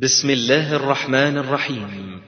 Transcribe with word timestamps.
بسم 0.00 0.30
الله 0.30 0.76
الرحمن 0.76 1.38
الرحيم. 1.38 2.20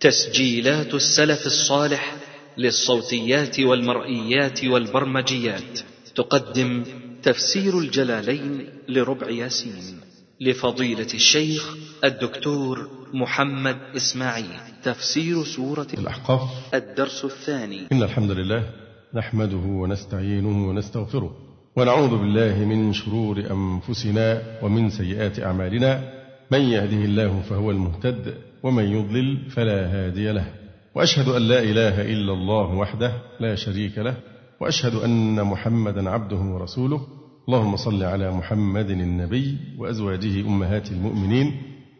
تسجيلات 0.00 0.94
السلف 0.94 1.46
الصالح 1.46 2.16
للصوتيات 2.58 3.60
والمرئيات 3.60 4.64
والبرمجيات. 4.64 5.80
تقدم 6.14 6.84
تفسير 7.22 7.78
الجلالين 7.78 8.68
لربع 8.88 9.30
ياسين. 9.30 10.00
لفضيلة 10.40 11.14
الشيخ 11.14 11.76
الدكتور 12.04 12.90
محمد 13.12 13.76
إسماعيل. 13.96 14.60
تفسير 14.82 15.44
سورة 15.44 15.86
الأحقاف. 15.98 16.74
الدرس 16.74 17.24
الثاني. 17.24 17.86
إن 17.92 18.02
الحمد 18.02 18.30
لله 18.30 18.70
نحمده 19.14 19.56
ونستعينه 19.56 20.68
ونستغفره 20.68 21.36
ونعوذ 21.76 22.10
بالله 22.10 22.64
من 22.64 22.92
شرور 22.92 23.38
أنفسنا 23.38 24.42
ومن 24.62 24.90
سيئات 24.90 25.40
أعمالنا. 25.40 26.13
من 26.50 26.60
يهده 26.60 27.04
الله 27.04 27.40
فهو 27.40 27.70
المهتد 27.70 28.34
ومن 28.62 28.84
يضلل 28.84 29.50
فلا 29.50 29.86
هادي 29.86 30.32
له. 30.32 30.46
وأشهد 30.94 31.28
أن 31.28 31.42
لا 31.42 31.62
إله 31.62 32.12
إلا 32.12 32.32
الله 32.32 32.74
وحده 32.74 33.12
لا 33.40 33.54
شريك 33.54 33.98
له 33.98 34.16
وأشهد 34.60 34.94
أن 34.94 35.44
محمدا 35.44 36.10
عبده 36.10 36.36
ورسوله. 36.36 37.06
اللهم 37.48 37.76
صل 37.76 38.02
على 38.02 38.30
محمد 38.30 38.90
النبي 38.90 39.56
وأزواجه 39.78 40.40
أمهات 40.40 40.90
المؤمنين 40.92 41.52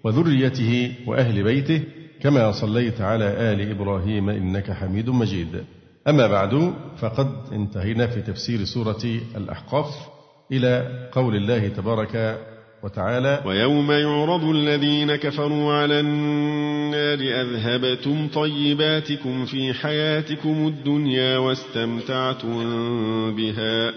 وذريته 0.05 0.95
وأهل 1.07 1.45
بيته 1.45 1.83
كما 2.21 2.53
صليت 2.53 3.01
على 3.01 3.53
آل 3.53 3.71
إبراهيم 3.71 4.29
إنك 4.31 4.71
حميد 4.71 5.11
مجيد. 5.11 5.65
أما 6.09 6.27
بعد 6.27 6.73
فقد 6.99 7.29
انتهينا 7.53 8.07
في 8.07 8.23
تفسير 8.23 8.65
سورة 8.65 9.05
الأحقاف 9.37 9.87
إلى 10.53 11.09
قول 11.13 11.37
الله 11.37 11.69
تبارك 11.69 12.39
وتعالى 12.85 13.43
ويوم 13.47 13.93
يعرض 13.93 14.45
الذين 14.45 15.17
كفروا 15.17 15.73
على 15.73 16.01
النار 16.01 17.19
أذهبتم 17.19 18.29
طيباتكم 18.29 19.45
في 19.45 19.75
حياتكم 19.75 20.67
الدنيا 20.67 21.39
واستمتعتم 21.39 22.57
بها 23.37 23.93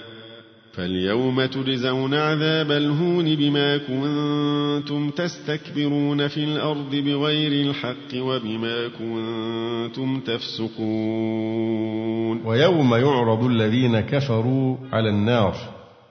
فاليوم 0.74 1.46
تجزون 1.46 2.14
عذاب 2.14 2.72
الهون 2.72 3.36
بما 3.36 3.78
كنتم 3.78 5.10
تستكبرون 5.10 6.28
في 6.28 6.44
الأرض 6.44 6.96
بغير 6.96 7.70
الحق 7.70 8.16
وبما 8.16 8.88
كنتم 8.88 10.20
تفسقون 10.20 10.78
ويوم 12.46 12.96
يعرض 12.96 13.44
الذين 13.44 14.00
كفروا 14.00 14.78
على 14.94 15.10
النار. 15.10 15.56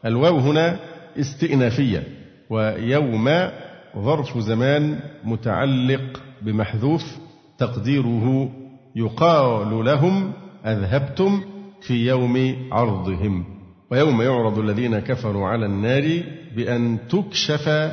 الواو 0.04 0.38
هنا 0.38 0.78
استئنافية. 1.20 2.15
ويوم 2.50 3.50
ظرف 3.98 4.38
زمان 4.38 4.98
متعلق 5.24 6.22
بمحذوف 6.42 7.16
تقديره 7.58 8.50
يقال 8.96 9.84
لهم 9.84 10.32
أذهبتم 10.66 11.40
في 11.80 12.06
يوم 12.06 12.56
عرضهم. 12.72 13.44
ويوم 13.90 14.22
يعرض 14.22 14.58
الذين 14.58 14.98
كفروا 14.98 15.48
على 15.48 15.66
النار 15.66 16.22
بأن 16.56 16.98
تكشف 17.08 17.92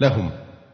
لهم. 0.00 0.30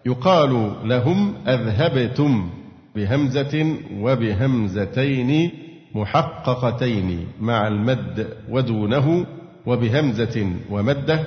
يقال 0.06 0.72
لهم 0.84 1.34
أذهبتم 1.48 2.50
بهمزة 2.96 3.76
وبهمزتين 4.00 5.50
محققتين 5.94 7.26
مع 7.40 7.68
المد 7.68 8.28
ودونه 8.50 9.26
وبهمزة 9.66 10.52
ومدة 10.70 11.20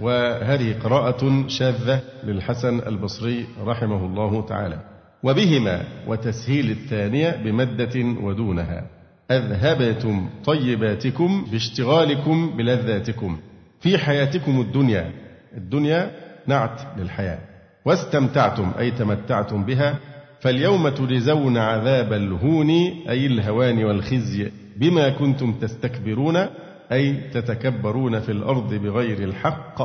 وهذه 0.00 0.78
قراءة 0.82 1.48
شاذة 1.48 2.00
للحسن 2.24 2.78
البصري 2.86 3.46
رحمه 3.64 4.06
الله 4.06 4.46
تعالى. 4.46 4.78
وبهما 5.22 5.82
وتسهيل 6.06 6.70
الثانية 6.70 7.30
بمدة 7.44 8.22
ودونها. 8.22 8.86
أذهبتم 9.30 10.28
طيباتكم 10.44 11.46
باشتغالكم 11.52 12.56
بلذاتكم. 12.56 13.38
في 13.80 13.98
حياتكم 13.98 14.60
الدنيا 14.60 15.12
الدنيا 15.56 16.10
نعت 16.46 16.80
للحياة. 16.98 17.38
واستمتعتم 17.84 18.72
أي 18.78 18.90
تمتعتم 18.90 19.64
بها. 19.64 19.94
فاليوم 20.40 20.88
تجزون 20.88 21.56
عذاب 21.56 22.12
الهون 22.12 22.70
أي 23.08 23.26
الهوان 23.26 23.84
والخزي 23.84 24.50
بما 24.76 25.08
كنتم 25.08 25.52
تستكبرون. 25.52 26.46
أي 26.92 27.14
تتكبرون 27.14 28.20
في 28.20 28.32
الأرض 28.32 28.74
بغير 28.74 29.18
الحق 29.18 29.82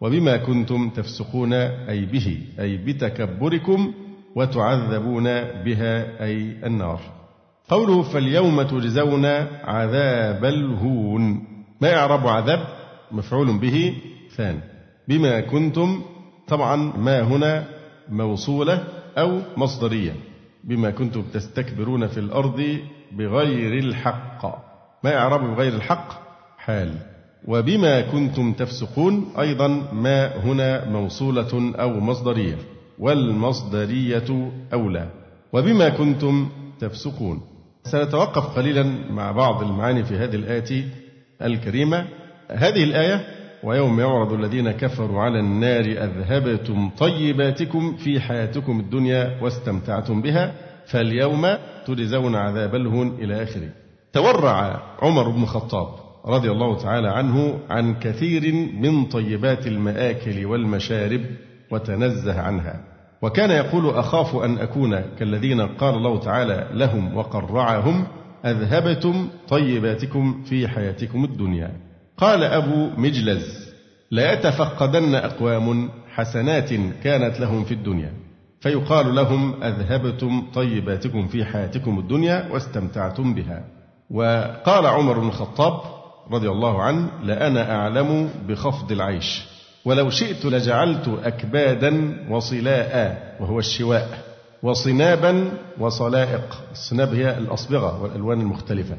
وبما 0.00 0.36
كنتم 0.36 0.90
تفسقون 0.90 1.52
أي 1.52 2.04
به 2.04 2.38
أي 2.60 2.76
بتكبركم 2.76 3.94
وتعذبون 4.34 5.24
بها 5.64 6.24
أي 6.24 6.56
النار. 6.66 7.00
قوله 7.68 8.02
فاليوم 8.02 8.62
تجزون 8.62 9.26
عذاب 9.64 10.44
الهون. 10.44 11.44
ما 11.80 11.96
إعراب 11.96 12.26
عذاب؟ 12.26 12.66
مفعول 13.12 13.58
به 13.58 13.94
ثاني 14.36 14.60
بما 15.08 15.40
كنتم 15.40 16.02
طبعا 16.48 16.76
ما 16.76 17.20
هنا 17.20 17.64
موصولة 18.08 18.84
أو 19.18 19.40
مصدرية. 19.56 20.12
بما 20.64 20.90
كنتم 20.90 21.22
تستكبرون 21.22 22.06
في 22.06 22.20
الأرض 22.20 22.78
بغير 23.12 23.78
الحق. 23.78 24.46
ما 25.04 25.16
إعراب 25.16 25.40
بغير 25.40 25.74
الحق؟ 25.74 26.21
حال. 26.64 26.94
وبما 27.48 28.00
كنتم 28.00 28.52
تفسقون 28.52 29.32
أيضا 29.38 29.68
ما 29.92 30.36
هنا 30.36 30.88
موصولة 30.90 31.72
أو 31.80 32.00
مصدرية. 32.00 32.58
والمصدرية 32.98 34.50
أولى. 34.72 35.08
وبما 35.52 35.88
كنتم 35.88 36.48
تفسقون. 36.80 37.40
سنتوقف 37.84 38.56
قليلا 38.56 38.82
مع 39.10 39.32
بعض 39.32 39.62
المعاني 39.62 40.04
في 40.04 40.16
هذه 40.16 40.34
الآية 40.34 40.84
الكريمة. 41.42 42.06
هذه 42.50 42.84
الآية 42.84 43.26
ويوم 43.62 44.00
يعرض 44.00 44.32
الذين 44.32 44.70
كفروا 44.70 45.20
على 45.20 45.40
النار 45.40 45.84
أذهبتم 45.84 46.90
طيباتكم 46.98 47.96
في 47.96 48.20
حياتكم 48.20 48.80
الدنيا 48.80 49.38
واستمتعتم 49.42 50.22
بها. 50.22 50.52
فاليوم 50.86 51.46
تجزون 51.86 52.34
عذاب 52.36 52.74
الهون 52.74 53.08
إلى 53.18 53.42
آخره. 53.42 53.68
تورع 54.12 54.82
عمر 55.02 55.28
بن 55.28 55.42
الخطاب. 55.42 56.01
رضي 56.26 56.50
الله 56.50 56.76
تعالى 56.76 57.08
عنه 57.08 57.58
عن 57.70 57.94
كثير 57.94 58.54
من 58.80 59.04
طيبات 59.04 59.66
المآكل 59.66 60.46
والمشارب 60.46 61.20
وتنزه 61.70 62.40
عنها. 62.40 62.80
وكان 63.22 63.50
يقول 63.50 63.88
أخاف 63.90 64.36
أن 64.36 64.58
أكون 64.58 65.00
كالذين 65.18 65.60
قال 65.60 65.94
الله 65.94 66.20
تعالى 66.20 66.68
لهم 66.72 67.16
وقرعهم 67.16 68.06
أذهبتم 68.44 69.28
طيباتكم 69.48 70.42
في 70.44 70.68
حياتكم 70.68 71.24
الدنيا. 71.24 71.70
قال 72.16 72.44
أبو 72.44 72.90
مجلز 72.96 73.72
لا 74.10 74.32
يتفقدن 74.32 75.14
أقوام 75.14 75.90
حسنات 76.14 76.70
كانت 77.02 77.40
لهم 77.40 77.64
في 77.64 77.74
الدنيا. 77.74 78.12
فيقال 78.60 79.14
لهم 79.14 79.62
أذهبتم 79.62 80.42
طيباتكم 80.54 81.28
في 81.28 81.44
حياتكم 81.44 81.98
الدنيا 81.98 82.48
واستمتعتم 82.52 83.34
بها. 83.34 83.64
وقال 84.10 84.86
عمر 84.86 85.18
بن 85.18 85.26
الخطاب 85.26 86.01
رضي 86.30 86.48
الله 86.48 86.82
عنه 86.82 87.08
لأنا 87.24 87.76
أعلم 87.76 88.30
بخفض 88.48 88.92
العيش. 88.92 89.44
ولو 89.84 90.10
شئت 90.10 90.44
لجعلت 90.44 91.08
أكبادا 91.24 92.16
وصلاء 92.30 93.36
وهو 93.40 93.58
الشواء 93.58 94.08
وصنابا 94.62 95.50
وصلائق. 95.78 96.62
الصناب 96.72 97.14
هي 97.14 97.38
الأصبغة 97.38 98.02
والألوان 98.02 98.40
المختلفة. 98.40 98.96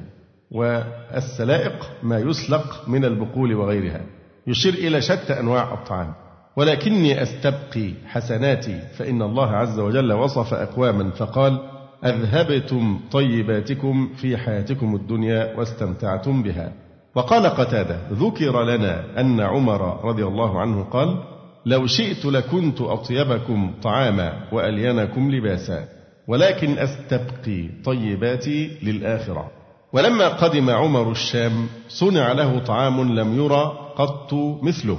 والسلائق 0.52 1.90
ما 2.04 2.20
يسلق 2.20 2.84
من 2.88 3.06
البقول 3.06 3.54
وغيرها. 3.54 4.02
يشير 4.48 4.74
إلى 4.74 5.02
شتى 5.02 5.40
أنواع 5.40 5.74
الطعام. 5.74 6.14
ولكني 6.56 7.24
أستبقي 7.24 7.94
حسناتي 8.06 8.80
فإن 8.98 9.22
الله 9.22 9.52
عز 9.52 9.80
وجل 9.80 10.14
وصف 10.14 10.54
أقواما 10.54 11.10
فقال 11.12 11.60
أذهبتم 12.06 13.00
طيباتكم 13.12 14.10
في 14.16 14.38
حياتكم 14.38 14.96
الدنيا 14.96 15.58
واستمتعتم 15.58 16.44
بها. 16.44 16.72
وقال 17.16 17.46
قتادة 17.46 18.00
ذكر 18.12 18.64
لنا 18.64 19.20
أن 19.20 19.40
عمر 19.40 20.06
رضي 20.06 20.24
الله 20.24 20.60
عنه 20.60 20.84
قال 20.84 21.18
لو 21.66 21.88
شئت 21.88 22.26
لكنت 22.26 22.82
أطيبكم 22.82 23.74
طعاما 23.84 24.34
وألينكم 24.52 25.32
لباسا 25.32 25.88
ولكن 26.28 26.78
أستبقي 26.78 27.70
طيباتي 27.86 28.78
للآخرة. 28.84 29.52
ولما 29.94 30.28
قدم 30.28 30.70
عمر 30.70 31.12
الشام 31.12 31.68
صنع 31.90 32.32
له 32.32 32.60
طعام 32.60 33.20
لم 33.20 33.38
يرى 33.38 33.72
قط 33.96 34.34
مثله. 34.62 34.98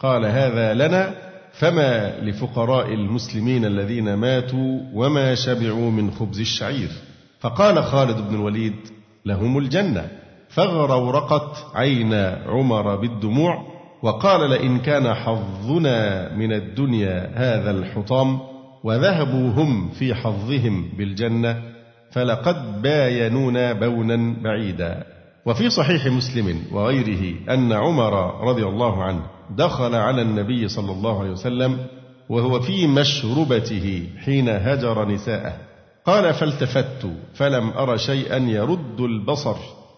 قال 0.00 0.26
هذا 0.26 0.74
لنا 0.74 1.14
فما 1.52 2.20
لفقراء 2.20 2.94
المسلمين 2.94 3.64
الذين 3.64 4.14
ماتوا 4.14 4.80
وما 4.94 5.34
شبعوا 5.34 5.90
من 5.90 6.10
خبز 6.10 6.40
الشعير. 6.40 6.88
فقال 7.40 7.84
خالد 7.84 8.28
بن 8.28 8.34
الوليد 8.34 8.76
لهم 9.24 9.58
الجنة. 9.58 10.08
فاغرورقت 10.56 11.66
عين 11.74 12.14
عمر 12.46 12.96
بالدموع 12.96 13.62
وقال 14.02 14.50
لئن 14.50 14.78
كان 14.78 15.14
حظنا 15.14 16.32
من 16.34 16.52
الدنيا 16.52 17.30
هذا 17.34 17.70
الحطام 17.70 18.40
وذهبوا 18.84 19.50
هم 19.50 19.88
في 19.88 20.14
حظهم 20.14 20.88
بالجنة 20.98 21.62
فلقد 22.12 22.82
باينونا 22.82 23.72
بونا 23.72 24.36
بعيدا. 24.42 25.04
وفي 25.46 25.70
صحيح 25.70 26.06
مسلم 26.06 26.62
وغيره 26.72 27.34
أن 27.50 27.72
عمر 27.72 28.44
رضي 28.48 28.64
الله 28.64 29.02
عنه 29.02 29.22
دخل 29.50 29.94
على 29.94 30.22
النبي 30.22 30.68
صلى 30.68 30.92
الله 30.92 31.20
عليه 31.20 31.30
وسلم 31.30 31.78
وهو 32.28 32.60
في 32.60 32.86
مشربته 32.86 34.08
حين 34.24 34.48
هجر 34.48 35.08
نساءه. 35.08 35.56
قال 36.06 36.34
فالتفت 36.34 37.06
فلم 37.34 37.70
أر 37.70 37.96
شيئا 37.96 38.36
يرد 38.36 39.00
البصر. 39.00 39.56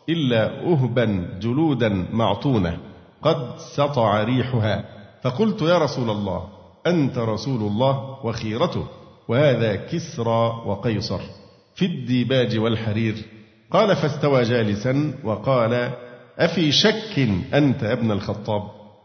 إلا 0.09 0.73
أهبا 0.73 1.39
جلودا 1.41 2.07
معطونة. 2.13 2.79
قد 3.23 3.59
سطع 3.77 4.25
ريحها. 4.25 4.85
فقلت 5.23 5.63
يا 5.63 5.79
رسول 5.79 6.11
الله 6.11 6.45
أنت 6.87 7.19
رسول 7.19 7.61
الله 7.61 8.27
وخيرته 8.27 8.87
وهذا 9.29 9.77
كسرى 9.77 10.63
وقيصر. 10.67 11.21
في 11.75 11.85
الديباج 11.85 12.59
والحرير. 12.59 13.15
قال 13.71 13.97
فاستوى 13.97 14.43
جالسا 14.43 15.15
وقال 15.25 15.91
أفي 16.39 16.73
شك 16.73 17.19
أنت 17.55 17.85
ابن 17.85 18.11
الخطاب؟ 18.11 18.63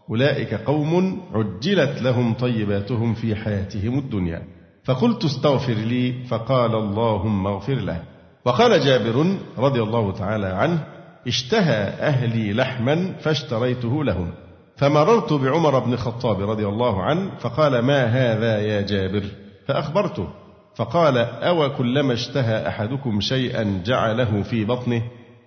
أولئك 0.10 0.54
قوم 0.54 1.22
عجلت 1.34 2.02
لهم 2.02 2.34
طيباتهم 2.34 3.14
في 3.14 3.36
حياتهم 3.36 4.00
الدنيا. 4.00 4.42
فقلت 4.84 5.26
استغفر 5.26 5.74
لي. 5.74 6.14
فقال 6.28 6.76
اللهم 6.76 7.48
اغفر 7.48 7.76
له. 7.76 8.04
وقال 8.46 8.86
جابر 8.86 9.36
رضي 9.58 9.82
الله 9.82 10.12
تعالى 10.12 10.48
عنه 10.48 10.93
اشتهى 11.28 11.84
أهلي 11.84 12.54
لحما 12.54 13.14
فاشتريته 13.20 14.04
لهم. 14.04 14.34
فمررت 14.78 15.34
بعمر 15.34 15.80
بن 15.80 15.94
الخطاب 15.94 16.50
رضي 16.50 16.68
الله 16.68 17.04
عنه 17.04 17.32
فقال 17.40 17.80
ما 17.80 18.06
هذا 18.06 18.60
يا 18.60 18.82
جابر؟ 18.82 19.24
فأخبرته. 19.68 20.28
فقال 20.76 21.18
أو 21.18 21.70
كلما 21.70 22.14
اشتهى 22.14 22.68
أحدكم 22.68 23.22
شيئا 23.22 23.82
جعله 23.86 24.42
في 24.42 24.66
بطنه 24.66 25.02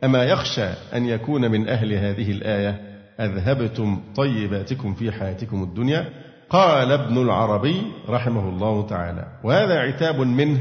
أما 0.05 0.25
يخشى 0.25 0.69
أن 0.95 1.07
يكون 1.07 1.51
من 1.51 1.69
أهل 1.69 1.93
هذه 1.93 2.31
الآية؟ 2.31 2.81
أذهبتم 3.21 4.01
طيباتكم 4.17 4.95
في 4.95 5.13
حياتكم 5.13 5.63
الدنيا؟ 5.63 6.09
قال 6.51 6.93
ابن 6.93 7.23
العربي 7.23 7.83
رحمه 8.09 8.49
الله 8.49 8.87
تعالى. 8.87 9.27
وهذا 9.45 9.79
عتاب 9.79 10.21
منه 10.21 10.59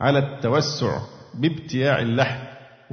على 0.00 0.18
التوسع 0.18 0.98
بابتياع 1.34 1.98
اللحم. 1.98 2.43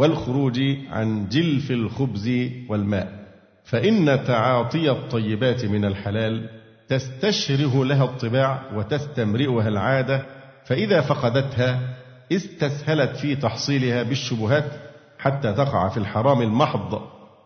والخروج 0.01 0.59
عن 0.91 1.29
جلف 1.29 1.71
الخبز 1.71 2.49
والماء. 2.69 3.21
فإن 3.63 4.23
تعاطي 4.27 4.91
الطيبات 4.91 5.65
من 5.65 5.85
الحلال 5.85 6.49
تستشره 6.87 7.85
لها 7.85 8.03
الطباع 8.03 8.61
وتستمرئها 8.75 9.67
العادة 9.67 10.25
فإذا 10.65 11.01
فقدتها 11.01 11.79
استسهلت 12.31 13.15
في 13.15 13.35
تحصيلها 13.35 14.03
بالشبهات 14.03 14.71
حتى 15.19 15.53
تقع 15.53 15.89
في 15.89 15.97
الحرام 15.97 16.41
المحض 16.41 17.01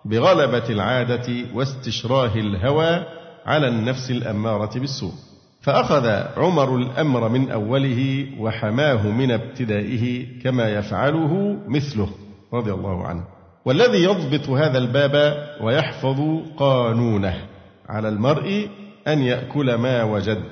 بغلبة 0.06 0.70
العادة 0.70 1.34
واستشراه 1.54 2.36
الهوى 2.36 3.04
على 3.46 3.68
النفس 3.68 4.12
الأمارة 4.12 4.80
بالسوء. 4.80 5.14
فأخذ 5.62 6.08
عمر 6.38 6.76
الأمر 6.76 7.30
من 7.30 7.52
أوله 7.52 8.28
وحماه 8.40 9.08
من 9.08 9.32
ابتدائه 9.32 10.26
كما 10.44 10.70
يفعله 10.70 11.58
مثله. 11.68 12.10
رضي 12.54 12.74
الله 12.74 13.08
عنه. 13.08 13.24
والذي 13.66 14.04
يضبط 14.04 14.50
هذا 14.50 14.78
الباب 14.78 15.46
ويحفظ 15.62 16.20
قانونه 16.58 17.36
على 17.90 18.10
المرء 18.10 18.70
أن 19.08 19.22
يأكل 19.22 19.76
ما 19.76 20.04
وجد. 20.04 20.44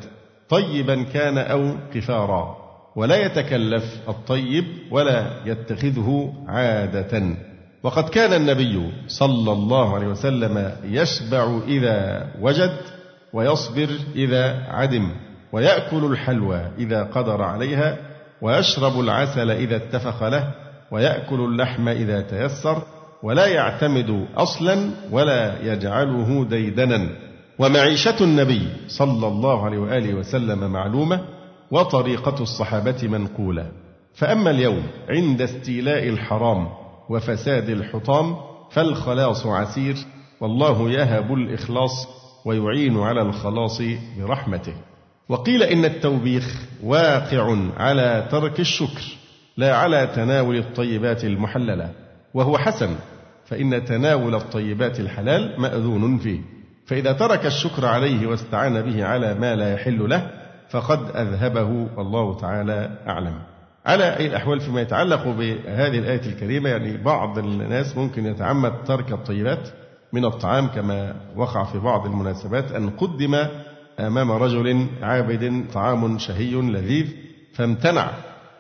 طيبا 0.50 1.04
كان 1.04 1.38
أو 1.38 1.76
كفارا. 1.94 2.58
ولا 2.96 3.26
يتكلف 3.26 3.84
الطيب 4.10 4.66
ولا 4.92 5.26
يتخذه 5.46 6.34
عادة. 6.48 7.36
وقد 7.84 8.10
كان 8.10 8.34
النبي 8.34 8.92
صلى 9.08 9.52
الله 9.52 9.96
عليه 9.96 10.08
وسلم 10.08 10.76
يشبع 10.84 11.60
إذا 11.68 12.28
وجد 12.42 12.78
ويصبر 13.34 13.90
إذا 14.16 14.64
عدم. 14.70 15.12
ويأكل 15.52 16.06
الحلوى 16.06 16.72
إذا 16.78 17.04
قدر 17.04 17.42
عليها. 17.42 17.98
ويشرب 18.42 19.00
العسل 19.00 19.52
إذا 19.52 19.76
اتفق 19.76 20.28
له. 20.28 20.63
ويأكل 20.94 21.40
اللحم 21.40 21.88
إذا 21.88 22.22
تيسر 22.22 22.82
ولا 23.24 23.48
يعتمد 23.48 24.28
أصلا 24.36 24.90
ولا 25.12 25.74
يجعله 25.74 26.46
ديدنا. 26.46 27.10
ومعيشة 27.60 28.24
النبي 28.24 28.68
صلى 28.88 29.28
الله 29.28 29.66
عليه 29.66 29.78
وآله 29.78 30.14
وسلم 30.14 30.72
معلومة 30.72 31.22
وطريقة 31.72 32.42
الصحابة 32.42 33.08
منقولة. 33.08 33.72
فأما 34.16 34.50
اليوم 34.50 34.84
عند 35.10 35.42
استيلاء 35.42 36.10
الحرام 36.10 36.68
وفساد 37.10 37.70
الحطام 37.70 38.36
فالخلاص 38.72 39.46
عسير 39.46 39.96
والله 40.42 40.92
يهب 40.92 41.34
الإخلاص 41.34 42.08
ويعين 42.46 43.00
على 43.00 43.22
الخلاص 43.22 43.82
برحمته. 44.20 44.74
وقيل 45.30 45.64
إن 45.64 45.86
التوبيخ 45.86 46.62
واقع 46.84 47.58
على 47.78 48.28
ترك 48.32 48.60
الشكر. 48.60 49.23
لا 49.58 49.76
على 49.76 50.08
تناول 50.16 50.58
الطيبات 50.58 51.24
المحللة 51.24 51.92
وهو 52.34 52.58
حسن 52.58 52.96
فإن 53.46 53.86
تناول 53.86 54.36
الطيبات 54.36 55.00
الحلال 55.00 55.62
مأذون 55.62 56.18
فيه. 56.18 56.40
فإذا 56.86 57.12
ترك 57.12 57.46
الشكر 57.46 57.86
عليه 57.86 58.28
واستعان 58.28 58.82
به 58.82 59.06
على 59.06 59.34
ما 59.34 59.56
لا 59.56 59.74
يحل 59.74 60.10
له 60.10 60.32
فقد 60.70 61.16
أذهبه 61.16 61.88
والله 61.98 62.38
تعالى 62.38 62.92
أعلم. 63.08 63.40
على 63.86 64.18
أي 64.18 64.28
الأحوال 64.28 64.60
فيما 64.60 64.82
يتعلق 64.82 65.28
بهذه 65.28 66.00
الآية 66.00 66.26
الكريمة 66.26 66.70
يعني 66.70 66.98
بعض 66.98 67.38
الناس 67.38 67.98
ممكن 67.98 68.26
يتعمد 68.26 68.84
ترك 68.84 69.12
الطيبات 69.12 69.70
من 70.14 70.26
الطعام 70.26 70.68
كما 70.68 71.16
وقع 71.36 71.64
في 71.64 71.80
بعض 71.80 72.06
المناسبات 72.06 72.72
أن 72.72 72.90
قدم 72.90 73.36
أمام 74.00 74.32
رجل 74.32 74.88
عابد 75.02 75.66
طعام 75.74 76.18
شهي 76.18 76.52
لذيذ 76.52 77.08
فامتنع 77.54 78.10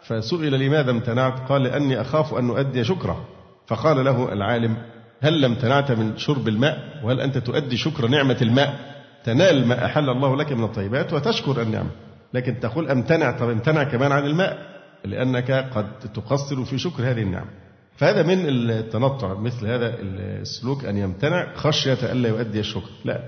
فسئل 0.03 0.59
لماذا 0.59 0.91
امتنعت؟ 0.91 1.39
قال 1.50 1.63
لأني 1.63 2.01
أخاف 2.01 2.33
أن 2.33 2.50
أؤدي 2.50 2.83
شكرا 2.83 3.25
فقال 3.67 4.05
له 4.05 4.33
العالم 4.33 4.77
هل 5.21 5.41
لم 5.41 5.51
امتنعت 5.51 5.91
من 5.91 6.17
شرب 6.17 6.47
الماء؟ 6.47 7.01
وهل 7.03 7.21
أنت 7.21 7.38
تؤدي 7.38 7.77
شكر 7.77 8.07
نعمة 8.07 8.38
الماء؟ 8.41 8.94
تنال 9.23 9.67
ما 9.67 9.85
أحل 9.85 10.09
الله 10.09 10.38
لك 10.38 10.51
من 10.51 10.63
الطيبات 10.63 11.13
وتشكر 11.13 11.62
النعمة 11.62 11.89
لكن 12.33 12.60
تقول 12.60 12.89
أمتنع 12.89 13.31
طب 13.31 13.50
امتنع 13.50 13.83
كمان 13.83 14.12
عن 14.12 14.25
الماء؟ 14.25 14.74
لأنك 15.05 15.51
قد 15.51 16.00
تقصر 16.13 16.65
في 16.65 16.77
شكر 16.77 17.03
هذه 17.03 17.22
النعمة 17.22 17.50
فهذا 17.98 18.24
من 18.24 18.50
التنطع 18.50 19.33
مثل 19.33 19.67
هذا 19.67 19.95
السلوك 20.00 20.86
أن 20.86 20.98
يمتنع 20.98 21.55
خشية 21.55 22.12
ألا 22.12 22.29
يؤدي 22.29 22.60
الشكر. 22.60 22.89
لا 23.05 23.19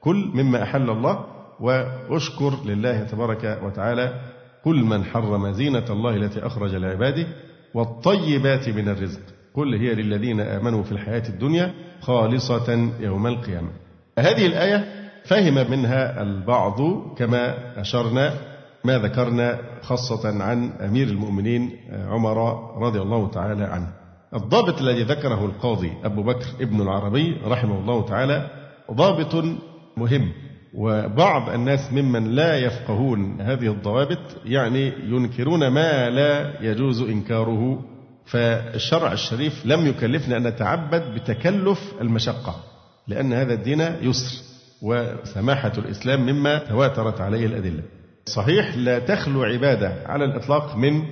كل 0.00 0.30
مما 0.34 0.62
أحل 0.62 0.90
الله 0.90 1.24
وأشكر 1.60 2.64
لله 2.64 3.04
تبارك 3.04 3.60
وتعالى 3.62 4.20
كل 4.64 4.84
من 4.84 5.04
حرم 5.04 5.52
زينة 5.52 5.84
الله 5.90 6.16
التي 6.16 6.46
أخرج 6.46 6.74
لعباده 6.74 7.26
والطيبات 7.74 8.68
من 8.68 8.88
الرزق. 8.88 9.20
قل 9.54 9.74
هي 9.74 9.94
للذين 9.94 10.40
آمنوا 10.40 10.82
في 10.82 10.92
الحياة 10.92 11.28
الدنيا 11.28 11.74
خالصة 12.00 12.90
يوم 13.00 13.26
القيامة. 13.26 13.68
هذه 14.18 14.46
الآية 14.46 14.84
فهم 15.24 15.70
منها 15.70 16.22
البعض 16.22 16.80
كما 17.16 17.54
أشرنا 17.80 18.34
ما 18.84 18.98
ذكرنا 18.98 19.58
خاصة 19.82 20.42
عن 20.42 20.70
أمير 20.70 21.06
المؤمنين 21.06 21.70
عمر 21.90 22.38
رضي 22.78 23.00
الله 23.00 23.28
تعالى 23.28 23.64
عنه. 23.64 23.88
الضابط 24.34 24.80
الذي 24.80 25.02
ذكره 25.02 25.44
القاضي 25.44 25.92
أبو 26.04 26.22
بكر 26.22 26.46
ابن 26.60 26.80
العربي 26.80 27.36
رحمه 27.44 27.78
الله 27.78 28.06
تعالى 28.06 28.50
ضابط 28.92 29.44
مهم. 29.96 30.32
وبعض 30.74 31.48
الناس 31.48 31.92
ممن 31.92 32.30
لا 32.30 32.56
يفقهون 32.58 33.40
هذه 33.40 33.66
الضوابط 33.66 34.18
يعني 34.44 34.92
ينكرون 35.04 35.68
ما 35.68 36.10
لا 36.10 36.62
يجوز 36.62 37.02
إنكاره 37.02 37.84
فالشرع 38.26 39.12
الشريف 39.12 39.66
لم 39.66 39.86
يكلفنا 39.86 40.36
أن 40.36 40.46
نتعبد 40.46 41.14
بتكلف 41.14 41.92
المشقة 42.00 42.56
لأن 43.08 43.32
هذا 43.32 43.54
الدين 43.54 43.80
يسر 43.80 44.44
وسماحة 44.82 45.72
الإسلام 45.78 46.26
مما 46.26 46.58
تواترت 46.58 47.20
عليه 47.20 47.46
الأدلة. 47.46 47.82
صحيح 48.26 48.76
لا 48.76 48.98
تخلو 48.98 49.42
عبادة 49.42 50.02
على 50.06 50.24
الإطلاق 50.24 50.76
من 50.76 51.02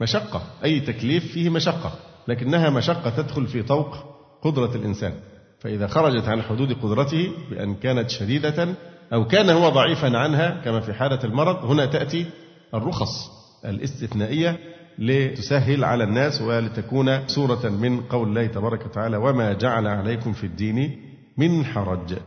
مشقة 0.00 0.42
أي 0.64 0.80
تكليف 0.80 1.32
فيه 1.32 1.50
مشقة 1.50 1.92
لكنها 2.28 2.70
مشقة 2.70 3.10
تدخل 3.10 3.46
في 3.46 3.62
طوق 3.62 3.96
قدرة 4.42 4.74
الإنسان. 4.74 5.12
فإذا 5.60 5.86
خرجت 5.86 6.28
عن 6.28 6.42
حدود 6.42 6.72
قدرته 6.72 7.32
بأن 7.50 7.74
كانت 7.74 8.10
شديدة 8.10 8.74
أو 9.12 9.26
كان 9.26 9.50
هو 9.50 9.68
ضعيفا 9.68 10.18
عنها 10.18 10.60
كما 10.64 10.80
في 10.80 10.92
حالة 10.92 11.24
المرض 11.24 11.64
هنا 11.64 11.86
تأتي 11.86 12.26
الرخص 12.74 13.30
الاستثنائية 13.64 14.58
لتسهل 14.98 15.84
على 15.84 16.04
الناس 16.04 16.42
ولتكون 16.42 17.28
سورة 17.28 17.68
من 17.68 18.00
قول 18.00 18.28
الله 18.28 18.46
تبارك 18.46 18.86
وتعالى 18.86 19.16
وما 19.16 19.52
جعل 19.52 19.86
عليكم 19.86 20.32
في 20.32 20.44
الدين 20.44 21.00
من 21.36 21.64
حرج 21.64 22.18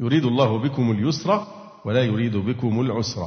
يريد 0.00 0.24
الله 0.24 0.58
بكم 0.58 0.90
اليسر 0.90 1.46
ولا 1.84 2.02
يريد 2.02 2.36
بكم 2.36 2.80
العسر. 2.80 3.22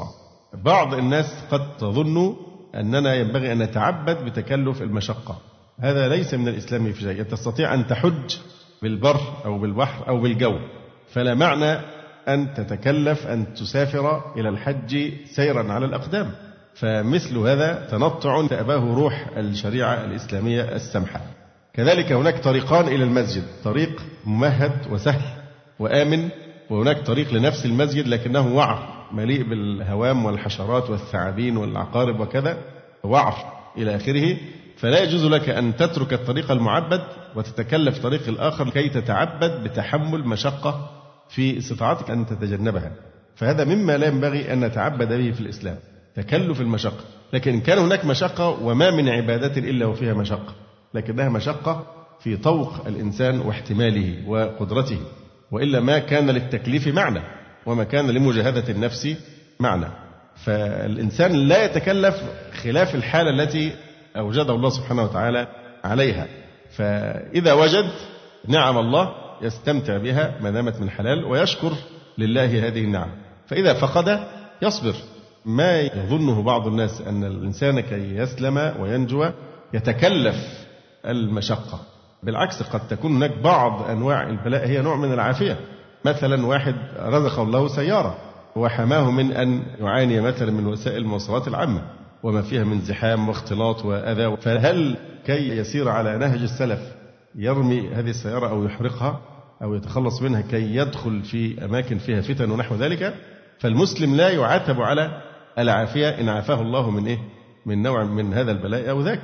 بعض 0.54 0.94
الناس 0.94 1.26
قد 1.52 1.78
تظن 1.78 2.36
أننا 2.76 3.16
ينبغي 3.16 3.52
أن 3.52 3.58
نتعبد 3.58 4.26
بتكلف 4.26 4.82
المشقة. 4.82 5.38
هذا 5.80 6.08
ليس 6.08 6.34
من 6.34 6.48
الإسلام 6.48 6.92
في 6.92 7.02
شيء. 7.02 7.24
تستطيع 7.24 7.74
أن 7.74 7.88
تحج 7.88 8.36
بالبر 8.82 9.20
أو 9.46 9.60
بالبحر 9.60 10.08
أو 10.08 10.22
بالجو. 10.22 10.60
فلا 11.14 11.34
معنى 11.34 11.97
أن 12.28 12.54
تتكلف 12.54 13.28
أن 13.28 13.54
تسافر 13.54 14.34
إلى 14.36 14.50
الحج 14.50 15.12
سيرا 15.26 15.74
على 15.74 15.86
الأقدام. 15.86 16.32
فمثل 16.76 17.38
هذا 17.38 17.88
تنطع 17.92 18.48
تأباه 18.48 18.94
روح 18.96 19.28
الشريعة 19.38 20.04
الإسلامية 20.04 20.62
السمحة. 20.76 21.22
كذلك 21.74 22.12
هناك 22.12 22.40
طريقان 22.40 22.88
إلى 22.88 23.04
المسجد. 23.04 23.44
طريق 23.64 24.02
ممهد 24.26 24.72
وسهل 24.92 25.22
وآمن 25.80 26.30
وهناك 26.70 27.00
طريق 27.06 27.34
لنفس 27.34 27.66
المسجد 27.66 28.08
لكنه 28.08 28.56
وعر 28.56 29.08
مليء 29.12 29.50
بالهوام 29.50 30.26
والحشرات 30.26 30.90
والثعابين 30.90 31.58
والعقارب 31.58 32.20
وكذا 32.20 32.58
وعر 33.04 33.36
إلى 33.78 33.96
آخره. 33.96 34.38
فلا 34.78 35.04
يجوز 35.04 35.26
لك 35.26 35.50
أن 35.50 35.76
تترك 35.76 36.14
الطريق 36.14 36.52
المعبد 36.52 37.02
وتتكلف 37.36 38.00
طريق 38.04 38.28
الآخر 38.28 38.70
كي 38.70 38.90
تتعبد 38.90 39.64
بتحمل 39.64 40.28
مشقة 40.28 40.97
في 41.30 41.58
استطاعتك 41.58 42.12
أن 42.12 42.26
تتجنبها. 42.26 42.92
فهذا 43.36 43.64
مما 43.64 43.98
لا 43.98 44.08
ينبغي 44.08 44.54
أن 44.54 44.66
نتعبد 44.66 45.14
به 45.14 45.32
في 45.32 45.42
الإسلام. 45.42 45.78
تكلف 46.16 46.62
المشقة. 46.62 47.04
لكن 47.34 47.54
إن 47.54 47.62
كان 47.62 47.78
هناك 47.78 48.06
مشقة 48.06 48.50
وما 48.50 48.92
من 48.92 49.10
عبادة 49.10 49.70
إلا 49.70 49.86
وفيها 49.86 50.14
مشقة. 50.14 50.56
لكنها 50.94 51.30
مشقة 51.30 51.86
في 52.20 52.38
طوق 52.38 52.88
الإنسان 52.88 53.40
واحتماله 53.40 54.30
وقدرته. 54.30 55.00
وإلا 55.52 55.80
ما 55.80 56.00
كان 56.00 56.30
للتكليف 56.30 56.88
معنى 56.88 57.22
وما 57.66 57.84
كان 57.84 58.10
لمجاهدة 58.12 58.70
النفس 58.70 59.16
معنى. 59.60 59.88
فالإنسان 60.36 61.34
لا 61.34 61.66
يتكلف 61.66 62.16
خلاف 62.64 62.96
الحالة 62.96 63.30
التي 63.30 63.72
أوجده 64.18 64.54
الله 64.54 64.70
سبحانه 64.70 65.04
وتعالى 65.04 65.48
عليها. 65.84 66.28
فإذا 66.72 67.54
وجد 67.54 67.90
نعم 68.48 68.78
الله 68.78 69.27
يستمتع 69.42 69.98
بها 69.98 70.36
ما 70.42 70.52
دامت 70.52 70.82
من 70.82 70.90
حلال 70.90 71.26
ويشكر 71.26 71.72
لله 72.18 72.68
هذه 72.68 72.84
النعم. 72.84 73.10
فإذا 73.48 73.74
فقد 73.74 74.20
يصبر. 74.62 74.96
ما 75.46 75.80
يظنه 75.82 76.42
بعض 76.42 76.68
الناس 76.68 77.02
أن 77.02 77.24
الإنسان 77.24 77.80
كي 77.80 78.16
يسلم 78.16 78.74
وينجو 78.80 79.30
يتكلف 79.74 80.68
المشقة. 81.06 81.80
بالعكس 82.24 82.64
قد 82.64 82.88
تكون 82.88 83.16
هناك 83.16 83.38
بعض 83.44 83.90
أنواع 83.90 84.30
البلاء. 84.30 84.68
هي 84.68 84.82
نوع 84.82 84.96
من 84.96 85.14
العافية. 85.14 85.58
مثلا 86.06 86.46
واحد 86.46 86.76
رزق 87.00 87.40
الله 87.40 87.68
سيارة 87.68 88.18
وحماه 88.56 89.12
من 89.12 89.32
أن 89.32 89.64
يعاني 89.80 90.22
مثلا 90.22 90.52
من 90.52 90.68
وسائل 90.68 90.98
المواصلات 90.98 91.48
العامة 91.48 91.82
وما 92.24 92.42
فيها 92.42 92.64
من 92.64 92.82
زحام 92.82 93.30
واختلاط 93.30 93.86
وأذى. 93.86 94.38
فهل 94.38 94.98
كي 95.26 95.58
يسير 95.58 95.90
على 95.90 96.18
نهج 96.18 96.42
السلف 96.42 96.97
يرمي 97.38 97.90
هذه 97.90 98.10
السيارة 98.10 98.50
أو 98.50 98.66
يحرقها 98.66 99.22
أو 99.64 99.74
يتخلص 99.76 100.22
منها 100.22 100.42
كي 100.42 100.76
يدخل 100.76 101.22
في 101.24 101.66
أماكن 101.66 101.98
فيها 101.98 102.22
فتن 102.22 102.52
ونحو 102.52 102.76
ذلك 102.76 103.14
فالمسلم 103.60 104.16
لا 104.16 104.30
يعاتب 104.30 104.82
على 104.82 105.22
العافية 105.60 106.10
إن 106.10 106.30
عافاه 106.30 106.62
الله 106.62 106.90
من 106.90 107.08
إيه؟ 107.08 107.18
من 107.66 107.82
نوع 107.82 108.04
من 108.04 108.34
هذا 108.34 108.52
البلاء 108.52 108.90
أو 108.90 109.02
ذاك. 109.02 109.22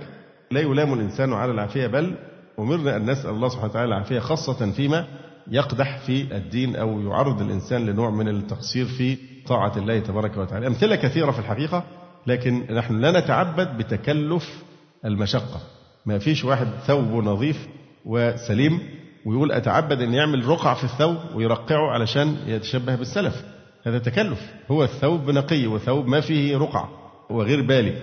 لا 0.52 0.60
يلام 0.60 0.94
الإنسان 0.94 1.34
على 1.34 1.52
العافية 1.52 1.88
بل 1.88 2.16
أمرنا 2.60 2.96
أن 2.96 3.10
نسأل 3.12 3.30
الله 3.30 3.50
سبحانه 3.50 3.70
وتعالى 3.70 3.88
العافية 3.88 4.20
خاصة 4.20 4.72
فيما 4.72 5.08
يقدح 5.52 5.98
في 6.06 6.38
الدين 6.38 6.76
أو 6.76 7.02
يعرض 7.02 7.42
الإنسان 7.42 7.86
لنوع 7.86 8.10
من 8.10 8.28
التقصير 8.28 8.86
في 8.86 9.18
طاعة 9.48 9.78
الله 9.78 10.00
تبارك 10.00 10.38
وتعالى. 10.38 10.68
أمثلة 10.68 10.96
كثيرة 10.96 11.32
في 11.32 11.40
الحقيقة 11.40 11.84
لكن 12.28 12.66
نحن 12.76 13.00
لا 13.00 13.20
نتعبد 13.20 13.78
بتكلف 13.78 14.64
المشقة. 15.06 15.60
ما 16.06 16.20
فيش 16.20 16.46
واحد 16.46 16.68
ثوبه 16.88 17.22
نظيف 17.22 17.68
وسليم 18.06 18.80
ويقول 19.26 19.52
أتعبد 19.52 20.02
أن 20.02 20.14
يعمل 20.14 20.46
رقع 20.46 20.74
في 20.74 20.84
الثوب 20.84 21.18
ويرقعه 21.36 21.92
علشان 21.92 22.38
يتشبه 22.48 22.96
بالسلف. 22.96 23.46
هذا 23.84 24.00
تكلف. 24.00 24.54
هو 24.72 24.84
الثوب 24.84 25.30
نقي 25.30 25.68
وثوب 25.68 26.08
ما 26.08 26.22
فيه 26.22 26.58
رقع 26.58 26.88
وغير 27.30 27.62
بالي. 27.62 27.94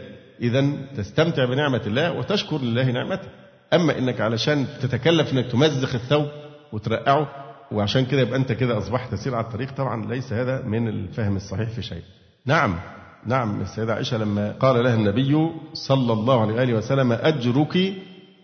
إذا 0.40 0.70
تستمتع 0.96 1.44
بنعمة 1.44 1.82
الله 1.86 2.12
وتشكر 2.12 2.58
لله 2.58 2.90
نعمته. 2.90 3.28
أما 3.72 3.98
إنك 3.98 4.20
علشان 4.20 4.66
تتكلف 4.82 5.32
إنك 5.32 5.46
تمزق 5.46 5.94
الثوب 5.94 6.26
وترقعه 6.72 7.28
وعشان 7.72 8.06
كده 8.06 8.20
يبقى 8.20 8.36
أنت 8.36 8.52
كده 8.52 8.78
أصبحت 8.78 9.12
تسير 9.12 9.34
على 9.34 9.46
الطريق 9.46 9.72
طبعا 9.72 10.06
ليس 10.06 10.32
هذا 10.32 10.62
من 10.62 10.88
الفهم 10.88 11.36
الصحيح 11.36 11.68
في 11.68 11.82
شيء. 11.82 12.02
نعم 12.46 12.80
نعم 13.26 13.60
السيدة 13.60 13.94
عائشة 13.94 14.18
لما 14.18 14.52
قال 14.52 14.84
لها 14.84 14.94
النبي 14.94 15.50
صلى 15.72 16.12
الله 16.12 16.40
عليه 16.40 16.54
وآله 16.54 16.74
وسلم 16.74 17.12
أجرك 17.12 17.92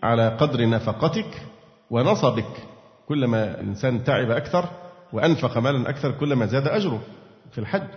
على 0.03 0.27
قدر 0.27 0.69
نفقتك 0.69 1.41
ونصبك. 1.91 2.67
كلما 3.07 3.59
الإنسان 3.59 4.03
تعب 4.03 4.31
أكثر 4.31 4.65
وأنفق 5.13 5.57
مالا 5.57 5.89
أكثر 5.89 6.11
كلما 6.11 6.45
زاد 6.45 6.67
أجره 6.67 7.01
في 7.51 7.57
الحج. 7.57 7.87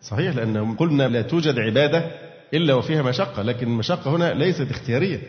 صحيح 0.00 0.36
لأن 0.36 0.74
قلنا 0.74 1.08
لا 1.08 1.22
توجد 1.22 1.58
عبادة 1.58 2.10
إلا 2.54 2.74
وفيها 2.74 3.02
مشقة 3.02 3.42
لكن 3.42 3.66
المشقة 3.66 4.16
هنا 4.16 4.34
ليست 4.34 4.70
اختيارية. 4.70 5.20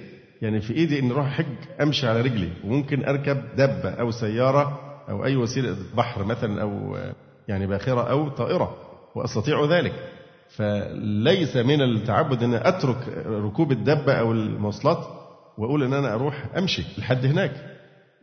يعني 0.41 0.62
في 0.62 0.74
إيدي 0.74 1.00
أن 1.00 1.12
أروح 1.12 1.27
حج 1.27 1.81
أمشي 1.81 2.07
على 2.07 2.21
رجلي 2.21 2.50
وممكن 2.65 3.05
أركب 3.05 3.41
دبة 3.55 3.89
أو 3.89 4.12
سيارة 4.12 4.79
أو 5.09 5.25
أي 5.25 5.36
وسيلة 5.36 5.75
بحر 5.98 6.24
مثلا 6.24 6.62
أو 6.62 6.98
يعني 7.48 7.67
باخرة 7.67 8.09
أو 8.09 8.29
طائرة 8.29 8.77
وأستطيع 9.15 9.65
ذلك. 9.65 9.93
فليس 10.50 11.55
من 11.55 11.81
التعبد 11.81 12.43
أن 12.43 12.53
أترك 12.53 13.07
ركوب 13.27 13.71
الدبة 13.71 14.13
أو 14.13 14.31
المواصلات 14.31 15.19
وأقول 15.60 15.84
أن 15.84 15.94
أنا 15.94 16.13
أروح 16.13 16.46
أمشي 16.58 16.84
لحد 16.98 17.25
هناك. 17.25 17.51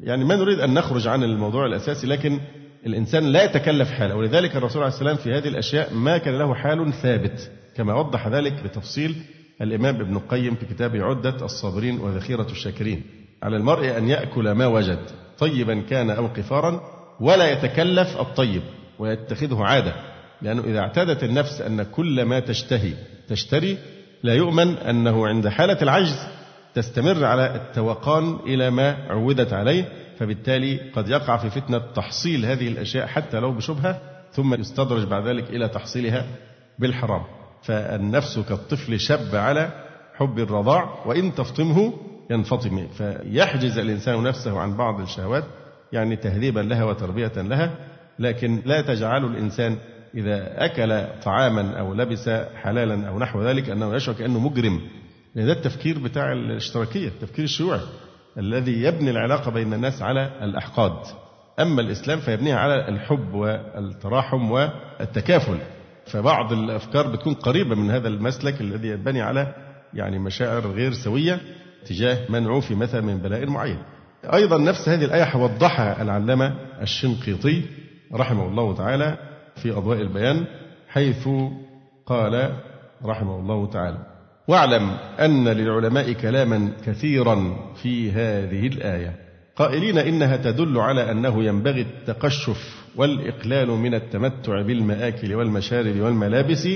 يعني 0.01 0.25
ما 0.25 0.37
نريد 0.37 0.61
أن 0.61 0.75
نخرج 0.75 1.09
عن 1.09 1.23
الموضوع 1.23 1.67
الأساسي 1.67 2.07
لكن 2.07 2.41
الإنسان 2.87 3.25
لا 3.25 3.45
يتكلف 3.45 3.91
حاله. 3.91 4.15
ولذلك 4.15 4.57
الرسول 4.57 4.83
عليه 4.83 4.95
السلام 4.95 5.17
في 5.17 5.33
هذه 5.33 5.49
الأشياء 5.49 5.95
ما 5.95 6.19
كان 6.19 6.39
له 6.39 6.55
حال 6.55 6.93
ثابت 6.93 7.51
كما 7.77 7.95
وضح 7.95 8.29
ذلك 8.29 8.63
بتفصيل 8.65 9.17
الإمام 9.63 10.01
ابن 10.01 10.17
القيم 10.17 10.55
في 10.55 10.67
كتابه 10.67 11.05
عدة 11.05 11.45
الصابرين 11.45 12.01
وذخيرة 12.01 12.47
الشاكرين. 12.51 13.03
على 13.43 13.57
المرء 13.57 13.99
أن 13.99 14.09
يأكل 14.09 14.51
ما 14.51 14.67
وجد 14.67 15.01
طيبا 15.39 15.81
كان 15.81 16.11
أو 16.11 16.27
قفارا 16.27 16.81
ولا 17.21 17.51
يتكلف 17.53 18.21
الطيب 18.21 18.63
ويتخذه 18.99 19.65
عادة. 19.65 19.95
لأنه 20.43 20.65
إذا 20.65 20.79
اعتادت 20.79 21.25
النفس 21.25 21.61
أن 21.61 21.83
كل 21.83 22.23
ما 22.23 22.41
تشتهي 22.41 22.93
تشتري 23.29 23.79
لا 24.23 24.35
يؤمن 24.35 24.69
أنه 24.77 25.27
عند 25.27 25.49
حالة 25.49 25.83
العجز 25.83 26.36
تستمر 26.77 27.25
على 27.25 27.55
التوقان 27.55 28.39
إلى 28.47 28.71
ما 28.71 28.97
عودت 29.11 29.53
عليه 29.53 29.89
فبالتالي 30.19 30.91
قد 30.91 31.09
يقع 31.09 31.37
في 31.37 31.51
فتنة 31.51 31.79
تحصيل 31.79 32.47
هذه 32.47 32.69
الأشياء 32.69 33.07
حتى 33.07 33.41
لو 33.41 33.53
بشبهة 33.53 34.01
ثم 34.33 34.55
يستدرج 34.55 35.05
بعد 35.05 35.27
ذلك 35.27 35.51
إلى 35.51 35.69
تحصيلها 35.69 36.27
بالحرام. 36.79 37.23
فالنفس 37.63 38.39
كالطفل 38.39 39.01
شب 39.01 39.35
على 39.35 39.71
حب 40.15 40.39
الرضاع 40.39 41.07
وإن 41.07 41.35
تفطمه 41.35 41.93
ينفطم. 42.31 42.89
فيحجز 42.89 43.79
الإنسان 43.79 44.23
نفسه 44.23 44.61
عن 44.61 44.77
بعض 44.77 45.01
الشهوات 45.01 45.45
يعني 45.93 46.17
تهذيبا 46.17 46.61
لها 46.61 46.85
وتربية 46.85 47.33
لها 47.37 47.71
لكن 48.19 48.63
لا 48.65 48.81
تجعل 48.81 49.25
الإنسان 49.25 49.77
إذا 50.15 50.65
أكل 50.65 51.07
طعاما 51.23 51.79
أو 51.79 51.95
لبس 51.95 52.29
حلالا 52.63 53.09
أو 53.09 53.19
نحو 53.19 53.43
ذلك 53.43 53.71
أنه 53.71 53.95
يشعر 53.95 54.15
كأنه 54.15 54.39
مجرم. 54.39 54.81
لأن 55.37 55.47
ده 55.47 55.53
التفكير 55.53 55.99
بتاع 55.99 56.33
الاشتراكية 56.33 57.09
التفكير 57.09 57.45
الشيوعي 57.45 57.81
الذي 58.39 58.83
يبني 58.83 59.11
العلاقة 59.11 59.51
بين 59.51 59.73
الناس 59.75 60.03
على 60.03 60.31
الأحقاد. 60.43 60.99
أما 61.61 61.81
الإسلام 61.81 62.19
فيبنيها 62.19 62.57
على 62.57 62.89
الحب 62.89 63.35
والتراحم 63.35 64.51
والتكافل. 64.51 65.59
فبعض 66.07 66.53
الأفكار 66.53 67.07
بتكون 67.07 67.35
قريبة 67.35 67.75
من 67.75 67.91
هذا 67.91 68.09
المسلك 68.09 68.61
الذي 68.61 68.89
ينبني 68.89 69.23
على 69.23 69.55
يعني 69.95 70.19
مشاعر 70.19 70.67
غير 70.67 70.93
سوية 70.93 71.41
تجاه 71.87 72.19
من 72.29 72.47
عوفي 72.47 72.75
مثلا 72.75 73.01
من 73.01 73.19
بلاء 73.19 73.47
معين. 73.47 73.79
أيضا 74.35 74.59
نفس 74.59 74.89
هذه 74.89 75.05
الآية 75.05 75.37
وضحها 75.37 76.03
العلامة 76.03 76.55
الشنقيطي 76.83 77.63
رحمه 78.15 78.49
الله 78.49 78.75
تعالى 78.75 79.19
في 79.57 79.71
أضواء 79.71 80.01
البيان 80.01 80.45
حيث 80.89 81.29
قال 82.07 82.53
رحمه 83.05 83.41
الله 83.41 83.71
تعالى 83.71 84.16
واعلم 84.49 84.91
أن 85.21 85.49
للعلماء 85.49 86.13
كلاما 86.13 86.73
كثيرا 86.87 87.57
في 87.83 88.13
هذه 88.13 88.67
الآية. 88.67 89.17
قائلين 89.57 89.99
إنها 89.99 90.37
تدل 90.37 90.79
على 90.79 91.11
أنه 91.11 91.45
ينبغي 91.45 91.81
التقشف 91.81 92.87
والإقلال 92.97 93.69
من 93.69 93.95
التمتع 93.95 94.63
بالمآكل 94.63 95.35
والمشارب 95.35 96.01
والملابس 96.01 96.69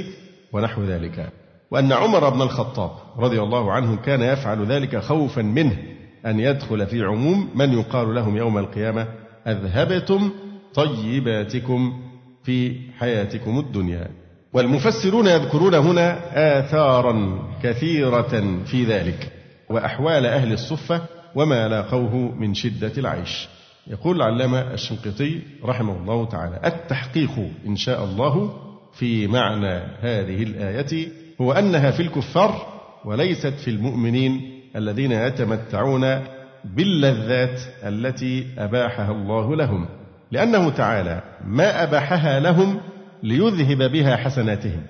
ونحو 0.52 0.82
ذلك. 0.82 1.32
وأن 1.70 1.92
عمر 1.92 2.28
بن 2.28 2.42
الخطاب 2.42 2.90
رضي 3.18 3.40
الله 3.40 3.72
عنه 3.72 3.96
كان 3.96 4.20
يفعل 4.22 4.66
ذلك 4.66 4.96
خوفا 4.96 5.42
منه 5.42 5.78
أن 6.26 6.40
يدخل 6.40 6.86
في 6.86 7.02
عموم 7.02 7.50
من 7.54 7.72
يقال 7.72 8.14
لهم 8.14 8.36
يوم 8.36 8.58
القيامة 8.58 9.06
أذهبتم 9.46 10.30
طيباتكم 10.74 12.02
في 12.44 12.76
حياتكم 12.98 13.58
الدنيا. 13.58 14.19
والمفسرون 14.52 15.26
يذكرون 15.26 15.74
هنا 15.74 16.18
آثارا 16.58 17.38
كثيرة 17.62 18.62
في 18.64 18.84
ذلك 18.84 19.32
وأحوال 19.68 20.26
أهل 20.26 20.52
الصفة 20.52 21.00
وما 21.34 21.68
لاقوه 21.68 22.14
من 22.14 22.54
شدة 22.54 22.92
العيش. 22.98 23.48
يقول 23.86 24.16
العلامة 24.16 24.60
الشنقيطي 24.60 25.40
رحمه 25.64 25.96
الله 25.96 26.26
تعالى 26.28 26.60
التحقيق 26.64 27.30
إن 27.66 27.76
شاء 27.76 28.04
الله 28.04 28.52
في 28.92 29.26
معنى 29.26 29.82
هذه 30.00 30.42
الآية 30.42 31.08
هو 31.40 31.52
أنها 31.52 31.90
في 31.90 32.00
الكفار 32.00 32.80
وليست 33.04 33.54
في 33.54 33.70
المؤمنين 33.70 34.60
الذين 34.76 35.12
يتمتعون 35.12 36.20
باللذات 36.64 37.60
التي 37.84 38.46
أباحها 38.58 39.12
الله 39.12 39.56
لهم 39.56 39.88
لأنه 40.30 40.70
تعالى 40.70 41.22
ما 41.44 41.82
أباحها 41.82 42.40
لهم 42.40 42.80
ليذهب 43.22 43.92
بها 43.92 44.16
حسناتهم. 44.16 44.82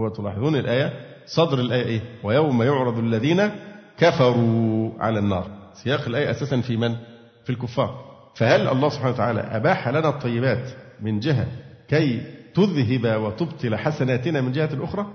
هو 0.00 0.08
تلاحظون 0.08 0.56
الآية؟ 0.56 0.92
صدر 1.26 1.60
الآية 1.60 1.84
إيه؟ 1.84 2.00
ويوم 2.24 2.62
يعرض 2.62 2.98
الذين 2.98 3.50
كفروا 3.98 4.90
على 5.00 5.18
النار. 5.18 5.46
سياق 5.74 6.08
الآية 6.08 6.30
أساسا 6.30 6.60
في 6.60 6.76
من؟ 6.76 6.96
في 7.44 7.50
الكفار. 7.50 8.04
فهل 8.34 8.68
الله 8.68 8.88
سبحانه 8.88 9.14
وتعالى 9.14 9.40
أباح 9.40 9.88
لنا 9.88 10.08
الطيبات 10.08 10.70
من 11.00 11.20
جهة 11.20 11.46
كي 11.88 12.22
تذهب 12.54 13.20
وتبطل 13.22 13.76
حسناتنا 13.76 14.40
من 14.40 14.52
جهة 14.52 14.70
أخرى؟ 14.84 15.06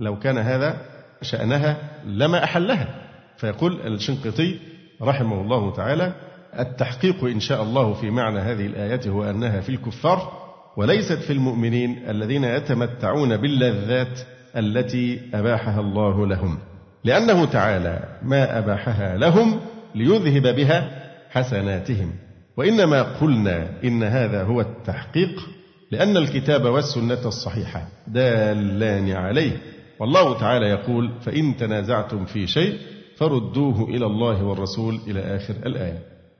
لو 0.00 0.18
كان 0.18 0.38
هذا 0.38 0.76
شأنها 1.22 1.76
لما 2.06 2.44
أحلها. 2.44 2.88
فيقول 3.36 3.86
الشنقيطي 3.86 4.58
رحمه 5.02 5.40
الله 5.40 5.72
تعالى 5.72 6.12
التحقيق 6.58 7.24
إن 7.24 7.40
شاء 7.40 7.62
الله 7.62 7.94
في 7.94 8.10
معنى 8.10 8.38
هذه 8.38 8.66
الآية 8.66 9.10
هو 9.10 9.30
أنها 9.30 9.60
في 9.60 9.68
الكفار 9.68 10.41
وليست 10.76 11.18
في 11.18 11.32
المؤمنين 11.32 12.02
الذين 12.08 12.44
يتمتعون 12.44 13.36
باللذات 13.36 14.20
التي 14.56 15.20
أباحها 15.34 15.80
الله 15.80 16.26
لهم. 16.26 16.58
لأنه 17.04 17.44
تعالى 17.44 18.18
ما 18.22 18.58
أباحها 18.58 19.16
لهم 19.16 19.60
ليذهب 19.94 20.56
بها 20.56 20.90
حسناتهم. 21.30 22.12
وإنما 22.56 23.02
قلنا 23.02 23.68
إن 23.84 24.02
هذا 24.02 24.42
هو 24.42 24.60
التحقيق 24.60 25.48
لأن 25.90 26.16
الكتاب 26.16 26.64
والسنة 26.64 27.26
الصحيحة 27.26 27.88
دالان 28.06 29.10
عليه. 29.10 29.56
والله 30.00 30.38
تعالى 30.38 30.66
يقول 30.66 31.10
فإن 31.20 31.56
تنازعتم 31.56 32.24
في 32.24 32.46
شيء 32.46 32.78
فردوه 33.16 33.88
إلى 33.88 34.06
الله 34.06 34.44
والرسول 34.44 35.00
إلى 35.06 35.20
آخر 35.36 35.54
الآية. 35.66 35.98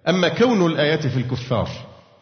أما 0.08 0.28
كون 0.28 0.66
الآية 0.66 1.00
في 1.00 1.16
الكفار 1.16 1.68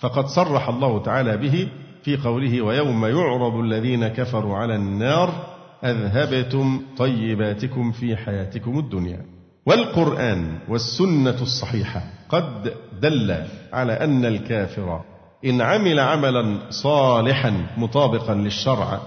فقد 0.00 0.26
صرح 0.26 0.68
الله 0.68 1.02
تعالى 1.02 1.36
به 1.36 1.68
في 2.02 2.16
قوله 2.16 2.62
ويوم 2.62 3.06
يعرض 3.06 3.54
الذين 3.54 4.08
كفروا 4.08 4.56
على 4.56 4.74
النار 4.76 5.46
أذهبتم 5.84 6.80
طيباتكم 6.98 7.92
في 7.92 8.16
حياتكم 8.16 8.78
الدنيا. 8.78 9.24
والقرآن 9.66 10.58
والسنة 10.68 11.42
الصحيحة 11.42 12.02
قد 12.28 12.72
دل 13.00 13.36
على 13.72 13.92
أن 13.92 14.24
الكافر 14.24 15.00
إن 15.44 15.60
عمل 15.60 15.98
عملا 16.00 16.58
صالحا 16.70 17.66
مطابقا 17.76 18.34
للشرع 18.34 19.00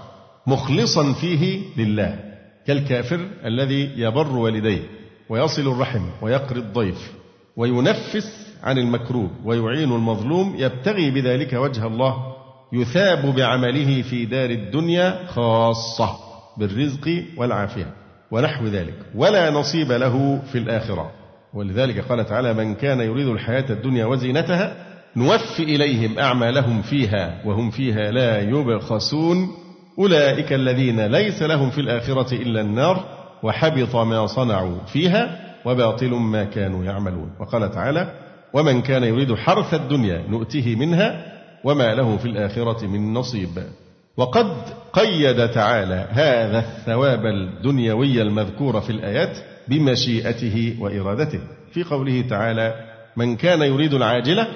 مخلصا 0.46 1.12
فيه 1.12 1.60
لله 1.76 2.18
كالكافر 2.66 3.20
الذي 3.44 3.90
يبر 3.96 4.36
والديه 4.36 4.82
ويصل 5.28 5.72
الرحم 5.72 6.02
ويقري 6.22 6.58
الضيف 6.60 7.12
وينفس 7.56 8.54
عن 8.62 8.78
المكروه 8.78 9.30
ويعين 9.44 9.92
المظلوم 9.92 10.54
يبتغي 10.58 11.10
بذلك 11.10 11.52
وجه 11.52 11.86
الله 11.86 12.33
يثاب 12.74 13.34
بعمله 13.34 14.02
في 14.02 14.24
دار 14.24 14.50
الدنيا 14.50 15.26
خاصة 15.26 16.16
بالرزق 16.58 17.22
والعافية 17.36 17.86
ونحو 18.30 18.66
ذلك. 18.66 18.94
ولا 19.14 19.50
نصيب 19.50 19.92
له 19.92 20.42
في 20.52 20.58
الآخرة. 20.58 21.10
ولذلك 21.54 22.00
قال 22.00 22.26
تعالى 22.26 22.54
من 22.54 22.74
كان 22.74 23.00
يريد 23.00 23.28
الحياة 23.28 23.64
الدنيا 23.70 24.06
وزينتها 24.06 24.76
نوفي 25.16 25.62
إليهم 25.62 26.18
أعمالهم 26.18 26.82
فيها 26.82 27.42
وهم 27.44 27.70
فيها 27.70 28.10
لا 28.10 28.40
يبخسون. 28.40 29.48
أولئك 29.98 30.52
الذين 30.52 31.06
ليس 31.06 31.42
لهم 31.42 31.70
في 31.70 31.80
الآخرة 31.80 32.34
إلا 32.34 32.60
النار 32.60 33.04
وحبط 33.42 33.96
ما 33.96 34.26
صنعوا 34.26 34.78
فيها 34.86 35.40
وباطل 35.64 36.10
ما 36.10 36.44
كانوا 36.44 36.84
يعملون. 36.84 37.30
وقال 37.40 37.70
تعالى 37.70 38.10
ومن 38.52 38.82
كان 38.82 39.04
يريد 39.04 39.34
حرث 39.34 39.74
الدنيا 39.74 40.24
نؤته 40.28 40.76
منها 40.76 41.33
وما 41.64 41.94
له 41.94 42.16
في 42.16 42.24
الآخرة 42.24 42.86
من 42.86 43.14
نصيب. 43.14 43.62
وقد 44.16 44.52
قيد 44.92 45.48
تعالى 45.48 46.08
هذا 46.10 46.58
الثواب 46.58 47.26
الدنيوي 47.26 48.22
المذكور 48.22 48.80
في 48.80 48.90
الآيات 48.90 49.38
بمشيئته 49.68 50.76
وإرادته. 50.80 51.40
في 51.72 51.82
قوله 51.82 52.24
تعالى 52.30 52.74
من 53.16 53.36
كان 53.36 53.62
يريد 53.62 53.94
العاجلة 53.94 54.48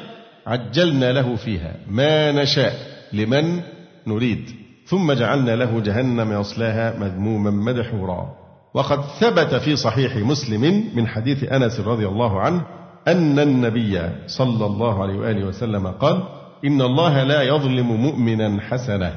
عجلنا 0.47 1.12
له 1.12 1.37
فيها 1.37 1.75
ما 1.90 2.33
نشاء 2.33 2.73
لمن 3.12 3.61
نريد. 4.07 4.51
ثم 4.87 5.12
جعلنا 5.12 5.57
له 5.57 5.81
جهنم 5.81 6.40
يصلاها 6.40 6.99
مذموما 6.99 7.51
مدحورا. 7.51 8.38
وقد 8.75 9.01
ثبت 9.21 9.55
في 9.55 9.77
صحيح 9.77 10.16
مسلم 10.16 10.85
من 10.94 11.07
حديث 11.07 11.53
أنس 11.53 11.81
رضي 11.81 12.07
الله 12.07 12.40
عنه 12.40 12.62
أن 13.09 13.38
النبي 13.38 14.01
صلى 14.27 14.66
الله 14.66 15.03
عليه 15.03 15.14
وآله 15.14 15.44
وسلم 15.44 15.87
قال 15.87 16.23
إن 16.64 16.83
الله 16.83 17.23
لا 17.23 17.42
يظلم 17.42 17.92
مؤمنا 17.92 18.61
حسنه 18.61 19.16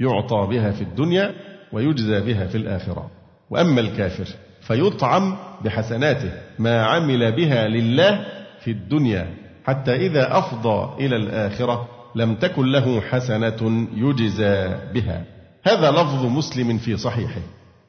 يعطى 0.00 0.46
بها 0.50 0.70
في 0.70 0.82
الدنيا 0.82 1.34
ويجزى 1.72 2.20
بها 2.20 2.46
في 2.46 2.54
الآخرة. 2.54 3.10
وأما 3.50 3.80
الكافر 3.80 4.28
فيطعم 4.60 5.36
بحسناته 5.64 6.32
ما 6.58 6.84
عمل 6.84 7.32
بها 7.32 7.68
لله 7.68 8.24
في 8.60 8.70
الدنيا 8.70 9.26
حتى 9.64 9.94
إذا 9.94 10.38
أفضى 10.38 11.06
إلى 11.06 11.16
الآخرة 11.16 11.88
لم 12.14 12.34
تكن 12.34 12.66
له 12.66 13.00
حسنة 13.00 13.88
يجزى 13.94 14.76
بها. 14.94 15.24
هذا 15.64 15.90
لفظ 15.90 16.24
مسلم 16.26 16.78
في 16.78 16.96
صحيحه. 16.96 17.40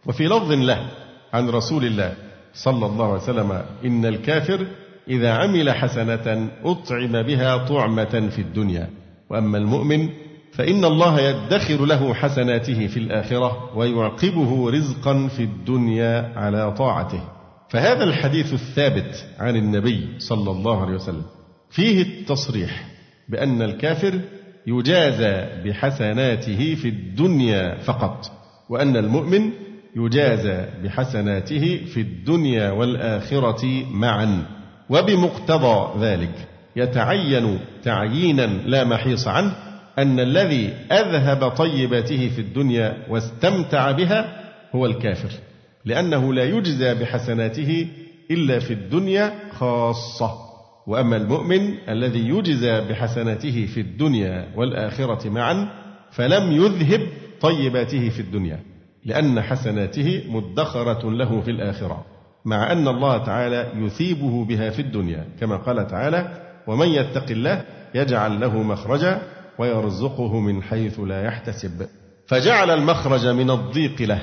وفي 0.05 0.25
لفظ 0.25 0.51
له 0.51 0.85
عن 1.33 1.49
رسول 1.49 1.85
الله 1.85 2.13
صلى 2.53 2.85
الله 2.85 3.05
عليه 3.05 3.23
وسلم 3.23 3.61
إن 3.85 4.05
الكافر 4.05 4.67
إذا 5.07 5.33
عمل 5.33 5.71
حسنة 5.71 6.49
أطعم 6.63 7.21
بها 7.21 7.57
طعمة 7.57 8.29
في 8.35 8.39
الدنيا. 8.39 8.89
وأما 9.29 9.57
المؤمن 9.57 10.09
فإن 10.53 10.85
الله 10.85 11.19
يدخر 11.19 11.85
له 11.85 12.13
حسناته 12.13 12.87
في 12.87 12.97
الآخرة 12.97 13.77
ويعقبه 13.77 14.71
رزقا 14.71 15.27
في 15.27 15.43
الدنيا 15.43 16.33
على 16.35 16.71
طاعته. 16.71 17.23
فهذا 17.69 18.03
الحديث 18.03 18.53
الثابت 18.53 19.25
عن 19.39 19.55
النبي 19.55 20.07
صلى 20.19 20.51
الله 20.51 20.81
عليه 20.81 20.93
وسلم. 20.93 21.23
فيه 21.69 22.01
التصريح 22.01 22.85
بأن 23.29 23.61
الكافر 23.61 24.19
يجازى 24.67 25.63
بحسناته 25.65 26.75
في 26.75 26.89
الدنيا 26.89 27.77
فقط 27.77 28.31
وأن 28.69 28.97
المؤمن 28.97 29.49
يجازى 29.95 30.65
بحسناته 30.83 31.85
في 31.93 32.01
الدنيا 32.01 32.71
والآخرة 32.71 33.85
معا. 33.91 34.45
وبمقتضى 34.89 36.05
ذلك 36.05 36.47
يتعين 36.75 37.59
تعيينا 37.83 38.45
لا 38.45 38.83
محيص 38.83 39.27
عنه 39.27 39.55
أن 39.99 40.19
الذي 40.19 40.73
أذهب 40.91 41.49
طيباته 41.49 42.29
في 42.29 42.41
الدنيا 42.41 42.97
واستمتع 43.09 43.91
بها 43.91 44.43
هو 44.75 44.85
الكافر 44.85 45.29
لأنه 45.85 46.33
لا 46.33 46.43
يجزى 46.43 46.93
بحسناته 46.93 47.87
إلا 48.31 48.59
في 48.59 48.73
الدنيا 48.73 49.33
خاصة. 49.51 50.31
وأما 50.87 51.17
المؤمن 51.17 51.75
الذي 51.89 52.29
يجزى 52.29 52.81
بحسناته 52.81 53.65
في 53.65 53.79
الدنيا 53.79 54.47
والآخرة 54.55 55.29
معا 55.29 55.67
فلم 56.11 56.51
يذهب 56.51 57.07
طيباته 57.41 58.09
في 58.09 58.19
الدنيا 58.19 58.59
لأن 59.05 59.41
حسناته 59.41 60.23
مدخرة 60.29 61.11
له 61.11 61.41
في 61.41 61.51
الآخرة. 61.51 62.05
مع 62.45 62.71
أن 62.71 62.87
الله 62.87 63.17
تعالى 63.17 63.71
يثيبه 63.75 64.45
بها 64.45 64.69
في 64.69 64.81
الدنيا 64.81 65.25
كما 65.39 65.57
قال 65.57 65.87
تعالى 65.87 66.41
ومن 66.67 66.87
يتق 66.87 67.29
الله 67.29 67.61
يجعل 67.95 68.39
له 68.39 68.63
مخرجا 68.63 69.21
ويرزقه 69.57 70.39
من 70.39 70.63
حيث 70.63 70.99
لا 70.99 71.23
يحتسب. 71.23 71.87
فجعل 72.27 72.69
المخرج 72.71 73.27
من 73.27 73.51
الضيق 73.51 74.01
له 74.01 74.21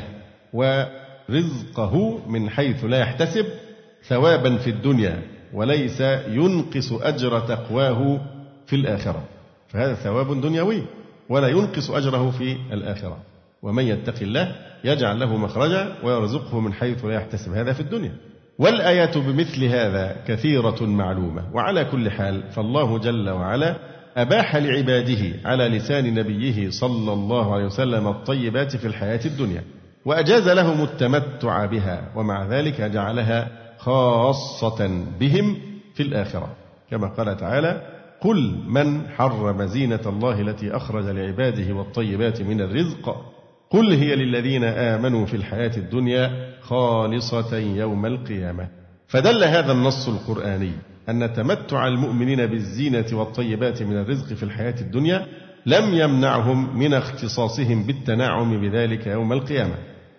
ورزقه 0.53 2.19
من 2.29 2.51
حيث 2.51 2.85
لا 2.85 2.99
يحتسب 2.99 3.47
ثوابا 4.09 4.57
في 4.57 4.71
الدنيا 4.71 5.23
وليس 5.55 6.01
ينقص 6.29 6.93
أجر 6.93 7.41
تقواه 7.41 8.21
في 8.67 8.77
الآخرة. 8.77 9.25
فهذا 9.69 9.95
ثواب 9.95 10.41
دنيوي 10.41 10.83
ولا 11.29 11.49
ينقص 11.49 11.91
أجره 11.91 12.31
في 12.31 12.57
الآخرة. 12.73 13.19
ومن 13.63 13.85
يتق 13.85 14.23
الله 14.23 14.57
يجعل 14.85 15.21
له 15.21 15.37
مخرجا 15.37 15.97
ويرزقه 16.05 16.61
من 16.61 16.73
حيث 16.73 17.05
لا 17.05 17.15
يحتسب. 17.15 17.53
هذا 17.53 17.73
في 17.73 17.81
الدنيا. 17.81 18.13
والآيات 18.59 19.19
بمثل 19.19 19.65
هذا 19.65 20.17
كثيرة 20.27 20.83
معلومة. 20.83 21.45
وعلى 21.55 21.85
كل 21.85 22.11
حال 22.11 22.43
فالله 22.53 22.99
جل 22.99 23.31
وعلا 23.31 23.77
أباح 24.17 24.57
لعباده 24.57 25.41
على 25.45 25.69
لسان 25.69 26.15
نبيه 26.15 26.71
صلى 26.71 27.13
الله 27.13 27.55
عليه 27.55 27.65
وسلم 27.65 28.09
الطيبات 28.09 28.77
في 28.77 28.87
الحياة 28.87 29.21
الدنيا. 29.25 29.65
وأجاز 30.05 30.49
لهم 30.49 30.83
التمتع 30.83 31.67
بها 31.67 32.13
ومع 32.17 32.47
ذلك 32.47 32.81
جعلها 32.81 33.49
خاصة 33.79 35.05
بهم 35.21 35.57
في 35.95 36.03
الآخرة. 36.03 36.49
كما 36.91 37.09
قال 37.09 37.37
تعالى 37.37 37.83
قل 38.21 38.59
من 38.67 39.09
حرم 39.09 39.67
زينة 39.67 40.01
الله 40.07 40.41
التي 40.41 40.77
أخرج 40.77 41.05
لعباده 41.05 41.75
والطيبات 41.75 42.43
من 42.43 42.61
الرزق 42.61 43.17
قل 43.71 43.93
هي 43.93 44.17
للذين 44.17 44.65
آمنوا 44.65 45.27
في 45.27 45.37
الحياة 45.37 45.77
الدنيا 45.77 46.31
خالصة 46.61 47.57
يوم 47.59 48.07
القيامة. 48.07 48.69
فدل 49.09 49.45
هذا 49.45 49.73
النص 49.73 50.09
القرآني 50.09 50.73
أن 51.09 51.33
تمتع 51.33 51.87
المؤمنين 51.87 52.47
بالزينة 52.47 53.07
والطيبات 53.13 53.83
من 53.83 53.97
الرزق 53.97 54.35
في 54.35 54.43
الحياة 54.43 54.75
الدنيا 54.81 55.27
لم 55.67 55.95
يمنعهم 55.95 56.79
من 56.79 56.95
اختصاصهم 56.95 57.83
بالتنعم 57.87 58.61
بذلك 58.61 59.07
يوم 59.07 59.33
القيامة. 59.33 59.75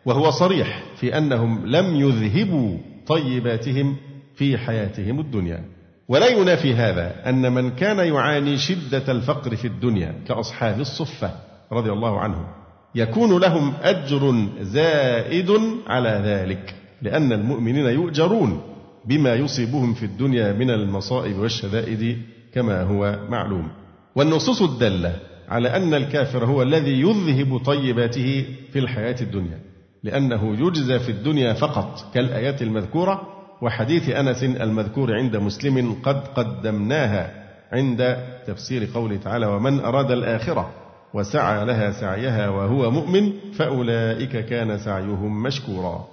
وهو 0.05 0.31
صريح 0.31 0.83
في 0.95 1.17
أنهم 1.17 1.67
لم 1.67 1.95
يذهبوا 1.95 2.77
طيباتهم 3.07 3.97
في 4.35 4.57
حياتهم 4.57 5.19
الدنيا. 5.19 5.63
ولا 6.07 6.27
ينافي 6.27 6.73
هذا 6.73 7.29
أن 7.29 7.53
من 7.53 7.69
كان 7.69 7.97
يعاني 7.97 8.57
شدة 8.57 9.11
الفقر 9.11 9.55
في 9.55 9.67
الدنيا 9.67 10.15
كأصحاب 10.27 10.79
الصفة 10.79 11.31
رضي 11.71 11.91
الله 11.91 12.19
عنهم. 12.19 12.60
يكون 12.95 13.41
لهم 13.41 13.73
أجر 13.81 14.47
زائد 14.61 15.51
على 15.87 16.21
ذلك 16.25 16.75
لأن 17.01 17.33
المؤمنين 17.33 17.85
يؤجرون 17.85 18.61
بما 19.05 19.33
يصيبهم 19.33 19.93
في 19.93 20.05
الدنيا 20.05 20.53
من 20.53 20.69
المصائب 20.69 21.37
والشدائد 21.39 22.17
كما 22.53 22.81
هو 22.81 23.19
معلوم. 23.29 23.67
والنصوص 24.15 24.61
الدالة 24.61 25.15
على 25.49 25.75
أن 25.75 25.93
الكافر 25.93 26.45
هو 26.45 26.61
الذي 26.61 27.01
يذهب 27.01 27.57
طيباته 27.57 28.45
في 28.73 28.79
الحياة 28.79 29.15
الدنيا 29.21 29.59
لأنه 30.03 30.67
يجزى 30.67 30.99
في 30.99 31.09
الدنيا 31.11 31.53
فقط 31.53 32.13
كالآيات 32.13 32.61
المذكورة 32.61 33.21
وحديث 33.61 34.09
أنس 34.09 34.43
المذكور 34.43 35.15
عند 35.15 35.35
مسلم 35.35 35.95
قد 36.03 36.27
قدمناها 36.27 37.31
عند 37.71 38.17
تفسير 38.47 38.87
قوله 38.93 39.17
تعالى 39.17 39.45
ومن 39.45 39.79
أراد 39.79 40.11
الآخرة 40.11 40.80
وسعى 41.13 41.65
لها 41.65 41.91
سعيها 41.91 42.49
وهو 42.49 42.91
مؤمن 42.91 43.31
فأولئك 43.53 44.45
كان 44.45 44.77
سعيهم 44.77 45.43
مشكورا. 45.43 46.07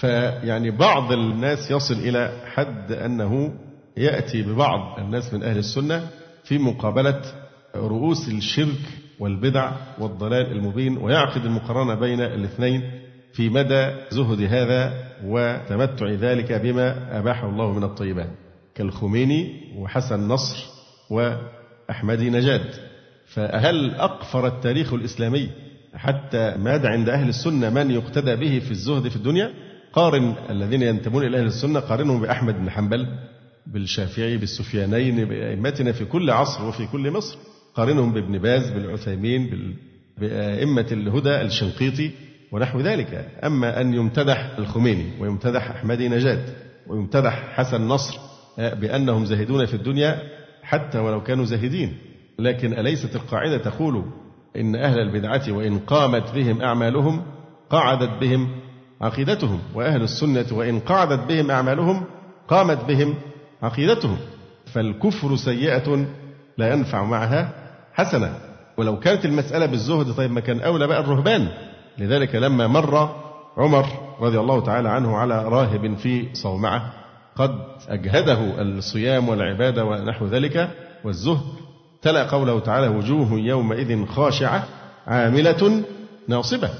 فيعني 0.00 0.70
بعض 0.70 1.12
الناس 1.12 1.70
يصل 1.70 1.94
إلى 1.94 2.32
حد 2.54 2.92
أنه 2.92 3.54
يأتي 3.96 4.42
ببعض 4.42 4.98
الناس 4.98 5.34
من 5.34 5.42
أهل 5.42 5.58
السنة 5.58 6.08
في 6.44 6.58
مقابلة 6.58 7.22
رؤوس 7.76 8.28
الشرك 8.28 8.80
والبدع 9.20 9.72
والضلال 9.98 10.52
المبين 10.52 10.98
ويعقد 10.98 11.44
المقارنة 11.44 11.94
بين 11.94 12.20
الاثنين 12.20 12.90
في 13.32 13.48
مدى 13.48 13.90
زهد 14.10 14.42
هذا 14.42 14.92
وتمتع 15.24 16.10
ذلك 16.10 16.52
بما 16.52 17.18
أباحه 17.18 17.48
الله 17.48 17.72
من 17.72 17.84
الطيبات 17.84 18.30
كالخميني 18.74 19.72
وحسن 19.76 20.28
نصر 20.28 20.66
وأحمدي 21.10 22.30
نجاد. 22.30 22.87
فهل 23.28 23.94
أقفر 23.94 24.46
التاريخ 24.46 24.92
الإسلامي 24.92 25.50
حتى 25.94 26.54
ماد 26.58 26.86
عند 26.86 27.08
أهل 27.08 27.28
السنة 27.28 27.70
من 27.70 27.90
يقتدى 27.90 28.36
به 28.36 28.58
في 28.58 28.70
الزهد 28.70 29.08
في 29.08 29.16
الدنيا؟ 29.16 29.50
قارن 29.92 30.34
الذين 30.50 30.82
ينتمون 30.82 31.24
إلى 31.24 31.38
أهل 31.38 31.46
السنة 31.46 31.80
قارنهم 31.80 32.20
بأحمد 32.20 32.54
بن 32.54 32.70
حنبل 32.70 33.06
بالشافعي 33.66 34.36
بالسفيانين 34.36 35.24
بأئمتنا 35.24 35.92
في 35.92 36.04
كل 36.04 36.30
عصر 36.30 36.64
وفي 36.64 36.86
كل 36.86 37.10
مصر. 37.10 37.38
قارنهم 37.74 38.12
بابن 38.12 38.38
باز 38.38 38.70
بالعثيمين 38.70 39.74
بأئمة 40.18 40.86
الهدى 40.92 41.40
الشنقيطي 41.40 42.10
ونحو 42.52 42.80
ذلك. 42.80 43.30
أما 43.44 43.80
أن 43.80 43.94
يمتدح 43.94 44.58
الخميني 44.58 45.06
ويمتدح 45.20 45.70
أحمدي 45.70 46.08
نجاد 46.08 46.54
ويمتدح 46.86 47.52
حسن 47.52 47.88
نصر 47.88 48.18
بأنهم 48.58 49.24
زاهدون 49.24 49.66
في 49.66 49.74
الدنيا 49.74 50.22
حتى 50.62 50.98
ولو 50.98 51.22
كانوا 51.22 51.44
زاهدين. 51.44 51.96
لكن 52.40 52.72
أليست 52.78 53.16
القاعدة 53.16 53.58
تقول 53.58 54.04
إن 54.56 54.76
أهل 54.76 55.00
البدعة 55.00 55.42
وإن 55.48 55.78
قامت 55.78 56.34
بهم 56.34 56.62
أعمالهم 56.62 57.22
قعدت 57.70 58.20
بهم 58.20 58.48
عقيدتهم 59.00 59.58
وأهل 59.74 60.02
السنة 60.02 60.46
وإن 60.52 60.80
قعدت 60.80 61.28
بهم 61.28 61.50
أعمالهم 61.50 62.04
قامت 62.48 62.84
بهم 62.84 63.14
عقيدتهم. 63.62 64.16
فالكفر 64.66 65.36
سيئة 65.36 66.06
لا 66.58 66.72
ينفع 66.72 67.04
معها 67.04 67.52
حسنة 67.94 68.34
ولو 68.76 68.98
كانت 68.98 69.24
المسألة 69.24 69.66
بالزهد 69.66 70.12
طيب 70.12 70.30
ما 70.30 70.40
كان 70.40 70.60
أولى 70.60 70.86
بقى 70.86 71.00
الرهبان. 71.00 71.48
لذلك 71.98 72.34
لما 72.34 72.66
مر 72.66 73.14
عمر 73.56 73.86
رضي 74.20 74.38
الله 74.40 74.60
تعالى 74.60 74.88
عنه 74.88 75.16
على 75.16 75.44
راهب 75.44 75.96
في 75.96 76.28
صومعة 76.34 76.92
قد 77.36 77.50
أجهده 77.88 78.62
الصيام 78.62 79.28
والعبادة 79.28 79.84
ونحو 79.84 80.26
ذلك 80.26 80.70
والزهد 81.04 81.46
تلا 82.02 82.22
قوله 82.22 82.60
تعالى 82.60 82.88
وجوه 82.88 83.32
يومئذ 83.32 84.06
خاشعة 84.06 84.64
عاملة 85.06 85.84
ناصبة 86.28 86.70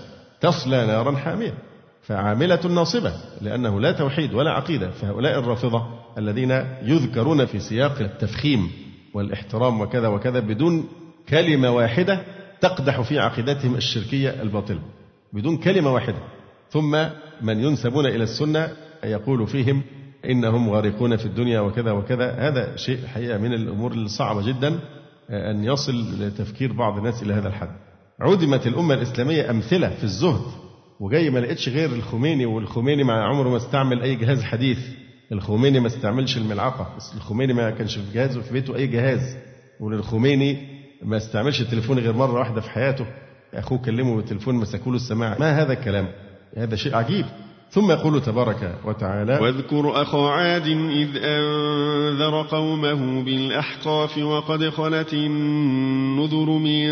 تصلى 0.40 0.86
نارا 0.86 1.16
حامية 1.16 1.54
فعاملة 2.02 2.66
ناصبة 2.66 3.12
لأنه 3.40 3.80
لا 3.80 3.92
توحيد 3.92 4.34
ولا 4.34 4.50
عقيدة 4.50 4.90
فهؤلاء 4.90 5.38
الرافضة 5.38 5.86
الذين 6.18 6.50
يذكرون 6.82 7.44
في 7.44 7.58
سياق 7.58 8.00
التفخيم 8.00 8.70
والإحترام 9.14 9.80
وكذا 9.80 10.08
وكذا 10.08 10.40
بدون 10.40 10.88
كلمة 11.28 11.70
واحدة 11.70 12.22
تقدح 12.60 13.00
في 13.00 13.18
عقيدتهم 13.18 13.74
الشركية 13.74 14.42
الباطلة. 14.42 14.80
بدون 15.32 15.56
كلمة 15.56 15.94
واحدة. 15.94 16.18
ثم 16.70 17.04
من 17.42 17.64
ينسبون 17.64 18.06
إلى 18.06 18.24
السنة 18.24 18.68
يقول 19.04 19.46
فيهم 19.46 19.82
إنهم 20.24 20.70
غارقون 20.70 21.16
في 21.16 21.26
الدنيا 21.26 21.60
وكذا 21.60 21.92
وكذا. 21.92 22.30
هذا 22.30 22.76
شيء 22.76 23.06
حقيقة 23.06 23.38
من 23.38 23.52
الأمور 23.52 23.92
الصعبة 23.92 24.46
جدا. 24.46 24.78
أن 25.30 25.64
يصل 25.64 26.22
لتفكير 26.22 26.72
بعض 26.72 26.98
الناس 26.98 27.22
إلى 27.22 27.34
هذا 27.34 27.48
الحد. 27.48 27.70
عدمت 28.20 28.66
الأمة 28.66 28.94
الإسلامية 28.94 29.50
أمثلة 29.50 29.90
في 29.90 30.04
الزهد 30.04 30.46
وجاي 31.00 31.30
ما 31.30 31.38
لقيتش 31.38 31.68
غير 31.68 31.92
الخميني 31.92 32.46
والخميني 32.46 33.04
مع 33.04 33.28
عمره 33.28 33.48
ما 33.48 33.56
استعمل 33.56 34.02
أي 34.02 34.14
جهاز 34.14 34.42
حديث. 34.42 34.78
الخميني 35.32 35.80
ما 35.80 35.86
استعملش 35.86 36.36
الملعقة 36.36 36.96
الخميني 37.16 37.52
ما 37.52 37.70
كانش 37.70 37.98
في 37.98 38.14
جهازه 38.14 38.40
في 38.40 38.52
بيته 38.52 38.76
أي 38.76 38.86
جهاز. 38.86 39.36
والخميني 39.80 40.78
ما 41.02 41.16
استعملش 41.16 41.60
التليفون 41.60 41.98
غير 41.98 42.12
مرة 42.12 42.38
واحدة 42.38 42.60
في 42.60 42.70
حياته. 42.70 43.06
أخوه 43.54 43.78
كلمه 43.78 44.16
بالتليفون 44.16 44.54
مسكوا 44.54 44.92
له 44.92 44.96
السماعة. 44.96 45.38
ما 45.38 45.62
هذا 45.62 45.72
الكلام؟ 45.72 46.08
هذا 46.56 46.76
شيء 46.76 46.94
عجيب. 46.94 47.26
ثم 47.70 47.90
يقول 47.90 48.22
تبارك 48.22 48.74
وتعالى 48.84 49.38
واذكر 49.42 50.02
أخا 50.02 50.28
عاد 50.28 50.66
إذ 50.66 51.08
أنذر 51.16 52.42
قومه 52.42 53.24
بالأحقاف 53.24 54.18
وقد 54.18 54.68
خلت 54.68 55.12
النذر 55.12 56.50
من 56.50 56.86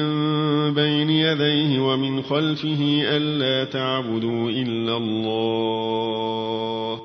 بين 0.74 1.10
يديه 1.10 1.80
ومن 1.80 2.22
خلفه 2.22 3.02
ألا 3.02 3.70
تعبدوا 3.70 4.50
إلا 4.50 4.96
الله. 4.96 7.00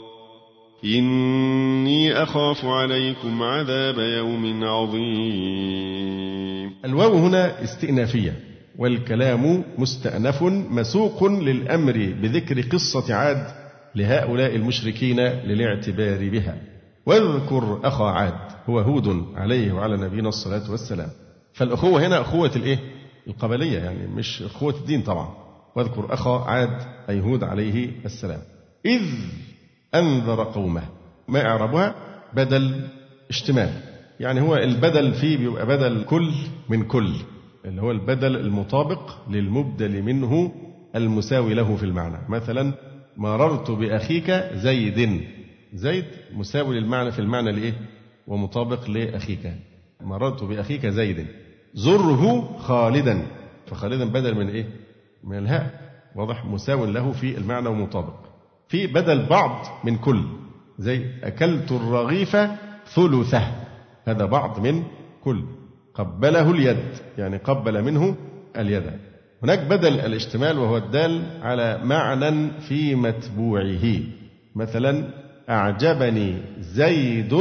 إني 0.86 2.24
أخاف 2.24 2.66
عليكم 2.66 3.44
عذاب 3.44 4.00
يوم 4.00 4.64
عظيم. 4.64 6.72
الواو 6.86 7.14
هنا 7.14 7.64
استئنافية 7.64 8.34
والكلام 8.78 9.64
مستأنف 9.78 10.44
مسوق 10.44 11.24
للأمر 11.24 12.14
بذكر 12.22 12.62
قصة 12.62 13.14
عاد 13.14 13.61
لهؤلاء 13.96 14.56
المشركين 14.56 15.20
للاعتبار 15.20 16.30
بها. 16.30 16.58
واذكر 17.06 17.80
أخا 17.84 18.06
عاد 18.06 18.34
هو 18.70 18.80
هود 18.80 19.26
عليه 19.36 19.72
وعلى 19.72 19.98
نبينا 19.98 20.30
الصلاة 20.30 20.72
والسلام. 20.72 21.10
فالأخوة 21.54 22.08
هنا 22.08 22.22
أخوة 22.22 22.52
الإيه؟ 22.56 22.80
القبلية 23.28 23.80
يعني 23.80 24.08
مش 24.08 24.42
أخوة 24.42 24.76
الدين 24.76 25.02
طبعا. 25.02 25.30
واذكر 25.76 26.14
أخا 26.14 26.40
عاد 26.40 26.78
أي 27.10 27.22
هود 27.22 27.44
عليه 27.44 27.92
السلام. 28.06 28.40
إذ 28.86 29.02
أنذر 29.96 30.44
قومه 30.44 30.84
ما 31.28 31.46
إعرابها؟ 31.46 31.96
بدل 32.34 32.88
اشتمال. 33.30 33.70
يعني 34.20 34.42
هو 34.42 34.56
البدل 34.56 35.14
فيه 35.14 35.38
بيبقى 35.38 35.66
بدل 35.66 36.04
كل 36.04 36.32
من 36.70 36.84
كل 36.84 37.14
اللي 37.66 37.82
هو 37.82 37.92
البدل 37.92 38.36
المطابق 38.36 39.30
للمبدل 39.30 40.02
منه 40.02 40.52
المساوي 40.96 41.54
له 41.54 41.76
في 41.76 41.84
المعنى. 41.84 42.18
مثلا 42.30 42.74
مررت 43.18 43.72
بأخيك 43.72 44.32
زيد. 44.54 45.22
زيد 45.74 46.06
مساوي 46.34 46.80
للمعنى 46.80 47.12
في 47.12 47.20
المعنى 47.20 47.52
لإيه؟ 47.52 47.74
ومطابق 48.28 48.90
لأخيك. 48.90 49.54
مررت 50.02 50.44
بأخيك 50.44 50.88
زيد. 50.88 51.28
زره 51.74 52.58
خالدا. 52.58 53.28
فخالدا 53.68 54.06
بدل 54.06 54.36
من 54.36 54.50
إيه؟ 54.50 54.66
من 55.24 55.38
الهاء. 55.38 55.92
واضح؟ 56.16 56.46
مساو 56.46 56.86
له 56.86 57.12
في 57.12 57.38
المعنى 57.38 57.70
ومطابق. 57.70 58.16
في 58.68 58.88
بدل 58.88 59.26
بعض 59.26 59.66
من 59.84 59.98
كل. 59.98 60.24
زي 60.80 61.06
أكلت 61.24 61.72
الرغيف 61.72 62.38
ثلثه. 62.86 63.52
هذا 64.06 64.26
بعض 64.26 64.60
من 64.60 64.84
كل. 65.24 65.46
قبله 65.94 66.52
اليد. 66.52 66.78
يعني 67.18 67.38
قبل 67.38 67.84
منه 67.84 68.16
اليد. 68.58 69.11
هناك 69.44 69.60
بدل 69.60 70.00
الاشتمال 70.00 70.58
وهو 70.60 70.78
الدال 70.78 71.22
على 71.42 71.80
معنى 71.84 72.52
في 72.68 72.96
متبوعه. 72.96 74.00
مثلا 74.56 75.08
أعجبني 75.50 76.38
زيد 76.60 77.34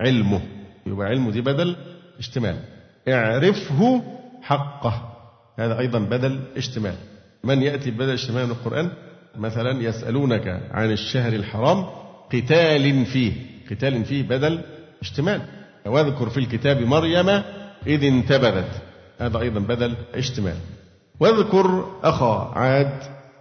علمه. 0.00 0.40
يبقى 0.86 1.06
علمه 1.06 1.30
دي 1.30 1.40
بدل 1.40 1.76
اشتمال. 2.18 2.56
اعرفه 3.08 4.02
حقه. 4.42 5.12
هذا 5.58 5.78
أيضا 5.78 5.98
بدل 5.98 6.40
اشتمال. 6.56 6.94
من 7.44 7.62
يأتي 7.62 7.90
ببدل 7.90 8.12
اشتمال 8.12 8.44
من 8.46 8.50
القرآن؟ 8.50 8.90
مثلا 9.36 9.82
يسألونك 9.82 10.62
عن 10.70 10.92
الشهر 10.92 11.32
الحرام 11.32 11.86
قتال 12.32 13.06
فيه. 13.06 13.32
قتال 13.70 14.04
فيه 14.04 14.22
بدل 14.22 14.60
اشتمال. 15.02 15.40
واذكر 15.86 16.28
في 16.28 16.38
الكتاب 16.38 16.80
مريم 16.80 17.28
إذ 17.86 18.04
انتبذت. 18.04 18.82
هذا 19.18 19.38
أيضا 19.40 19.60
بدل 19.60 19.94
اشتمال. 20.14 20.56
واذكر 21.20 21.84
أخا 22.02 22.52
عاد 22.54 22.92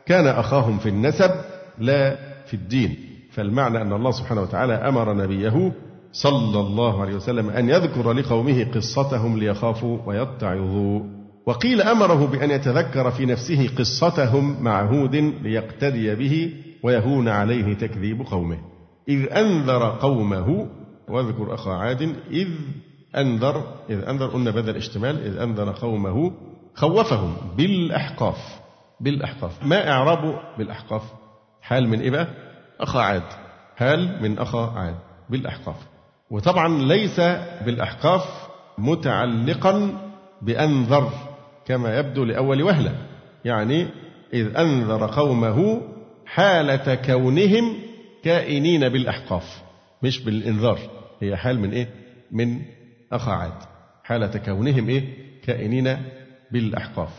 كان 0.05 0.27
أخاهم 0.27 0.77
في 0.77 0.89
النسب 0.89 1.31
لا 1.79 2.15
في 2.45 2.53
الدين 2.53 2.95
فالمعنى 3.31 3.81
أن 3.81 3.93
الله 3.93 4.11
سبحانه 4.11 4.41
وتعالى 4.41 4.73
أمر 4.73 5.13
نبيه 5.13 5.71
صلى 6.11 6.59
الله 6.59 7.01
عليه 7.01 7.15
وسلم 7.15 7.49
أن 7.49 7.69
يذكر 7.69 8.13
لقومه 8.13 8.63
قصتهم 8.75 9.37
ليخافوا 9.37 9.97
ويتعظوا. 10.05 11.01
وقيل 11.45 11.81
أمره 11.81 12.27
بأن 12.27 12.51
يتذكر 12.51 13.11
في 13.11 13.25
نفسه 13.25 13.69
قصتهم 13.77 14.63
مع 14.63 14.81
هود 14.81 15.15
ليقتدي 15.15 16.15
به 16.15 16.53
ويهون 16.83 17.27
عليه 17.27 17.73
تكذيب 17.73 18.21
قومه. 18.21 18.57
إذ 19.09 19.33
أنذر 19.33 19.89
قومه 19.89 20.67
واذكر 21.09 21.53
أخا 21.53 21.71
عاد 21.71 22.01
إذ 22.31 22.47
أنذر 23.17 23.63
إذ 23.89 24.03
أنذر 24.09 24.27
قلنا 24.27 24.51
بدل 24.51 24.75
اشتمال 24.75 25.25
إذ 25.25 25.37
أنذر 25.37 25.71
قومه 25.71 26.31
خوفهم 26.75 27.35
بالأحقاف 27.57 28.59
بالأحقاف. 28.99 29.63
ما 29.63 29.89
إعرابه 29.89 30.39
بالأحقاف؟ 30.57 31.01
حال 31.61 31.89
من 31.89 31.99
إيه 31.99 32.09
بقى؟ 32.11 32.27
أخا 32.79 32.99
عاد. 32.99 33.23
حال 33.75 34.23
من 34.23 34.39
أخا 34.39 34.73
عاد. 34.75 34.95
بالأحقاف. 35.29 35.75
وطبعا 36.31 36.67
ليس 36.79 37.19
بالأحقاف 37.65 38.47
متعلقا 38.77 40.01
بأنذر 40.41 41.09
كما 41.65 41.97
يبدو 41.99 42.23
لأول 42.23 42.63
وهلة. 42.63 42.95
يعني 43.45 43.87
إذ 44.33 44.57
أنذر 44.57 45.07
قومه 45.07 45.81
حالة 46.25 46.95
كونهم 46.95 47.77
كائنين 48.23 48.89
بالأحقاف 48.89 49.63
مش 50.03 50.23
بالإنذار. 50.23 50.79
هي 51.21 51.35
حال 51.37 51.59
من 51.59 51.71
إيه؟ 51.71 51.87
من 52.31 52.61
أخا 53.11 53.31
عاد. 53.31 53.63
حالة 54.03 54.37
كونهم 54.45 54.89
إيه؟ 54.89 55.03
كائنين 55.43 55.97
بالأحقاف. 56.51 57.09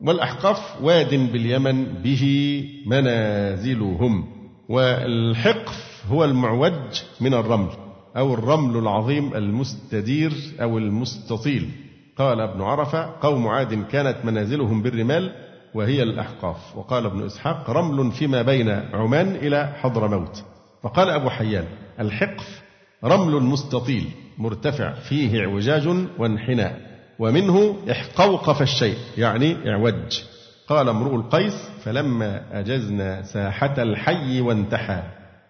والأحقاف 0.00 0.82
واد 0.82 1.14
باليمن 1.14 1.84
به 1.84 2.64
منازلهم 2.86 4.24
والحقف 4.68 6.04
هو 6.10 6.24
المعوج 6.24 7.02
من 7.20 7.34
الرمل 7.34 7.70
أو 8.16 8.34
الرمل 8.34 8.76
العظيم 8.76 9.34
المستدير 9.34 10.32
أو 10.62 10.78
المستطيل. 10.78 11.70
قال 12.18 12.40
ابن 12.40 12.62
عرفة 12.62 13.10
قوم 13.20 13.48
عاد 13.48 13.84
كانت 13.84 14.16
منازلهم 14.24 14.82
بالرمال 14.82 15.32
وهي 15.74 16.02
الأحقاف. 16.02 16.76
وقال 16.76 17.06
ابن 17.06 17.22
إسحاق 17.26 17.70
رمل 17.70 18.12
فيما 18.12 18.42
بين 18.42 18.68
عمان 18.68 19.34
إلى 19.34 19.72
حضرموت. 19.80 20.44
وقال 20.82 21.10
أبو 21.10 21.30
حيان 21.30 21.64
الحقف 22.00 22.62
رمل 23.04 23.42
مستطيل 23.42 24.04
مرتفع 24.38 24.92
فيه 24.92 25.40
اعوجاج 25.40 25.88
وانحناء. 26.18 26.85
ومنه 27.18 27.76
احقوقف 27.90 28.62
الشيء 28.62 28.96
يعني 29.18 29.70
اعوج. 29.70 30.20
قال 30.68 30.88
امرؤ 30.88 31.14
القيس 31.14 31.70
فلما 31.82 32.60
أجزنا 32.60 33.22
ساحة 33.22 33.74
الحي 33.82 34.40
وانتحى 34.40 35.02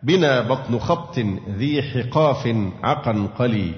بنا 0.02 0.40
بطن 0.40 0.78
خبط 0.78 1.18
ذي 1.56 1.82
حقاف 1.82 2.56
عقنقلي. 2.82 3.72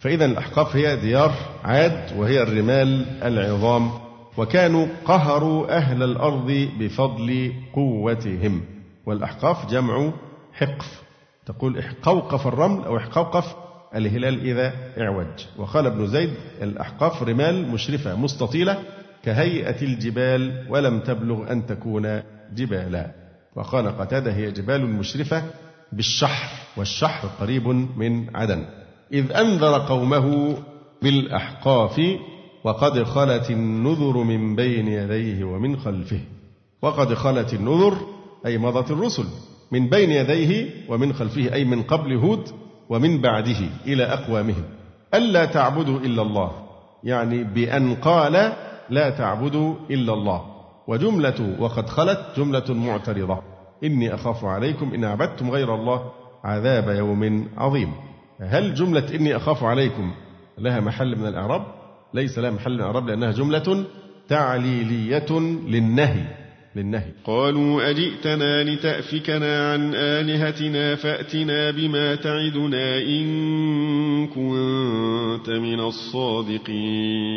فإذا 0.00 0.24
الأحقاف 0.24 0.76
هي 0.76 0.96
ديار 0.96 1.32
عاد 1.64 2.18
وهي 2.18 2.42
الرمال 2.42 3.06
العظام. 3.22 3.90
وكانوا 4.36 4.86
قهروا 5.04 5.76
أهل 5.76 6.02
الأرض 6.02 6.68
بفضل 6.78 7.52
قوتهم. 7.74 8.62
والأحقاف 9.06 9.70
جمع 9.70 10.12
حقف. 10.52 11.02
تقول 11.46 11.78
احقوقف 11.78 12.46
الرمل 12.46 12.84
أو 12.84 12.96
احقوقف 12.96 13.63
الهلال 13.94 14.40
إذا 14.40 14.72
اعوج. 14.98 15.46
وقال 15.56 15.86
ابن 15.86 16.06
زيد 16.06 16.30
الأحقاف 16.62 17.22
رمال 17.22 17.68
مشرفة 17.68 18.16
مستطيلة 18.16 18.78
كهيئة 19.22 19.82
الجبال 19.82 20.66
ولم 20.70 21.00
تبلغ 21.00 21.52
أن 21.52 21.66
تكون 21.66 22.22
جبالا. 22.54 23.10
وقال 23.56 23.98
قتادة 23.98 24.32
هي 24.32 24.50
جبال 24.50 24.86
مشرفة 24.86 25.42
بالشحر 25.92 26.48
والشحر 26.76 27.28
قريب 27.40 27.68
من 27.96 28.36
عدن. 28.36 28.64
إذ 29.12 29.32
أنذر 29.32 29.78
قومه 29.78 30.56
بالأحقاف 31.02 32.00
وقد 32.64 33.02
خلت 33.02 33.50
النذر 33.50 34.16
من 34.16 34.56
بين 34.56 34.88
يديه 34.88 35.44
ومن 35.44 35.76
خلفه. 35.76 36.20
وقد 36.82 37.14
خلت 37.14 37.54
النذر 37.54 37.96
أي 38.46 38.58
مضت 38.58 38.90
الرسل 38.90 39.24
من 39.72 39.88
بين 39.88 40.10
يديه 40.10 40.70
ومن 40.88 41.12
خلفه 41.12 41.52
أي 41.52 41.64
من 41.64 41.82
قبل 41.82 42.16
هود 42.16 42.48
ومن 42.88 43.20
بعده 43.20 43.58
إلى 43.86 44.04
أقوامهم. 44.04 44.64
ألا 45.14 45.44
تعبدوا 45.44 45.98
إلا 45.98 46.22
الله. 46.22 46.50
يعني 47.04 47.44
بأن 47.44 47.94
قال 47.94 48.52
لا 48.90 49.10
تعبدوا 49.10 49.74
إلا 49.90 50.12
الله. 50.12 50.42
وجملة 50.88 51.56
وقد 51.58 51.88
خلت 51.88 52.20
جملة 52.36 52.64
معترضة. 52.68 53.38
إني 53.84 54.14
أخاف 54.14 54.44
عليكم 54.44 54.94
إن 54.94 55.04
عبدتم 55.04 55.50
غير 55.50 55.74
الله. 55.74 56.12
عذاب 56.44 56.88
يوم 56.88 57.48
عظيم. 57.56 57.92
هل 58.40 58.74
جملة 58.74 59.14
إني 59.14 59.36
أخاف 59.36 59.64
عليكم 59.64 60.14
لها 60.58 60.80
محل 60.80 61.18
من 61.18 61.26
الإعراب؟ 61.26 61.62
ليس 62.14 62.38
لها 62.38 62.50
محل 62.50 62.72
من 62.72 62.80
الإعراب 62.80 63.08
لأنها 63.08 63.32
جملة 63.32 63.84
تعليلية 64.28 65.30
للنهي. 65.68 66.43
للنهي. 66.76 67.10
قالوا 67.24 67.90
أجئتنا 67.90 68.64
لتأفكنا 68.64 69.72
عن 69.72 69.94
آلهتنا 69.94 70.94
فأتنا 70.94 71.70
بما 71.70 72.14
تعدنا 72.14 72.98
إن 72.98 74.26
كنت 74.26 75.50
من 75.50 75.80
الصادقين. 75.80 77.34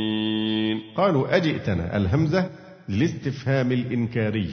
قالوا 0.95 1.36
أجئتنا 1.36 1.97
الهمزة 1.97 2.50
للاستفهام 2.89 3.71
الإنكاري. 3.71 4.50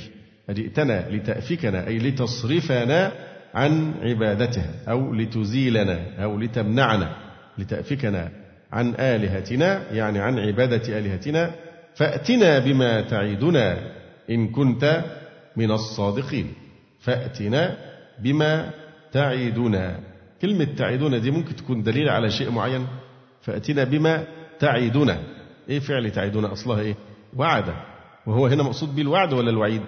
أجئتنا 0.50 1.10
لتأفكنا 1.10 1.86
أي 1.86 1.98
لتصرفنا 1.98 3.12
عن 3.54 3.94
عبادتها 4.02 4.70
أو 4.88 5.14
لتزيلنا 5.14 6.24
أو 6.24 6.38
لتمنعنا. 6.38 7.16
لتأفكنا 7.58 8.30
عن 8.72 8.94
آلهتنا 8.98 9.92
يعني 9.92 10.18
عن 10.18 10.38
عبادة 10.38 10.98
آلهتنا 10.98 11.50
فأتنا 11.94 12.58
بما 12.58 13.00
تعدنا. 13.00 14.03
إن 14.30 14.48
كنت 14.48 15.04
من 15.56 15.70
الصادقين. 15.70 16.52
فأتنا 17.00 17.76
بما 18.22 18.70
تعدنا. 19.12 20.00
كلمة 20.42 20.64
تعدنا 20.64 21.18
دي 21.18 21.30
ممكن 21.30 21.56
تكون 21.56 21.82
دليل 21.82 22.08
على 22.08 22.30
شيء 22.30 22.50
معين. 22.50 22.86
فأتنا 23.42 23.84
بما 23.84 24.24
تعدنا. 24.58 25.18
إيه 25.68 25.78
فعل 25.78 26.10
تعدنا؟ 26.10 26.52
أصلها 26.52 26.80
إيه؟ 26.80 26.94
وعد. 27.36 27.64
وهو 28.26 28.46
هنا 28.46 28.62
مقصود 28.62 28.94
به 28.94 29.02
الوعد 29.02 29.32
ولا 29.32 29.50
الوعيد؟ 29.50 29.82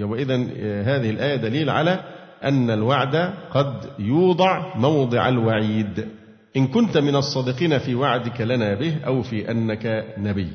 وإذا 0.00 0.34
هذه 0.82 1.10
الآية 1.10 1.36
دليل 1.36 1.70
على 1.70 2.00
أن 2.44 2.70
الوعد 2.70 3.16
قد 3.50 3.90
يوضع 3.98 4.76
موضع 4.76 5.28
الوعيد. 5.28 6.08
إن 6.56 6.66
كنت 6.66 6.98
من 6.98 7.16
الصادقين 7.16 7.78
في 7.78 7.94
وعدك 7.94 8.40
لنا 8.40 8.74
به 8.74 8.96
أو 9.06 9.22
في 9.22 9.50
أنك 9.50 10.04
نبي. 10.18 10.48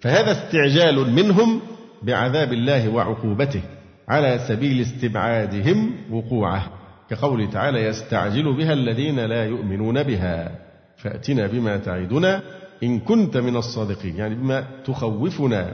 فهذا 0.00 0.32
استعجال 0.32 1.10
منهم 1.10 1.60
بعذاب 2.02 2.52
الله 2.52 2.88
وعقوبته 2.88 3.62
على 4.08 4.38
سبيل 4.48 4.80
استبعادهم 4.80 5.92
وقوعه 6.10 6.70
كقوله 7.10 7.50
تعالى 7.50 7.84
يستعجل 7.84 8.56
بها 8.56 8.72
الذين 8.72 9.20
لا 9.20 9.44
يؤمنون 9.44 10.02
بها. 10.02 10.50
فأتنا 10.96 11.46
بما 11.46 11.76
تعدنا 11.76 12.42
إن 12.82 12.98
كنت 13.00 13.36
من 13.36 13.56
الصادقين 13.56 14.16
يعني 14.16 14.34
بما 14.34 14.64
تخوفنا 14.84 15.72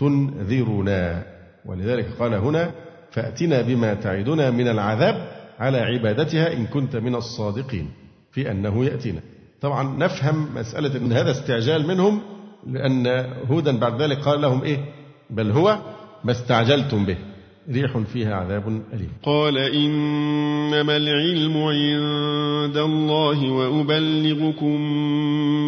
وتنذرنا. 0.00 1.22
ولذلك 1.66 2.06
قال 2.18 2.34
هنا 2.34 2.70
فأتنا 3.10 3.62
بما 3.62 3.94
تعدنا 3.94 4.50
من 4.50 4.68
العذاب 4.68 5.28
على 5.58 5.78
عبادتها 5.78 6.52
إن 6.52 6.66
كنت 6.66 6.96
من 6.96 7.14
الصادقين. 7.14 7.90
في 8.32 8.50
أنه 8.50 8.84
يأتينا. 8.84 9.20
طبعا 9.60 9.96
نفهم 9.98 10.48
مسألة 10.54 10.96
أن 10.96 11.12
هذا 11.12 11.30
استعجال 11.30 11.86
منهم 11.86 12.20
لأن 12.66 13.06
هودا 13.50 13.78
بعد 13.78 14.02
ذلك 14.02 14.18
قال 14.18 14.40
لهم 14.40 14.62
إيه؟ 14.62 14.78
بل 15.32 15.50
هو 15.50 15.78
ما 16.24 16.32
استعجلتم 16.32 17.04
به. 17.04 17.16
ريح 17.70 17.98
فيها 17.98 18.34
عذاب 18.34 18.82
أليم. 18.92 19.10
قال 19.22 19.58
إنما 19.58 20.96
العلم 20.96 21.56
عند 21.56 22.76
الله 22.76 23.52
وأبلغكم 23.52 24.80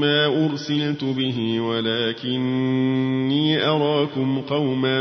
ما 0.00 0.26
أرسلت 0.26 1.04
به 1.04 1.60
ولكني 1.60 3.66
أراكم 3.66 4.40
قوما 4.40 5.00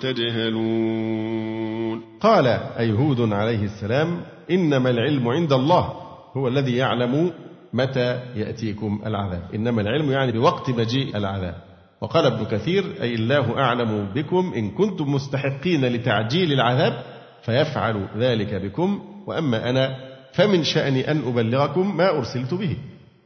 تجهلون. 0.00 2.00
قال 2.20 2.46
أي 2.78 2.92
هود 2.92 3.32
عليه 3.32 3.62
السلام 3.62 4.20
إنما 4.50 4.90
العلم 4.90 5.28
عند 5.28 5.52
الله 5.52 5.92
هو 6.36 6.48
الذي 6.48 6.76
يعلم 6.76 7.30
متى 7.72 8.20
يأتيكم 8.36 9.02
العذاب. 9.06 9.42
إنما 9.54 9.82
العلم 9.82 10.10
يعني 10.10 10.32
بوقت 10.32 10.70
مجيء 10.70 11.16
العذاب. 11.16 11.71
وقال 12.02 12.26
ابن 12.26 12.44
كثير 12.44 12.84
أي 13.02 13.14
الله 13.14 13.58
أعلم 13.58 14.08
بكم 14.14 14.52
إن 14.56 14.70
كنتم 14.70 15.12
مستحقين 15.14 15.84
لتعجيل 15.84 16.52
العذاب 16.52 17.02
فيفعل 17.42 18.08
ذلك 18.18 18.54
بكم 18.54 19.00
وأما 19.26 19.70
أنا 19.70 19.96
فمن 20.32 20.64
شأني 20.64 21.10
أن 21.10 21.22
أبلغكم 21.26 21.96
ما 21.96 22.18
أرسلت 22.18 22.54
به. 22.54 22.76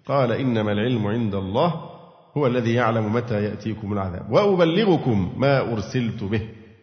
قال 0.07 0.33
إنما 0.33 0.73
العلم 0.73 1.07
عند 1.07 1.35
الله 1.35 1.75
هو 2.37 2.47
الذي 2.47 2.75
يعلم 2.75 3.12
متى 3.12 3.45
يأتيكم 3.45 3.93
العذاب 3.93 4.33
وأبلغكم 4.33 5.33
ما 5.37 5.73
أرسلت 5.73 6.25
به. 6.25 6.43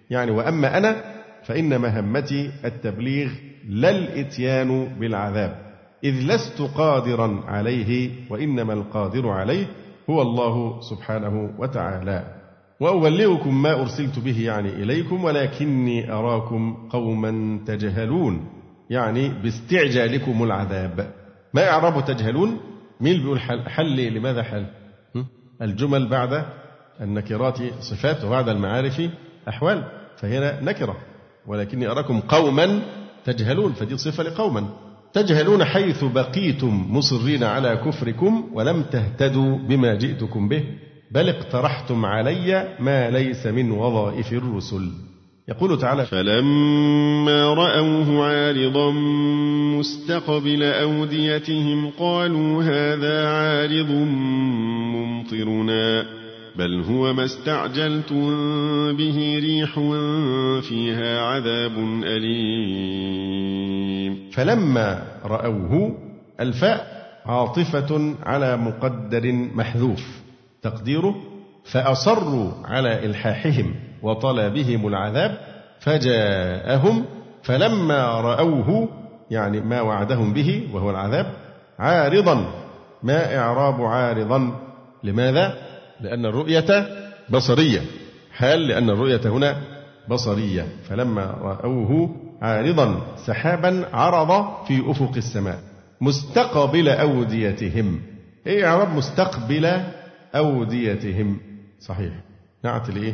يعني 0.09 0.31
وأما 0.31 0.77
أنا 0.77 0.95
فإن 1.43 1.81
مهمتي 1.81 2.51
التبليغ 2.65 3.29
لا 3.69 3.89
الإتيان 3.89 4.85
بالعذاب 4.99 5.73
إذ 6.03 6.13
لست 6.13 6.61
قادرا 6.61 7.43
عليه 7.47 8.09
وإنما 8.29 8.73
القادر 8.73 9.29
عليه 9.29 9.65
هو 10.09 10.21
الله 10.21 10.81
سبحانه 10.81 11.49
وتعالى. 11.59 12.43
وأبلغكم 12.79 13.61
ما 13.61 13.81
أرسلت 13.81 14.19
به 14.19 14.41
يعني 14.41 14.69
إليكم 14.69 15.23
ولكني 15.23 16.11
أراكم 16.11 16.87
قوما 16.89 17.59
تجهلون 17.67 18.49
يعني 18.89 19.29
باستعجالكم 19.29 20.43
العذاب. 20.43 21.13
ما 21.53 21.69
إعراب 21.69 22.05
تجهلون؟ 22.05 22.57
مين 23.01 23.21
بيقول 23.21 23.39
حل, 23.39 23.69
حل 23.69 24.13
لماذا 24.13 24.43
حل؟ 24.43 24.65
الجمل 25.61 26.09
بعد 26.09 26.45
النكرات 27.01 27.57
صفات 27.79 28.23
وبعد 28.23 28.49
المعارف 28.49 29.01
أحوال 29.49 29.83
فهنا 30.17 30.61
نكرة. 30.61 30.97
ولكني 31.47 31.87
أراكم 31.87 32.19
قوما 32.19 32.81
تجهلون 33.25 33.73
فدي 33.73 33.97
صفة 33.97 34.23
لقوما. 34.23 34.69
تجهلون 35.13 35.63
حيث 35.63 36.03
بقيتم 36.03 36.85
مصرين 36.89 37.43
على 37.43 37.81
كفركم 37.85 38.43
ولم 38.53 38.83
تهتدوا 38.83 39.57
بما 39.57 39.95
جئتكم 39.95 40.49
به 40.49 40.63
بل 41.11 41.29
اقترحتم 41.29 42.05
علي 42.05 42.77
ما 42.79 43.09
ليس 43.09 43.47
من 43.47 43.71
وظائف 43.71 44.33
الرسل. 44.33 44.91
يقول 45.49 45.79
تعالى 45.79 46.05
فلما 46.05 47.53
رأوه 47.53 48.25
عارضا 48.25 48.91
مستقبل 49.79 50.63
أوديتهم 50.63 51.89
قالوا 51.99 52.63
هذا 52.63 53.27
عارض 53.27 53.91
ممطرنا. 54.95 56.22
بل 56.55 56.83
هو 56.83 57.13
ما 57.13 57.25
استعجلتم 57.25 58.27
به 58.97 59.39
ريح 59.43 59.79
فيها 60.69 61.21
عذاب 61.21 61.77
أليم. 62.03 63.53
فلما 64.31 65.03
رأوه 65.25 65.97
الفاء 66.39 67.07
عاطفة 67.25 68.15
على 68.23 68.57
مقدر 68.57 69.31
محذوف. 69.31 70.21
تقديره 70.61 71.15
فأصروا 71.71 72.51
على 72.65 73.05
إلحاحهم 73.05 73.75
وطلبهم 74.01 74.87
العذاب 74.87 75.37
فجاءهم. 75.79 77.05
فلما 77.43 78.21
رأوه 78.21 78.89
يعني 79.31 79.61
ما 79.61 79.81
وعدهم 79.81 80.33
به 80.33 80.69
وهو 80.73 80.89
العذاب 80.89 81.33
عارضا 81.79 82.45
ما 83.03 83.37
إعراب 83.37 83.81
عارضا. 83.81 84.59
لماذا؟ 85.03 85.72
لأن 86.03 86.25
الرؤية 86.25 86.87
بصرية. 87.29 87.81
حال 88.31 88.67
لأن 88.67 88.89
الرؤية 88.89 89.21
هنا 89.25 89.61
بصرية؟ 90.09 90.67
فلما 90.89 91.25
رأوه 91.25 92.15
عارضا 92.41 93.15
سحابا 93.27 93.85
عرض 93.93 94.65
في 94.67 94.91
أفق 94.91 95.11
السماء 95.17 95.59
مستقبل 96.01 96.89
أوديتهم. 96.89 98.01
إيه 98.47 98.65
إعراب 98.65 98.95
مستقبل 98.95 99.81
أوديتهم؟ 100.35 101.37
صحيح. 101.79 102.13
نعت 102.63 102.89
لإيه؟ 102.89 103.13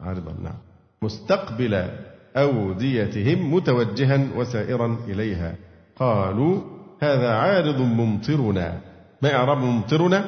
عارضا 0.00 0.34
نعم. 0.42 0.58
مستقبل 1.02 1.88
أوديتهم 2.36 3.54
متوجها 3.54 4.28
وسائرا 4.36 4.98
إليها. 5.08 5.54
قالوا 5.96 6.60
هذا 7.02 7.32
عارض 7.32 7.80
ممطرنا. 7.80 8.80
ما 9.22 9.34
إعراب 9.34 9.58
ممطرنا؟ 9.58 10.24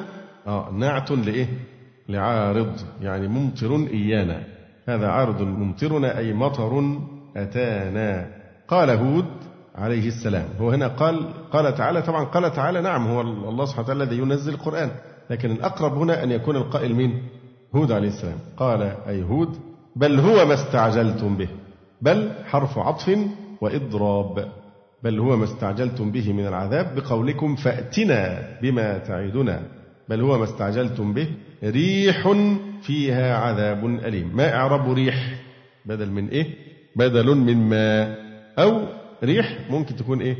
آه 0.47 0.71
نعت 0.71 1.11
لإيه؟ 1.11 1.47
لعارض 2.11 2.73
يعني 3.01 3.27
ممطر 3.27 3.87
إيانا. 3.93 4.43
هذا 4.87 5.07
عارض 5.07 5.41
ممطرنا 5.41 6.17
أي 6.17 6.33
مطر 6.33 6.99
أتانا. 7.37 8.27
قال 8.67 8.89
هود 8.89 9.25
عليه 9.75 10.07
السلام. 10.07 10.45
هو 10.59 10.71
هنا 10.71 10.87
قال 10.87 11.33
قال 11.51 11.75
تعالى 11.75 12.01
طبعا 12.01 12.23
قال 12.23 12.51
تعالى 12.51 12.81
نعم 12.81 13.07
هو 13.07 13.21
الله 13.21 13.65
سبحانه 13.65 13.85
وتعالى 13.85 14.03
الذي 14.03 14.17
ينزل 14.17 14.53
القرآن. 14.53 14.91
لكن 15.29 15.51
الأقرب 15.51 15.93
هنا 15.97 16.23
أن 16.23 16.31
يكون 16.31 16.55
القائل 16.55 16.95
مين؟ 16.95 17.23
هود 17.75 17.91
عليه 17.91 18.07
السلام. 18.07 18.37
قال 18.57 18.81
أي 19.07 19.23
هود؟ 19.23 19.49
بل 19.95 20.19
هو 20.19 20.45
ما 20.45 20.53
استعجلتم 20.53 21.37
به. 21.37 21.49
بل 22.01 22.31
حرف 22.45 22.77
عطف 22.77 23.17
وإضراب. 23.61 24.47
بل 25.03 25.19
هو 25.19 25.37
ما 25.37 25.43
استعجلتم 25.43 26.11
به 26.11 26.33
من 26.33 26.47
العذاب 26.47 26.95
بقولكم 26.95 27.55
فأتنا 27.55 28.39
بما 28.61 28.97
تعدنا. 28.97 29.61
بل 30.09 30.21
هو 30.21 30.37
ما 30.37 30.43
استعجلتم 30.43 31.13
به 31.13 31.27
ريح 31.63 32.31
فيها 32.81 33.37
عذاب 33.37 33.85
أليم. 33.85 34.35
ما 34.35 34.53
إعراب 34.55 34.91
ريح؟ 34.91 35.35
بدل 35.85 36.09
من 36.11 36.29
إيه؟ 36.29 36.45
بدل 36.95 37.35
من 37.35 37.69
ما. 37.69 38.15
أو 38.59 38.87
ريح 39.23 39.59
ممكن 39.69 39.95
تكون 39.95 40.21
إيه؟ 40.21 40.37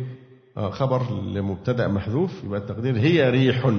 آه 0.57 0.69
خبر 0.69 1.21
لمبتدأ 1.21 1.87
محذوف 1.87 2.43
يبقى 2.43 2.59
التقدير 2.59 2.97
هي 2.97 3.29
ريح 3.29 3.71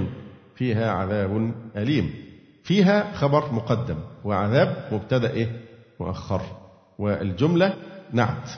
فيها 0.57 0.90
عذاب 0.90 1.55
أليم. 1.76 2.14
فيها 2.62 3.12
خبر 3.14 3.52
مقدم 3.52 3.96
وعذاب 4.24 4.88
مبتدأ 4.92 5.31
إيه؟ 5.31 5.61
مؤخر. 6.00 6.42
والجملة 6.98 7.74
نعت 8.12 8.50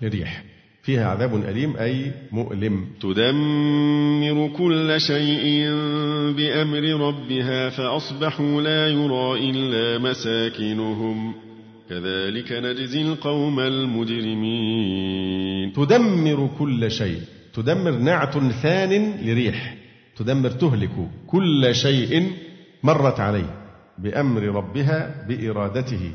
لريح. 0.00 0.44
فيها 0.82 1.06
عذاب 1.06 1.44
أليم 1.48 1.76
أي 1.76 2.12
مؤلم. 2.32 2.86
تدمر 3.00 4.50
كل 4.58 5.00
شيء 5.00 5.70
بأمر 6.36 7.08
ربها 7.08 7.68
فأصبحوا 7.68 8.62
لا 8.62 8.88
يرى 8.88 9.50
إلا 9.50 9.98
مساكنهم. 9.98 11.34
كذلك 11.90 12.52
نجزي 12.52 13.02
القوم 13.02 13.60
المجرمين. 13.60 15.12
تدمر 15.72 16.50
كل 16.58 16.90
شيء. 16.90 17.20
تدمر 17.54 17.90
نعت 17.90 18.38
ثان 18.38 19.14
لريح. 19.22 19.74
تدمر 20.16 20.50
تهلك 20.50 21.10
كل 21.26 21.74
شيء 21.74 22.32
مرت 22.82 23.20
عليه 23.20 23.54
بأمر 23.98 24.42
ربها 24.42 25.26
بإرادته. 25.28 26.10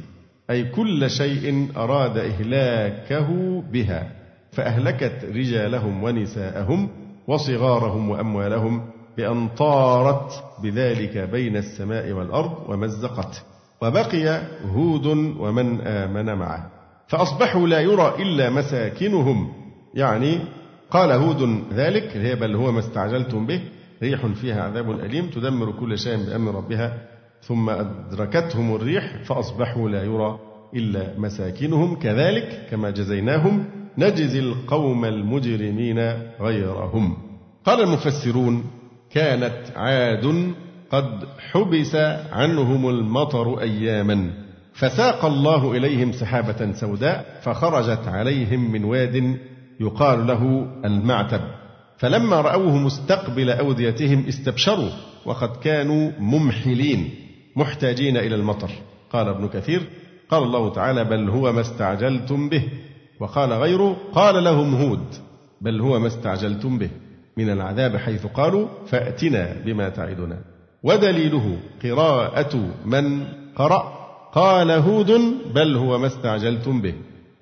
أي 0.50 0.64
كل 0.64 1.10
شيء 1.10 1.68
أراد 1.78 2.18
إهلاكه 2.18 3.62
بها. 3.74 4.17
فأهلكت 4.58 5.26
رجالهم 5.36 6.04
ونساءهم 6.04 6.90
وصغارهم 7.28 8.10
وأموالهم 8.10 8.82
بأن 9.18 9.48
طارت 9.48 10.32
بذلك 10.64 11.18
بين 11.18 11.58
السماء 11.58 12.12
والأرض 12.12 12.70
ومزقت. 12.70 13.44
وبقي 13.82 14.42
هود 14.66 15.06
ومن 15.40 15.82
آمن 15.82 16.26
معه. 16.26 16.72
فأصبحوا 17.08 17.68
لا 17.68 17.80
يرى 17.80 18.14
إلا 18.20 18.50
مساكنهم. 18.50 19.54
يعني 19.94 20.40
قال 20.92 21.12
هود 21.12 21.64
ذلك 21.74 22.18
هي 22.18 22.36
بل 22.36 22.56
هو 22.56 22.72
ما 22.72 22.80
استعجلتم 22.80 23.46
به 23.46 23.62
ريح 24.04 24.26
فيها 24.26 24.64
عذاب 24.64 24.92
أليم 24.92 25.30
تدمر 25.30 25.72
كل 25.72 25.98
شيء 25.98 26.18
بأمر 26.18 26.56
ربها. 26.56 26.98
ثم 27.42 27.70
أدركتهم 27.70 28.76
الريح 28.76 29.24
فأصبحوا 29.24 29.90
لا 29.90 30.04
يرى 30.04 30.40
إلا 30.76 31.20
مساكنهم. 31.20 31.96
كذلك 31.96 32.68
كما 32.70 32.90
جزيناهم 32.90 33.66
نجزي 33.98 34.40
القوم 34.40 35.06
المجرمين 35.06 36.00
غيرهم. 36.42 37.18
قال 37.66 37.82
المفسرون 37.82 38.64
كانت 39.12 39.58
عاد 39.76 40.54
قد 40.92 41.26
حبس 41.52 41.96
عنهم 42.32 42.90
المطر 42.90 43.62
أياما 43.62 44.30
فساق 44.74 45.26
الله 45.26 45.72
إليهم 45.78 46.12
سحابة 46.12 46.72
سوداء 46.74 47.40
فخرجت 47.42 48.08
عليهم 48.08 48.72
من 48.72 48.84
واد 48.84 49.38
يقال 49.80 50.28
له 50.28 50.68
المعتب. 50.86 51.42
فلما 51.98 52.42
رأوه 52.42 52.78
مستقبل 52.78 53.50
أوديتهم 53.50 54.26
استبشروا 54.28 54.90
وقد 55.26 55.56
كانوا 55.56 56.12
ممحلين 56.20 57.10
محتاجين 57.56 58.18
إلى 58.18 58.36
المطر. 58.36 58.70
قال 59.12 59.28
ابن 59.28 59.48
كثير 59.48 59.82
قال 60.30 60.44
الله 60.44 60.74
تعالى 60.74 61.04
بل 61.04 61.30
هو 61.30 61.54
ما 61.54 61.62
استعجلتم 61.62 62.50
به 62.50 62.64
وقال 63.20 63.54
غيره 63.54 63.98
قال 64.14 64.44
لهم 64.44 64.76
هود 64.76 65.16
بل 65.62 65.82
هو 65.82 66.00
ما 66.00 66.08
استعجلتم 66.08 66.78
به 66.78 66.90
من 67.38 67.50
العذاب 67.50 67.98
حيث 67.98 68.26
قالوا 68.26 68.68
فأتنا 68.88 69.56
بما 69.66 69.90
تعدنا. 69.90 70.40
ودليله 70.84 71.58
قراءة 71.84 72.70
من 72.86 73.24
قرأ. 73.56 73.98
قال 74.34 74.72
هود 74.72 75.12
بل 75.56 75.76
هو 75.76 75.98
ما 75.98 76.08
استعجلتم 76.08 76.82
به. 76.82 76.94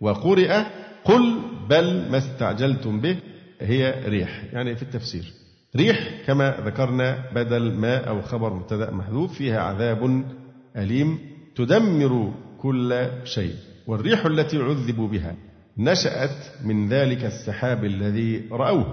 وقرئ 0.02 0.64
قل 1.06 1.36
بل 1.70 2.12
ما 2.12 2.18
استعجلتم 2.18 3.00
به. 3.00 3.18
هي 3.62 4.04
ريح 4.08 4.44
يعني 4.54 4.76
في 4.76 4.84
التفسير. 4.84 5.34
ريح 5.76 6.10
كما 6.28 6.56
ذكرنا 6.66 7.32
بدل 7.36 7.74
ما 7.74 7.98
أو 7.98 8.22
خبر 8.22 8.54
مبتدأ 8.54 8.92
محذوف 8.92 9.34
فيها 9.34 9.62
عذاب 9.62 10.24
أليم 10.78 11.20
تدمر 11.56 12.32
كل 12.62 13.08
شيء. 13.24 13.54
والريح 13.88 14.26
التي 14.26 14.58
عذبوا 14.58 15.08
بها 15.08 15.36
نشأت 15.78 16.64
من 16.64 16.90
ذلك 16.90 17.26
السحاب 17.26 17.86
الذي 17.86 18.50
رأوه 18.52 18.86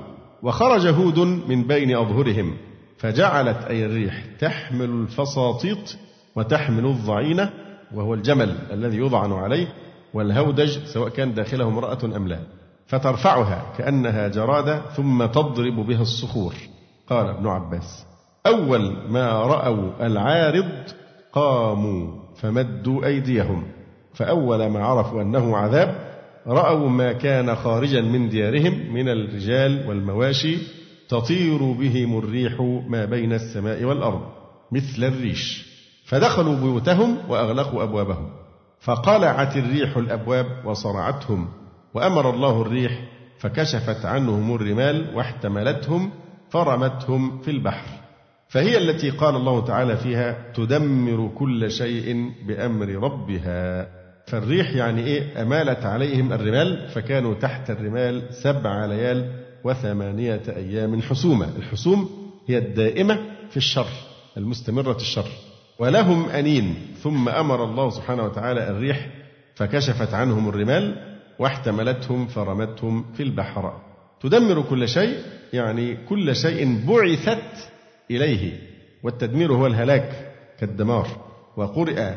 وخرج 0.43 0.87
هود 0.87 1.19
من 1.19 1.67
بين 1.67 1.97
أظهرهم 1.97 2.57
فجعلت 2.99 3.65
أي 3.65 3.87
الريح 3.87 4.25
تحمل 4.39 4.91
الفساطيط 4.91 5.97
وتحمل 6.37 6.87
الضعينة 6.87 7.51
وهو 7.95 8.15
الجمل 8.15 8.57
الذي 8.73 8.97
يضعن 8.97 9.33
عليه 9.33 9.67
والهودج 10.15 10.79
سواء 10.85 11.09
كان 11.09 11.35
داخله 11.35 11.65
امرأة 11.65 12.05
أم 12.05 12.29
لا. 12.29 12.39
فترفعها 12.87 13.73
كأنها 13.79 14.29
جرادة 14.29 14.83
ثم 14.97 15.27
تضرب 15.27 15.87
بها 15.87 16.03
الصخور. 16.03 16.55
قال 17.09 17.27
ابن 17.27 17.47
عباس 17.47 18.07
أول 18.47 18.97
ما 19.09 19.33
رأوا 19.33 20.07
العارض 20.07 20.69
قاموا 21.33 22.07
فمدوا 22.37 23.07
أيديهم 23.07 23.65
فأول 24.15 24.67
ما 24.67 24.85
عرفوا 24.85 25.23
أنه 25.23 25.57
عذاب 25.57 26.12
رأوا 26.47 26.89
ما 26.89 27.13
كان 27.13 27.55
خارجا 27.55 28.01
من 28.01 28.29
ديارهم 28.29 28.95
من 28.95 29.09
الرجال 29.09 29.89
والمواشي 29.89 30.59
تطير 31.09 31.73
بهم 31.73 32.19
الريح 32.19 32.61
ما 32.89 33.05
بين 33.05 33.33
السماء 33.33 33.85
والأرض 33.85 34.23
مثل 34.73 35.05
الريش. 35.05 35.73
فدخلوا 36.05 36.55
بيوتهم 36.57 37.17
وأغلقوا 37.29 37.83
أبوابهم. 37.83 38.31
فقلعت 38.81 39.57
الريح 39.57 39.97
الأبواب 39.97 40.47
وصرعتهم 40.65 41.49
وأمر 41.95 42.31
الله 42.31 42.63
الريح 42.63 43.09
فكشفت 43.39 44.05
عنهم 44.05 44.55
الرمال 44.55 45.17
واحتملتهم 45.17 46.11
فرمتهم 46.51 47.39
في 47.39 47.51
البحر. 47.51 47.87
فهي 48.49 48.79
التي 48.79 49.11
قال 49.11 49.37
الله 49.37 49.65
تعالى 49.65 49.97
فيها 49.97 50.53
تدمر 50.55 51.31
كل 51.39 51.71
شيء 51.71 52.31
بأمر 52.47 52.89
ربها. 52.89 53.89
فالريح 54.27 54.75
يعني 54.75 55.07
إيه؟ 55.07 55.43
أمالت 55.43 55.87
عليهم 55.87 56.33
الرمال 56.33 56.89
فكانوا 56.89 57.35
تحت 57.35 57.71
الرمال 57.71 58.23
سبع 58.35 58.87
ليال 58.87 59.31
وثمانية 59.65 60.43
أيام 60.49 61.03
حسومة 61.03 61.49
الحسوم 61.57 62.11
هي 62.47 62.59
الدائمة 62.59 63.19
في 63.51 63.57
الشر 63.57 63.87
المستمرة 64.37 64.97
الشر. 64.97 65.29
ولهم 65.79 66.29
أنين. 66.29 66.75
ثم 67.03 67.29
أمر 67.29 67.65
الله 67.65 67.91
سبحانه 67.91 68.25
وتعالى 68.25 68.69
الريح 68.71 69.09
فكشفت 69.55 70.15
عنهم 70.15 70.49
الرمال 70.49 71.17
واحتملتهم 71.39 72.27
فرمتهم 72.27 73.05
في 73.15 73.23
البحر. 73.23 73.81
تدمر 74.23 74.63
كل 74.63 74.89
شيء 74.89 75.17
يعني 75.53 75.97
كل 76.09 76.37
شيء 76.37 76.87
بعثت 76.89 77.71
إليه. 78.11 78.59
والتدمير 79.03 79.53
هو 79.53 79.67
الهلاك 79.67 80.33
كالدمار. 80.61 81.09
وقرئ 81.57 82.11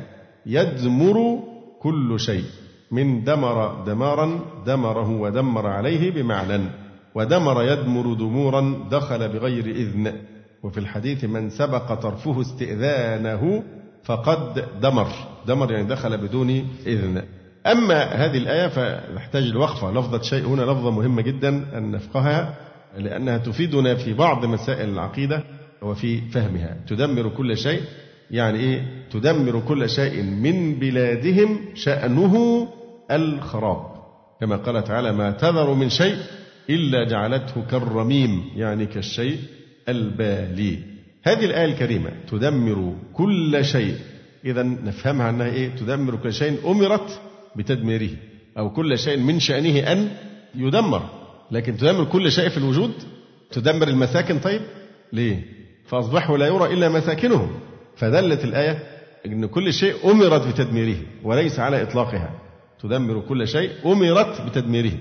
يدمر 0.45 1.43
كل 1.85 2.19
شيء 2.19 2.43
من 2.91 3.23
دمر 3.23 3.83
دمارا 3.85 4.39
دمره 4.65 5.09
ودمر 5.09 5.67
عليه 5.67 6.11
بمعنى 6.11 6.63
ودمر 7.15 7.63
يدمر 7.63 8.13
دمورا 8.13 8.87
دخل 8.91 9.29
بغير 9.29 9.65
إذن. 9.65 10.13
وفي 10.63 10.77
الحديث 10.77 11.23
من 11.23 11.49
سبق 11.49 11.93
طرفه 11.93 12.41
استئذانه 12.41 13.63
فقد 14.03 14.65
دمر 14.81 15.07
دمر 15.47 15.71
يعني 15.71 15.87
دخل 15.87 16.17
بدون 16.17 16.49
إذن. 16.87 17.23
أما 17.65 18.03
هذه 18.03 18.37
الآية 18.37 18.67
فنحتاج 18.67 19.43
الوقفة 19.43 19.91
لفظة 19.91 20.21
شيء 20.21 20.45
هنا 20.45 20.61
لفظة 20.61 20.91
مهمة 20.91 21.21
جدا 21.21 21.77
أن 21.77 21.91
نفقهها 21.91 22.55
لأنها 22.97 23.37
تفيدنا 23.37 23.95
في 23.95 24.13
بعض 24.13 24.45
مسائل 24.45 24.89
العقيدة 24.89 25.43
وفي 25.81 26.21
فهمها. 26.21 26.77
تدمر 26.87 27.29
كل 27.29 27.57
شيء 27.57 27.81
يعني 28.31 28.59
إيه؟ 28.59 28.83
تدمر 29.11 29.59
كل 29.59 29.89
شيء 29.89 30.23
من 30.23 30.79
بلادهم 30.79 31.59
شأنه 31.75 32.67
الخراب. 33.11 33.85
كما 34.41 34.55
قال 34.55 34.83
تعالى 34.83 35.13
ما 35.13 35.31
تذر 35.31 35.73
من 35.73 35.89
شيء 35.89 36.15
إلا 36.69 37.03
جعلته 37.03 37.61
كالرميم 37.71 38.43
يعني 38.55 38.85
كالشيء 38.85 39.37
البالي. 39.89 40.79
هذه 41.23 41.45
الآية 41.45 41.65
الكريمة 41.65 42.09
تدمر 42.31 42.95
كل 43.13 43.65
شيء. 43.65 43.95
إذا 44.45 44.63
نفهمها 44.63 45.29
أنها 45.29 45.47
إيه؟ 45.47 45.69
تدمر 45.69 46.15
كل 46.15 46.33
شيء 46.33 46.71
أمرت 46.71 47.21
بتدميره 47.55 48.09
أو 48.57 48.69
كل 48.69 48.97
شيء 48.99 49.17
من 49.17 49.39
شأنه 49.39 49.79
أن 49.79 50.09
يدمر. 50.55 51.09
لكن 51.51 51.77
تدمر 51.77 52.03
كل 52.03 52.31
شيء 52.31 52.49
في 52.49 52.57
الوجود؟ 52.57 52.91
تدمر 53.51 53.87
المساكن 53.87 54.39
طيب؟ 54.39 54.61
ليه؟ 55.13 55.43
فأصبحوا 55.87 56.37
لا 56.37 56.47
يرى 56.47 56.73
إلا 56.73 56.89
مساكنهم. 56.89 57.49
فدلت 57.95 58.43
الآية 58.43 58.79
أن 59.25 59.45
كل 59.45 59.73
شيء 59.73 60.11
أمرت 60.11 60.47
بتدميره 60.47 60.97
وليس 61.23 61.59
على 61.59 61.81
إطلاقها. 61.83 62.29
تدمر 62.81 63.19
كل 63.19 63.47
شيء 63.47 63.71
أمرت 63.85 64.41
بتدميره. 64.41 64.91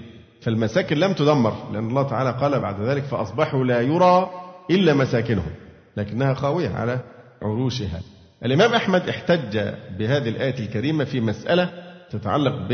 فالمساكن 0.41 0.97
لم 0.97 1.13
تدمر 1.13 1.73
لأن 1.73 1.89
الله 1.89 2.03
تعالى 2.09 2.31
قال 2.41 2.61
بعد 2.61 2.81
ذلك 2.81 3.03
فأصبحوا 3.03 3.65
لا 3.65 3.81
يرى 3.81 4.31
إلا 4.71 4.95
مساكنهم. 4.95 5.53
لكنها 5.97 6.35
خاوية 6.35 6.69
على 6.69 7.01
عروشها. 7.43 8.01
الإمام 8.45 8.75
أحمد 8.75 9.09
احتج 9.09 9.59
بهذه 9.99 10.29
الآية 10.29 10.59
الكريمة 10.59 11.05
في 11.05 11.21
مسألة 11.21 11.71
تتعلق 12.11 12.69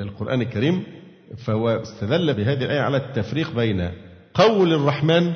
بالقرآن 0.00 0.42
الكريم 0.42 0.82
فهو 1.36 1.68
استدل 1.68 2.34
بهذه 2.34 2.64
الآية 2.64 2.80
على 2.80 2.96
التفريق 2.96 3.54
بين 3.54 3.90
قول 4.34 4.72
الرحمن 4.72 5.32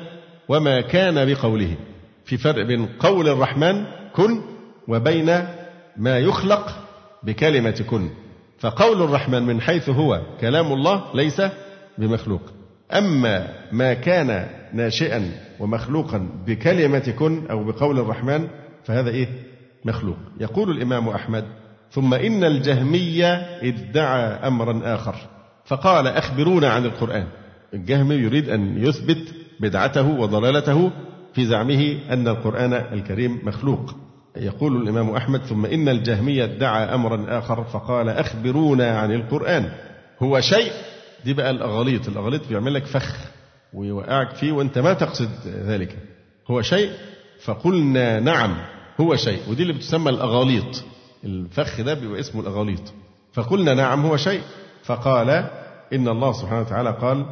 وما 0.49 0.81
كان 0.81 1.33
بقوله. 1.33 1.75
في 2.25 2.37
فرق 2.37 2.65
بين 2.65 2.85
قول 2.99 3.27
الرحمن 3.29 3.85
كن 4.15 4.41
وبين 4.87 5.47
ما 5.97 6.19
يخلق 6.19 6.69
بكلمة 7.23 7.85
كن. 7.89 8.09
فقول 8.59 9.01
الرحمن 9.01 9.43
من 9.43 9.61
حيث 9.61 9.89
هو 9.89 10.21
كلام 10.41 10.73
الله 10.73 11.03
ليس 11.13 11.41
بمخلوق. 11.97 12.41
أما 12.91 13.47
ما 13.71 13.93
كان 13.93 14.47
ناشئا 14.73 15.31
ومخلوقا 15.59 16.29
بكلمة 16.47 17.13
كن 17.19 17.47
أو 17.47 17.63
بقول 17.63 17.99
الرحمن 17.99 18.47
فهذا 18.83 19.09
إيه؟ 19.09 19.27
مخلوق. 19.85 20.17
يقول 20.39 20.77
الإمام 20.77 21.09
أحمد 21.09 21.45
ثم 21.91 22.13
إن 22.13 22.43
الجهمية 22.43 23.33
ادعى 23.63 24.47
أمرا 24.47 24.81
آخر. 24.95 25.15
فقال 25.65 26.07
أخبرونا 26.07 26.69
عن 26.69 26.85
القرآن. 26.85 27.27
الجهمي 27.73 28.15
يريد 28.15 28.49
أن 28.49 28.83
يثبت 28.83 29.35
بدعته 29.59 30.09
وضلالته 30.19 30.91
في 31.33 31.45
زعمه 31.45 31.97
أن 32.09 32.27
القرآن 32.27 32.73
الكريم 32.73 33.39
مخلوق. 33.43 33.95
يقول 34.37 34.81
الإمام 34.81 35.09
أحمد 35.09 35.41
ثم 35.41 35.65
إن 35.65 35.89
الجهمية 35.89 36.43
ادعى 36.43 36.83
أمرا 36.83 37.37
آخر 37.39 37.63
فقال 37.63 38.09
أخبرونا 38.09 38.99
عن 38.99 39.11
القرآن. 39.11 39.71
هو 40.19 40.39
شيء 40.39 40.71
دي 41.25 41.33
بقى 41.33 41.49
الأغاليط 41.51 42.07
الأغاليط 42.07 42.47
بيعمل 42.49 42.73
لك 42.73 42.85
فخ 42.85 43.15
ويوقعك 43.73 44.35
فيه 44.35 44.51
وأنت 44.51 44.77
ما 44.77 44.93
تقصد 44.93 45.29
ذلك. 45.45 45.97
هو 46.51 46.61
شيء 46.61 46.91
فقلنا 47.43 48.19
نعم 48.19 48.57
هو 49.01 49.15
شيء. 49.15 49.39
ودي 49.49 49.61
اللي 49.61 49.73
بتسمى 49.73 50.09
الأغاليط 50.09 50.83
الفخ 51.23 51.81
ده 51.81 51.93
بيبقى 51.93 52.19
اسمه 52.19 52.41
الأغاليط 52.41 52.93
فقلنا 53.33 53.73
نعم 53.73 54.05
هو 54.05 54.17
شيء. 54.17 54.41
فقال 54.83 55.29
إن 55.93 56.07
الله 56.07 56.31
سبحانه 56.33 56.61
وتعالى 56.61 56.91
قال 57.01 57.25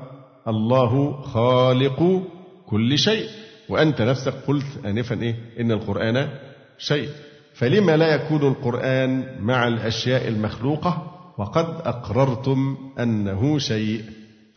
الله 0.48 1.22
خالق 1.22 2.22
كل 2.68 2.98
شيء. 2.98 3.28
وأنت 3.70 4.02
نفسك 4.02 4.34
قلت 4.48 4.86
آنفا 4.86 5.22
إيه؟ 5.22 5.36
إن 5.60 5.72
القرآن 5.72 6.30
شيء. 6.78 7.10
فلما 7.54 7.98
لا 7.98 8.16
يكون 8.16 8.48
القرآن 8.48 9.26
مع 9.40 9.68
الأشياء 9.68 10.28
المخلوقة 10.28 11.12
وقد 11.38 11.66
أقررتم 11.86 12.78
أنه 13.00 13.60
شيء. 13.60 14.04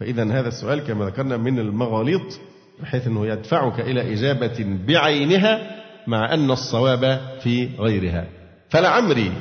فإذا 0.01 0.23
هذا 0.25 0.49
السؤال 0.49 0.81
كما 0.81 1.05
ذكرنا 1.05 1.37
من 1.37 1.59
المغاليط 1.59 2.41
بحيث 2.83 3.07
أنه 3.07 3.27
يدفعك 3.27 3.81
إلى 3.81 4.13
إجابة 4.13 4.67
بعينها 4.89 5.61
مع 6.07 6.35
أن 6.35 6.51
الصواب 6.51 7.21
في 7.43 7.69
غيرها. 7.79 8.27
فلعمري 8.69 9.33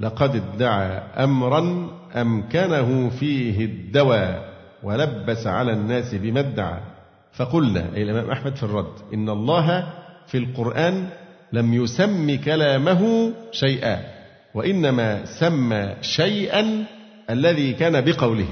لقد 0.00 0.36
ادعى 0.36 0.98
أمرا 1.24 1.90
أمكنه 2.16 3.08
فيه 3.08 3.64
الدواء 3.64 4.56
ولبس 4.82 5.46
على 5.46 5.72
الناس 5.72 6.14
بما 6.14 6.40
ادعى 6.40 6.80
فقلنا 7.36 7.96
أي 7.96 8.02
الإمام 8.02 8.30
أحمد 8.30 8.56
في 8.56 8.62
الرد 8.62 8.92
إن 9.14 9.28
الله 9.28 9.92
في 10.26 10.38
القرآن 10.38 11.08
لم 11.52 11.74
يسم 11.74 12.36
كلامه 12.44 13.32
شيئا 13.52 14.00
وإنما 14.54 15.24
سمى 15.24 15.94
شيئا 16.02 16.84
الذي 17.30 17.72
كان 17.72 18.00
بقوله. 18.00 18.48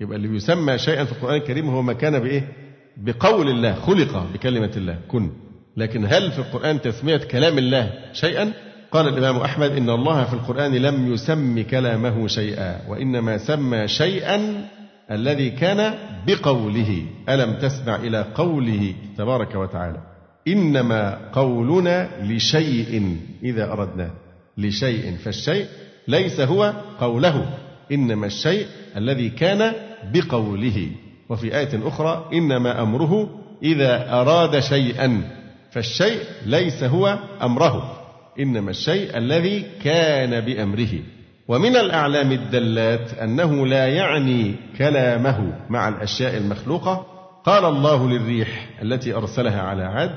يبقى 0.00 0.16
اللي 0.16 0.36
يسمى 0.36 0.78
شيئا 0.78 1.04
في 1.04 1.12
القرآن 1.12 1.34
الكريم 1.34 1.70
هو 1.70 1.82
ما 1.82 1.92
كان 1.92 2.18
بإيه؟ 2.18 2.48
بقول 2.96 3.48
الله 3.48 3.74
خلق 3.74 4.26
بكلمة 4.34 4.70
الله 4.76 4.98
كن. 5.08 5.30
لكن 5.76 6.04
هل 6.04 6.32
في 6.32 6.38
القرآن 6.38 6.80
تسمية 6.80 7.16
كلام 7.16 7.58
الله 7.58 7.90
شيئا؟ 8.12 8.52
قال 8.90 9.08
الإمام 9.08 9.36
أحمد 9.36 9.70
إن 9.70 9.90
الله 9.90 10.24
في 10.24 10.34
القرآن 10.34 10.74
لم 10.74 11.12
يسم 11.12 11.62
كلامه 11.62 12.26
شيئا 12.26 12.80
وإنما 12.88 13.38
سمى 13.38 13.88
شيئا 13.88 14.68
الذي 15.10 15.50
كان 15.50 15.94
بقوله 16.26 17.02
ألم 17.28 17.52
تسمع 17.58 17.96
إلى 17.96 18.26
قوله 18.34 18.94
تبارك 19.18 19.54
وتعالى؟ 19.54 20.00
إنما 20.48 21.30
قولنا 21.32 22.08
لشيء 22.22 23.16
إذا 23.42 23.72
أردناه. 23.72 24.10
لشيء 24.58 25.16
فالشيء 25.16 25.66
ليس 26.08 26.40
هو 26.40 26.72
قوله 27.00 27.58
إنما 27.92 28.26
الشيء 28.26 28.66
الذي 28.96 29.30
كان 29.30 29.72
بقوله. 30.14 30.88
وفي 31.28 31.58
آية 31.58 31.88
أخرى 31.88 32.30
إنما 32.32 32.82
أمره 32.82 33.30
إذا 33.62 34.12
أراد 34.12 34.60
شيئا 34.60 35.22
فالشيء 35.70 36.20
ليس 36.46 36.84
هو 36.84 37.18
أمره. 37.42 37.98
إنما 38.40 38.70
الشيء 38.70 39.18
الذي 39.18 39.66
كان 39.84 40.40
بأمره. 40.40 41.17
ومن 41.48 41.76
الأعلام 41.76 42.32
الدلات 42.32 43.14
أنه 43.14 43.66
لا 43.66 43.86
يعني 43.86 44.54
كلامه 44.78 45.52
مع 45.70 45.88
الأشياء 45.88 46.36
المخلوقة. 46.36 47.06
قال 47.44 47.64
الله 47.64 48.08
للريح 48.08 48.68
التي 48.82 49.14
أرسلها 49.14 49.62
على 49.62 49.84
عاد 49.84 50.16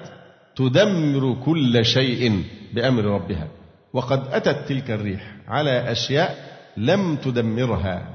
تدمر 0.56 1.38
كل 1.46 1.86
شيء 1.86 2.44
بأمر 2.74 3.04
ربها. 3.04 3.48
وقد 3.94 4.24
أتت 4.32 4.68
تلك 4.68 4.92
الريح 4.92 5.36
على 5.48 5.92
أشياء 5.92 6.36
لم 6.78 7.16
تدمرها 7.16 8.08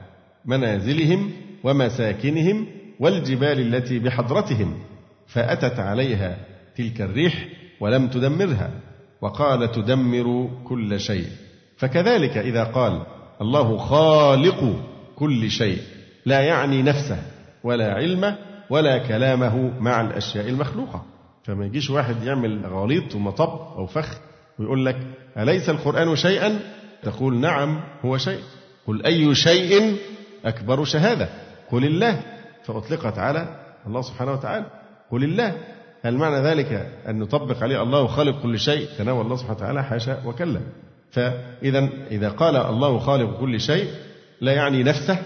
منازلهم 0.45 1.33
ومساكنهم 1.65 2.67
والجبال 3.01 3.75
التي 3.75 3.99
بحضرتهم. 3.99 4.79
فأتت 5.27 5.79
عليها 5.79 6.37
تلك 6.77 7.01
الريح 7.01 7.49
ولم 7.81 8.09
تدمرها. 8.09 8.71
وقال 9.21 9.73
تدمر 9.73 10.51
كل 10.65 11.01
شيء. 11.01 11.27
فكذلك 11.77 12.39
إذا 12.39 12.65
قال 12.65 13.03
الله 13.41 13.77
خالق 13.77 14.77
كل 15.17 15.51
شيء 15.51 15.79
لا 16.27 16.41
يعني 16.41 16.83
نفسه 16.83 17.23
ولا 17.65 17.95
علمه 17.95 18.39
ولا 18.71 18.99
كلامه 18.99 19.81
مع 19.81 20.01
الأشياء 20.01 20.49
المخلوقة. 20.49 21.05
فما 21.45 21.67
يجيش 21.67 21.91
واحد 21.91 22.23
يعمل 22.23 22.67
غليط 22.67 23.15
ومطب 23.15 23.79
أو 23.79 23.87
فخ 23.87 24.19
ويقول 24.59 24.87
لك 24.87 24.97
أليس 25.39 25.69
القرآن 25.69 26.17
شيئا؟ 26.17 26.61
تقول 27.03 27.37
نعم 27.37 27.81
هو 28.05 28.19
شيء. 28.19 28.41
قل 28.87 29.07
أي 29.07 29.35
شيء 29.35 29.97
أكبر 30.45 30.85
شهادة؟ 30.85 31.29
قل 31.71 31.85
الله. 31.85 32.21
فأطلقت 32.65 33.19
على 33.19 33.49
الله 33.87 34.03
سبحانه 34.03 34.33
وتعالى. 34.33 34.67
قل 35.11 35.25
الله. 35.25 35.55
هل 36.03 36.17
معنى 36.17 36.37
ذلك 36.37 36.91
أن 37.09 37.19
نطبق 37.19 37.63
عليه 37.63 37.83
الله 37.83 38.07
خالق 38.07 38.43
كل 38.43 38.59
شيء؟ 38.59 38.89
تناول 38.99 39.25
الله 39.25 39.37
سبحانه 39.37 39.57
وتعالى 39.57 39.85
حاشا 39.85 40.23
وكلا. 40.27 40.61
فإذا 41.11 41.89
إذا 42.11 42.29
قال 42.29 42.57
الله 42.57 42.99
خالق 42.99 43.41
كل 43.41 43.61
شيء 43.61 43.87
لا 44.41 44.53
يعني 44.53 44.83
نفسه 44.83 45.19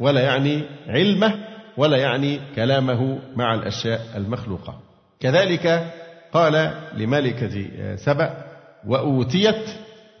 ولا 0.00 0.20
يعني 0.20 0.62
علمه 0.86 1.34
ولا 1.76 1.96
يعني 1.96 2.40
كلامه 2.56 3.18
مع 3.36 3.54
الأشياء 3.54 4.00
المخلوقة. 4.16 4.80
كذلك 5.20 5.92
قال 6.32 6.74
لملكة 6.96 7.66
سبأ 7.96 8.44
وأوتيت 8.86 9.64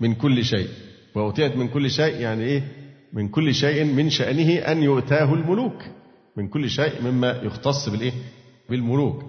من 0.00 0.14
كل 0.14 0.44
شيء. 0.44 0.68
وأوتيت 1.14 1.56
من 1.56 1.68
كل 1.68 1.90
شيء 1.90 2.20
يعني 2.20 2.44
إيه؟ 2.44 2.62
من 3.12 3.28
كل 3.28 3.54
شيء 3.54 3.84
من 3.84 4.10
شأنه 4.10 4.58
أن 4.58 4.82
يؤتاه 4.82 5.34
الملوك. 5.34 5.82
من 6.36 6.48
كل 6.48 6.70
شيء 6.70 7.02
مما 7.02 7.40
يختص 7.42 7.88
بالإيه؟ 7.88 8.12
بالملوك. 8.70 9.22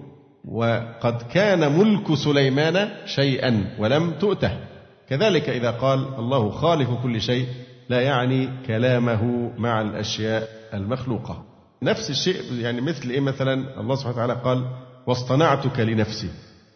وقد 0.45 1.21
كان 1.21 1.79
ملك 1.79 2.13
سليمان 2.15 2.89
شيئا 3.05 3.75
ولم 3.79 4.11
تؤته. 4.11 4.68
كذلك 5.09 5.49
إذا 5.49 5.71
قال 5.71 5.99
الله 6.19 6.49
خالق 6.49 7.01
كل 7.03 7.21
شيء 7.21 7.47
لا 7.89 8.01
يعني 8.01 8.49
كلامه 8.67 9.51
مع 9.57 9.81
الأشياء 9.81 10.49
المخلوقة. 10.73 11.43
نفس 11.83 12.09
الشيء 12.09 12.53
يعني 12.53 12.81
مثل 12.81 13.09
إيه 13.09 13.19
مثلا؟ 13.19 13.79
الله 13.79 13.95
سبحانه 13.95 14.15
وتعالى 14.15 14.33
قال 14.33 14.65
واصطنعتك 15.07 15.79
لنفسي. 15.79 16.29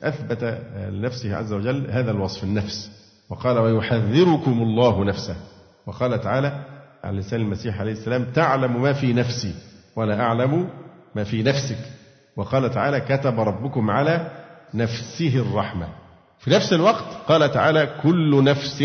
أثبت 0.03 0.61
لنفسه 0.89 1.35
عز 1.35 1.53
وجل 1.53 1.91
هذا 1.91 2.11
الوصف 2.11 2.43
النفس. 2.43 2.91
وقال 3.29 3.57
ويحذركم 3.57 4.61
الله 4.61 5.03
نفسه. 5.03 5.35
وقال 5.87 6.21
تعالى 6.21 6.65
على 7.03 7.17
لسان 7.17 7.41
المسيح 7.41 7.79
عليه 7.79 7.91
السلام 7.91 8.25
تعلم 8.25 8.81
ما 8.81 8.93
في 8.93 9.13
نفسي 9.13 9.53
ولا 9.95 10.21
أعلم 10.21 10.69
ما 11.15 11.23
في 11.23 11.43
نفسك. 11.43 11.79
وقال 12.37 12.71
تعالى 12.71 12.99
كتب 12.99 13.39
ربكم 13.39 13.89
على 13.89 14.31
نفسه 14.73 15.39
الرحمة. 15.39 15.87
في 16.43 16.49
نفس 16.51 16.73
الوقت 16.73 17.05
قال 17.27 17.51
تعالى 17.51 17.89
كل 18.03 18.43
نفس 18.43 18.83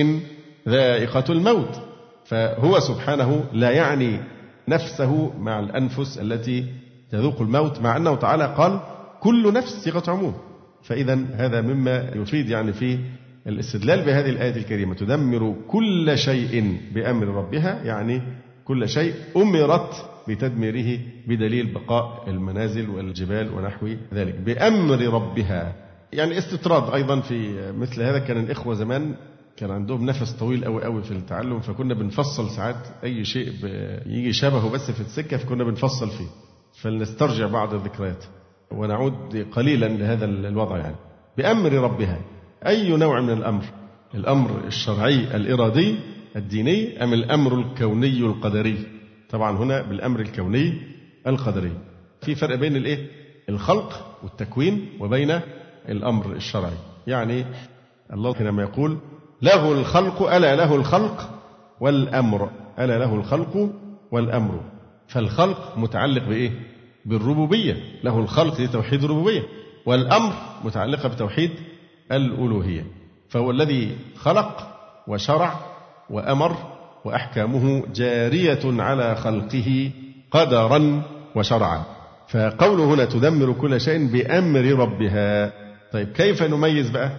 ذائقة 0.68 1.24
الموت 1.30 1.80
فهو 2.24 2.80
سبحانه 2.80 3.44
لا 3.52 3.70
يعني 3.70 4.20
نفسه 4.68 5.32
مع 5.38 5.60
الأنفس 5.60 6.18
التي 6.18 6.66
تذوق 7.10 7.40
الموت 7.40 7.80
مع 7.80 7.96
أنه 7.96 8.14
تعالى 8.14 8.54
قال 8.58 8.80
كل 9.20 9.52
نفس 9.52 9.84
صيغة 9.84 10.10
عموم. 10.10 10.34
فإذا 10.82 11.18
هذا 11.34 11.60
مما 11.60 12.10
يفيد 12.14 12.48
يعني 12.48 12.72
في 12.72 12.98
الاستدلال 13.46 14.04
بهذه 14.04 14.30
الآية 14.30 14.56
الكريمة. 14.56 14.94
تدمر 14.94 15.54
كل 15.68 16.18
شيء 16.18 16.80
بأمر 16.94 17.26
ربها 17.26 17.82
يعني 17.84 18.22
كل 18.64 18.88
شيء 18.88 19.14
أمرت 19.36 20.06
بتدميره 20.28 21.00
بدليل 21.26 21.66
بقاء 21.74 22.24
المنازل 22.28 22.90
والجبال 22.90 23.54
ونحو 23.54 23.88
ذلك. 24.14 24.34
بأمر 24.34 25.00
ربها. 25.00 25.87
يعني 26.12 26.38
استطراد 26.38 26.94
أيضا 26.94 27.20
في 27.20 27.72
مثل 27.72 28.02
هذا. 28.02 28.18
كان 28.18 28.44
الإخوة 28.44 28.74
زمان 28.74 29.14
كان 29.56 29.70
عندهم 29.70 30.06
نفس 30.06 30.32
طويل 30.32 30.64
قوي 30.64 30.84
قوي 30.84 31.02
في 31.02 31.10
التعلم 31.10 31.60
فكنا 31.60 31.94
بنفصل 31.94 32.50
ساعات 32.50 32.86
أي 33.04 33.24
شيء 33.24 33.52
يجي 34.06 34.32
شبهه 34.32 34.70
بس 34.70 34.90
في 34.90 35.00
السكة 35.00 35.36
فكنا 35.36 35.64
بنفصل 35.64 36.10
فيه. 36.10 36.26
فلنسترجع 36.82 37.46
بعض 37.46 37.74
الذكريات 37.74 38.24
ونعود 38.70 39.46
قليلا 39.52 39.86
لهذا 39.86 40.24
الوضع 40.24 40.78
يعني. 40.78 40.96
بأمر 41.36 41.72
ربها 41.72 42.18
أي 42.66 42.96
نوع 42.96 43.20
من 43.20 43.30
الأمر؟ 43.30 43.64
الأمر 44.14 44.64
الشرعي 44.66 45.36
الإرادي 45.36 45.96
الديني 46.36 47.04
أم 47.04 47.12
الأمر 47.14 47.60
الكوني 47.60 48.18
القدري؟ 48.18 48.78
طبعا 49.30 49.56
هنا 49.58 49.82
بالأمر 49.82 50.20
الكوني 50.20 50.80
القدري. 51.26 51.72
في 52.22 52.34
فرق 52.34 52.54
بين 52.54 52.76
الإيه؟ 52.76 53.06
الخلق 53.48 54.18
والتكوين 54.22 54.88
وبين 55.00 55.40
الأمر 55.88 56.32
الشرعي. 56.32 56.76
يعني 57.06 57.44
الله 58.12 58.34
حينما 58.34 58.62
يقول 58.62 58.98
له 59.42 59.72
الخلق 59.72 60.22
ألا 60.22 60.56
له 60.56 60.74
الخلق 60.74 61.30
والأمر 61.80 62.50
ألا 62.78 62.98
له 62.98 63.14
الخلق 63.14 63.70
والأمر. 64.10 64.60
فالخلق 65.08 65.78
متعلق 65.78 66.24
بإيه؟ 66.24 66.50
بالربوبية. 67.04 67.76
له 68.04 68.18
الخلق 68.18 68.60
لتوحيد 68.60 69.04
الربوبية 69.04 69.42
والأمر 69.86 70.32
متعلقة 70.64 71.08
بتوحيد 71.08 71.50
الألوهية. 72.12 72.86
فهو 73.28 73.50
الذي 73.50 73.96
خلق 74.16 74.68
وشرع 75.08 75.54
وأمر 76.10 76.56
وأحكامه 77.04 77.82
جارية 77.94 78.82
على 78.82 79.16
خلقه 79.16 79.90
قدرا 80.30 81.02
وشرعا. 81.34 81.82
فقوله 82.28 82.94
هنا 82.94 83.04
تدمر 83.04 83.52
كل 83.52 83.80
شيء 83.80 84.06
بأمر 84.06 84.60
ربها. 84.60 85.52
طيب. 85.92 86.08
كيف 86.08 86.42
نميز 86.42 86.90
بقى؟ 86.90 87.10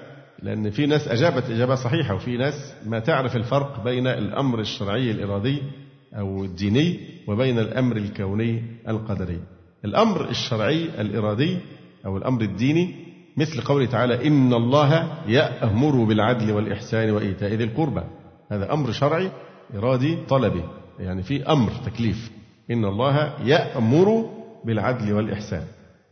لأن 0.43 0.69
في 0.69 0.85
ناس 0.85 1.07
أجابت 1.07 1.49
إجابة 1.49 1.75
صحيحة 1.75 2.15
وفي 2.15 2.37
ناس 2.37 2.73
ما 2.85 2.99
تعرف 2.99 3.35
الفرق 3.35 3.83
بين 3.83 4.07
الأمر 4.07 4.59
الشرعي 4.59 5.11
الإرادي 5.11 5.61
أو 6.13 6.43
الديني 6.43 6.99
وبين 7.27 7.59
الأمر 7.59 7.97
الكوني 7.97 8.63
القدري. 8.87 9.39
الأمر 9.85 10.29
الشرعي 10.29 11.01
الإرادي 11.01 11.57
أو 12.05 12.17
الأمر 12.17 12.41
الديني 12.41 12.95
مثل 13.37 13.61
قوله 13.61 13.85
تعالى 13.85 14.27
إن 14.27 14.53
الله 14.53 15.07
يأمر 15.27 16.03
بالعدل 16.03 16.51
والإحسان 16.51 17.11
وإيتاء 17.11 17.53
ذي 17.53 17.63
القربى. 17.63 18.03
هذا 18.51 18.73
أمر 18.73 18.91
شرعي 18.91 19.31
إرادي 19.75 20.17
طلبي. 20.29 20.63
يعني 20.99 21.23
في 21.23 21.43
أمر 21.43 21.71
تكليف. 21.85 22.31
إن 22.71 22.85
الله 22.85 23.33
يأمر 23.45 24.29
بالعدل 24.65 25.13
والإحسان. 25.13 25.63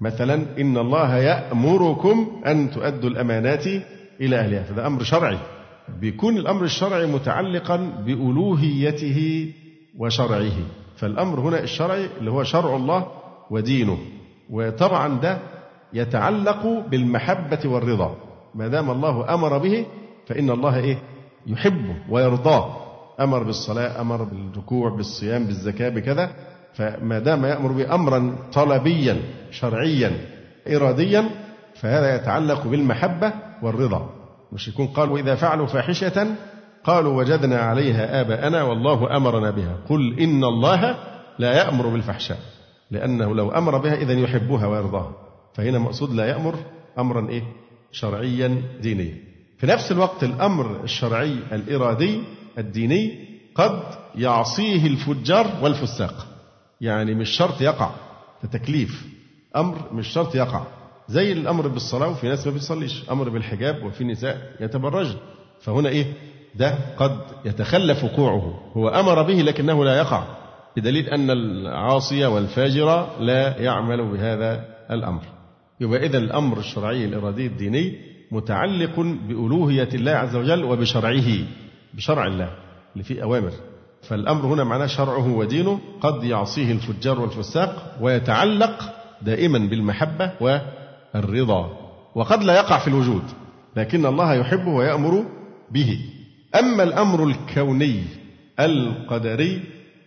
مثلا 0.01 0.45
إن 0.59 0.77
الله 0.77 1.15
يأمركم 1.17 2.41
أن 2.45 2.71
تؤدوا 2.71 3.09
الأمانات 3.09 3.67
إلى 4.21 4.35
أهلها. 4.39 4.63
فده 4.63 4.87
أمر 4.87 5.03
شرعي. 5.03 5.37
بيكون 5.99 6.37
الأمر 6.37 6.63
الشرعي 6.63 7.05
متعلقا 7.05 7.75
بألوهيته 8.05 9.51
وشرعه. 9.97 10.57
فالأمر 10.95 11.39
هنا 11.39 11.59
الشرعي 11.63 12.09
اللي 12.19 12.31
هو 12.31 12.43
شرع 12.43 12.75
الله 12.75 13.07
ودينه. 13.51 13.97
وطبعا 14.49 15.19
ده 15.19 15.39
يتعلق 15.93 16.87
بالمحبة 16.89 17.59
والرضا. 17.65 18.15
ما 18.55 18.67
دام 18.67 18.91
الله 18.91 19.33
أمر 19.33 19.57
به 19.57 19.85
فإن 20.27 20.49
الله 20.49 20.77
إيه؟ 20.77 20.97
يحبه 21.47 21.95
ويرضاه. 22.09 22.77
أمر 23.19 23.43
بالصلاة 23.43 24.01
أمر 24.01 24.23
بالركوع 24.23 24.95
بالصيام 24.95 25.43
بالزكاة 25.43 25.89
بكذا. 25.89 26.31
فما 26.77 27.19
دام 27.19 27.45
يأمر 27.45 27.71
بأمرا 27.71 28.35
طلبيا 28.53 29.17
شرعيا 29.51 30.11
إراديا 30.67 31.29
فهذا 31.75 32.15
يتعلق 32.15 32.67
بالمحبة 32.67 33.33
والرضا. 33.63 34.09
مش 34.51 34.67
يكون 34.67 34.87
قال 34.87 35.11
وإذا 35.11 35.35
فعلوا 35.35 35.67
فاحشة 35.67 36.27
قالوا 36.83 37.17
وجدنا 37.17 37.59
عليها 37.59 38.21
آباءنا 38.21 38.63
والله 38.63 39.17
أمرنا 39.17 39.51
بها. 39.51 39.77
قل 39.89 40.19
إن 40.19 40.43
الله 40.43 40.95
لا 41.39 41.53
يأمر 41.57 41.87
بالفحشاء 41.87 42.39
لأنه 42.91 43.35
لو 43.35 43.51
أمر 43.51 43.77
بها 43.77 43.95
إذا 43.95 44.13
يحبها 44.13 44.67
ويرضاها. 44.67 45.11
فهنا 45.55 45.79
مقصود 45.79 46.13
لا 46.13 46.25
يأمر 46.25 46.55
أمرا 46.99 47.29
إيه؟ 47.29 47.43
شرعيا 47.91 48.61
دينيا. 48.81 49.15
في 49.57 49.67
نفس 49.67 49.91
الوقت 49.91 50.23
الأمر 50.23 50.83
الشرعي 50.83 51.37
الإرادي 51.51 52.21
الديني 52.57 53.27
قد 53.55 53.81
يعصيه 54.15 54.87
الفجار 54.87 55.47
والفساق. 55.61 56.36
يعني 56.81 57.15
مش 57.15 57.29
شرط 57.29 57.61
يقع 57.61 57.91
ده 58.43 58.49
تكليف. 58.49 59.07
أمر 59.55 59.93
مش 59.93 60.07
شرط 60.07 60.35
يقع. 60.35 60.63
زي 61.07 61.31
الأمر 61.31 61.67
بالصلاة 61.67 62.07
وفي 62.07 62.27
ناس 62.27 62.47
ما 62.47 62.53
بتصليش 62.53 63.09
أمر 63.11 63.29
بالحجاب 63.29 63.83
وفي 63.83 64.03
نساء 64.03 64.55
يتبرجن. 64.59 65.17
فهنا 65.61 65.89
إيه؟ 65.89 66.13
ده 66.55 66.75
قد 66.97 67.19
يتخلف 67.45 68.03
وقوعه. 68.03 68.71
هو 68.73 68.89
أمر 68.89 69.21
به 69.21 69.33
لكنه 69.33 69.85
لا 69.85 69.97
يقع. 69.97 70.23
بدليل 70.77 71.09
أن 71.09 71.31
العاصي 71.31 72.25
والفاجر 72.25 73.07
لا 73.19 73.57
يعمل 73.61 74.11
بهذا 74.11 74.65
الأمر. 74.91 75.21
يبقى 75.79 76.05
إذا 76.05 76.17
الأمر 76.17 76.57
الشرعي 76.59 77.05
الإرادي 77.05 77.45
الديني 77.45 77.99
متعلق 78.31 78.99
بألوهية 78.99 79.89
الله 79.93 80.11
عز 80.11 80.35
وجل 80.35 80.63
وبشرعه 80.63 81.37
بشرع 81.93 82.27
الله 82.27 82.49
اللي 82.93 83.03
فيه 83.03 83.23
أوامر. 83.23 83.51
فالأمر 84.01 84.45
هنا 84.45 84.63
معناه 84.63 84.85
شرعه 84.85 85.35
ودينه 85.35 85.79
قد 86.01 86.23
يعصيه 86.23 86.71
الفجار 86.71 87.21
والفساق 87.21 87.97
ويتعلق 88.01 88.93
دائما 89.21 89.59
بالمحبة 89.59 90.31
والرضا. 90.41 91.77
وقد 92.15 92.43
لا 92.43 92.55
يقع 92.55 92.79
في 92.79 92.87
الوجود 92.87 93.23
لكن 93.75 94.05
الله 94.05 94.33
يحبه 94.33 94.69
ويأمر 94.69 95.25
به. 95.71 95.99
أما 96.59 96.83
الأمر 96.83 97.23
الكوني 97.27 98.03
القدري 98.59 99.61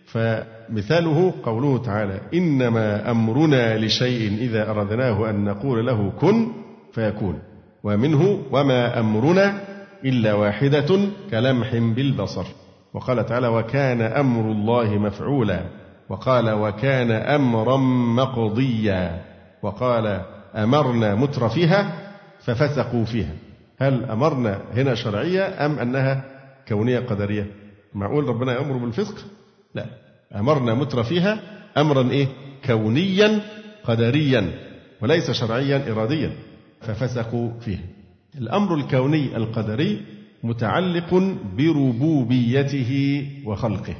فمثاله 0.05 1.33
قوله 1.43 1.77
تعالى 1.77 2.21
إنما 2.33 3.11
أمرنا 3.11 3.77
لشيء 3.77 4.37
إذا 4.41 4.69
أردناه 4.69 5.29
أن 5.29 5.43
نقول 5.43 5.85
له 5.85 6.09
كن 6.19 6.47
فيكون. 6.93 7.39
ومنه 7.83 8.41
وما 8.51 8.99
أمرنا 8.99 9.61
إلا 10.05 10.33
واحدة 10.33 10.99
كلمح 11.31 11.75
بالبصر. 11.75 12.45
وقال 12.93 13.25
تعالى 13.25 13.47
وكان 13.47 14.01
أمر 14.01 14.51
الله 14.51 14.97
مفعولا. 14.97 15.61
وقال 16.09 16.49
وكان 16.49 17.11
أمرا 17.11 17.77
مقضيا. 18.15 19.21
وقال 19.61 20.21
أمرنا 20.55 21.15
متر 21.15 21.49
فيها 21.49 22.11
ففسقوا 22.39 23.05
فيها. 23.05 23.33
هل 23.79 24.05
أمرنا 24.05 24.61
هنا 24.73 24.95
شرعية 24.95 25.65
أم 25.65 25.79
أنها 25.79 26.23
كونية 26.67 26.99
قدرية؟ 26.99 27.51
معقول 27.93 28.27
ربنا 28.27 28.53
يأمر 28.53 28.77
بالفسق؟ 28.77 29.15
لا. 29.75 29.85
أمرنا 30.35 30.73
متر 30.73 31.03
فيها 31.03 31.39
أمرا 31.77 32.09
إيه؟ 32.09 32.27
كونيا 32.65 33.41
قدريا 33.83 34.51
وليس 35.01 35.31
شرعيا 35.31 35.91
إراديا. 35.91 36.31
ففسقوا 36.81 37.49
فيه 37.59 37.77
الأمر 38.37 38.75
الكوني 38.75 39.37
القدري 39.37 40.01
متعلق 40.43 41.37
بربوبيته 41.57 42.91
وخلقه. 43.45 43.95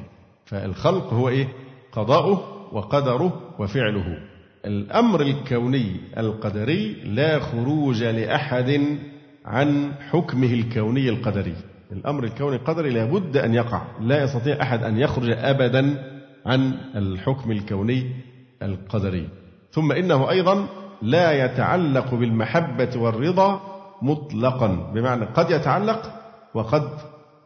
فالخلق 0.46 1.14
هو 1.14 1.30
إيه؟ 1.30 1.48
قضاؤه 1.92 2.44
وقدره 2.74 3.42
وفعله. 3.60 4.18
الأمر 4.66 5.22
الكوني 5.22 5.96
القدري 6.18 6.94
لا 6.94 7.39
خروج 7.39 8.04
لأحد 8.04 8.98
عن 9.46 9.94
حكمه 10.10 10.54
الكوني 10.54 11.10
القدري. 11.10 11.56
الأمر 11.92 12.24
الكوني 12.24 12.56
القدري 12.56 12.89
لابد 12.89 13.38
أن 13.38 13.54
يقع. 13.54 13.82
لا 14.02 14.24
يستطيع 14.24 14.62
أحد 14.62 14.84
أن 14.84 14.98
يخرج 14.98 15.30
أبدا 15.32 16.04
عن 16.46 16.74
الحكم 16.96 17.52
الكوني 17.52 18.16
القدري. 18.64 19.30
ثم 19.72 19.92
إنه 19.92 20.30
أيضا 20.30 20.68
لا 21.02 21.46
يتعلق 21.46 22.16
بالمحبة 22.16 22.89
والرضا 22.96 23.62
مطلقا. 24.02 24.92
بمعنى 24.96 25.26
قد 25.26 25.52
يتعلق 25.52 26.20
وقد 26.54 26.89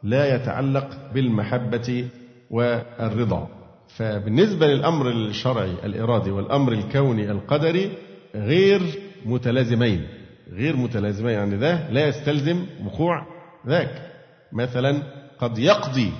لا 0.03 0.35
يتعلق 0.35 0.87
بالمحبة 1.13 2.07
والرضا. 2.51 3.47
فبالنسبة 3.95 4.67
للأمر 4.67 5.09
الشرعي 5.09 5.71
الإرادي 5.83 6.31
والأمر 6.31 6.71
الكوني 6.71 7.31
القدري 7.31 7.91
غير 8.35 8.81
متلازمين. 9.25 10.07
غير 10.53 10.75
متلازمين 10.75 11.33
يعني 11.33 11.57
ده 11.57 11.89
لا 11.89 12.07
يستلزم 12.07 12.65
وقوع 12.85 13.25
ذاك. 13.67 14.11
مثلا 14.53 15.01
قد 15.39 15.57
يقضي 15.57 16.11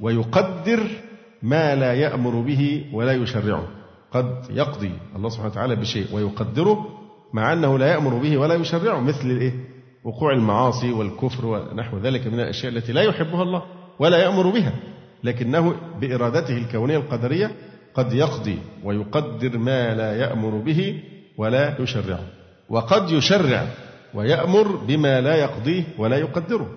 ويقدر 0.00 0.80
ما 1.42 1.74
لا 1.74 1.94
يأمر 1.94 2.40
به 2.40 2.84
ولا 2.92 3.12
يشرعه. 3.12 3.68
قد 4.10 4.44
يقضي 4.50 4.92
الله 5.16 5.28
سبحانه 5.28 5.50
وتعالى 5.50 5.76
بشيء 5.76 6.06
ويقدره 6.14 6.86
مع 7.32 7.52
أنه 7.52 7.78
لا 7.78 7.86
يأمر 7.92 8.14
به 8.14 8.36
ولا 8.36 8.54
يشرعه 8.54 9.00
مثل 9.00 9.30
الإيه؟ 9.30 9.52
وقوع 10.04 10.32
المعاصي 10.32 10.92
والكفر 10.92 11.46
ونحو 11.46 11.98
ذلك 11.98 12.26
من 12.26 12.40
الأشياء 12.40 12.72
التي 12.72 12.92
لا 12.92 13.02
يحبها 13.02 13.42
الله 13.42 13.62
ولا 13.98 14.18
يأمر 14.18 14.50
بها 14.50 14.72
لكنه 15.24 15.74
بإرادته 16.00 16.56
الكونية 16.58 16.96
القدرية 16.96 17.50
قد 17.94 18.12
يقضي 18.12 18.58
ويقدر 18.84 19.58
ما 19.58 19.94
لا 19.94 20.16
يأمر 20.16 20.50
به 20.50 21.02
ولا 21.38 21.80
يشرعه 21.80 22.24
وقد 22.68 23.10
يشرع 23.10 23.66
ويأمر 24.14 24.76
بما 24.76 25.20
لا 25.20 25.36
يقضيه 25.36 25.84
ولا 25.98 26.16
يقدره. 26.16 26.70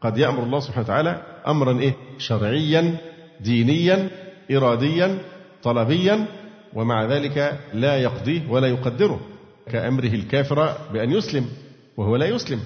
قد 0.00 0.18
يأمر 0.18 0.42
الله 0.42 0.60
سبحانه 0.60 0.84
وتعالى 0.84 1.22
أمرا 1.46 1.78
إيه؟ 1.78 1.94
شرعيا 2.18 2.96
دينيا 3.40 4.08
إراديا 4.52 5.18
طلبيا 5.62 6.26
ومع 6.74 7.04
ذلك 7.04 7.58
لا 7.74 7.96
يقضيه 7.96 8.40
ولا 8.50 8.66
يقدره 8.68 9.20
كأمره 9.72 10.14
الكافر 10.14 10.74
بأن 10.92 11.10
يسلم. 11.12 11.46
وهو 11.96 12.16
لا 12.16 12.26
يسلم 12.26 12.60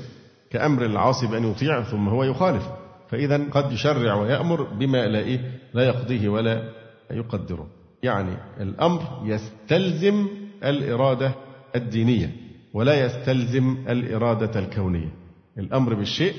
كأمر 0.50 0.84
العاصي 0.84 1.26
بأن 1.26 1.50
يطيع 1.50 1.82
ثم 1.82 2.08
هو 2.08 2.24
يخالف. 2.24 2.68
فإذا 3.08 3.50
قد 3.50 3.72
يشرع 3.72 4.14
ويأمر 4.14 4.62
بما 4.62 5.06
لا 5.06 5.18
إيه 5.18 5.50
لا 5.74 5.86
يقضيه 5.86 6.28
ولا 6.28 6.72
يقدره. 7.10 7.66
يعني 8.02 8.36
الأمر 8.60 9.02
يستلزم 9.24 10.26
الإرادة 10.64 11.34
الدينية 11.76 12.32
ولا 12.74 13.04
يستلزم 13.06 13.76
الإرادة 13.88 14.60
الكونية. 14.60 15.12
الأمر 15.58 15.94
بالشيء 15.94 16.34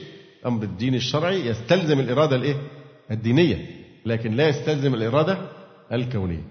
أمر 0.46 0.64
الدين 0.64 0.96
الشرعي 0.96 1.48
يستلزم 1.48 2.00
الإرادة 2.00 2.36
الإيه؟ 2.36 2.56
الدينية 3.12 3.66
لكن 4.06 4.32
لا 4.32 4.48
يستلزم 4.48 4.94
الإرادة 4.94 5.38
الكونية. 5.92 6.44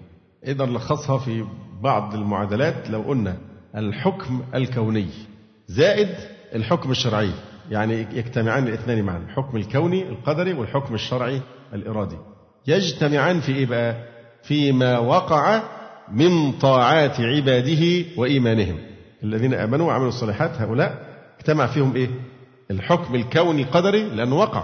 إذا 0.47 0.65
لخصها 0.65 1.17
في 1.17 1.45
بعض 1.81 2.15
المعادلات 2.15 2.89
لو 2.89 3.01
قلنا 3.01 3.37
الحكم 3.75 4.43
الكوني. 4.55 5.07
زائد 5.67 6.09
الحكم 6.55 6.91
الشرعي 6.91 7.29
يعني 7.71 8.07
يجتمعان 8.13 8.67
الاثنان 8.67 9.03
معا 9.03 9.17
الحكم 9.17 9.57
الكوني 9.57 10.09
القدري 10.09 10.53
والحكم 10.53 10.95
الشرعي 10.95 11.41
الإرادي. 11.73 12.17
يجتمعان 12.67 13.39
في 13.39 13.51
إيه 13.55 13.65
بقى؟ 13.65 13.95
فيما 14.43 14.99
وقع 14.99 15.61
من 16.11 16.51
طاعات 16.51 17.19
عباده 17.21 18.05
وإيمانهم. 18.17 18.77
الذين 19.23 19.53
آمنوا 19.53 19.87
وعملوا 19.87 20.09
الصالحات 20.09 20.61
هؤلاء 20.61 21.07
اجتمع 21.39 21.67
فيهم 21.67 21.95
إيه؟ 21.95 22.09
الحكم 22.71 23.15
الكوني 23.15 23.63
قدري 23.63 24.03
لأنه 24.09 24.35
وقع 24.35 24.63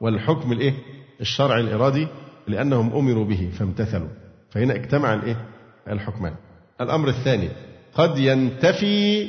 والحكم 0.00 0.52
الإيه؟ 0.52 0.74
الشرعي 1.20 1.60
الإرادي 1.60 2.08
لأنهم 2.48 2.96
أمروا 2.96 3.24
به 3.24 3.50
فامتثلوا. 3.58 4.08
فهنا 4.50 4.74
اجتمع 4.74 5.14
الإيه 5.14 5.36
الحكمان. 5.88 6.34
الأمر 6.80 7.08
الثاني 7.08 7.48
قد 7.94 8.18
ينتفي 8.18 9.28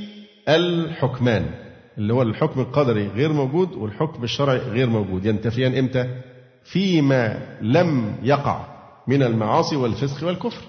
الحكمان 0.50 1.46
اللي 1.98 2.14
هو 2.14 2.22
الحكم 2.22 2.60
القدري 2.60 3.08
غير 3.08 3.34
موجود 3.34 3.74
والحكم 3.74 4.24
الشرعي 4.24 4.58
غير 4.58 4.90
موجود. 4.90 5.26
ينتفيان 5.26 5.76
إمتى؟ 5.76 6.22
فيما 6.64 7.42
لم 7.62 8.16
يقع 8.24 8.66
من 9.08 9.24
المعاصي 9.24 9.76
والفسق 9.76 10.28
والكفر. 10.28 10.62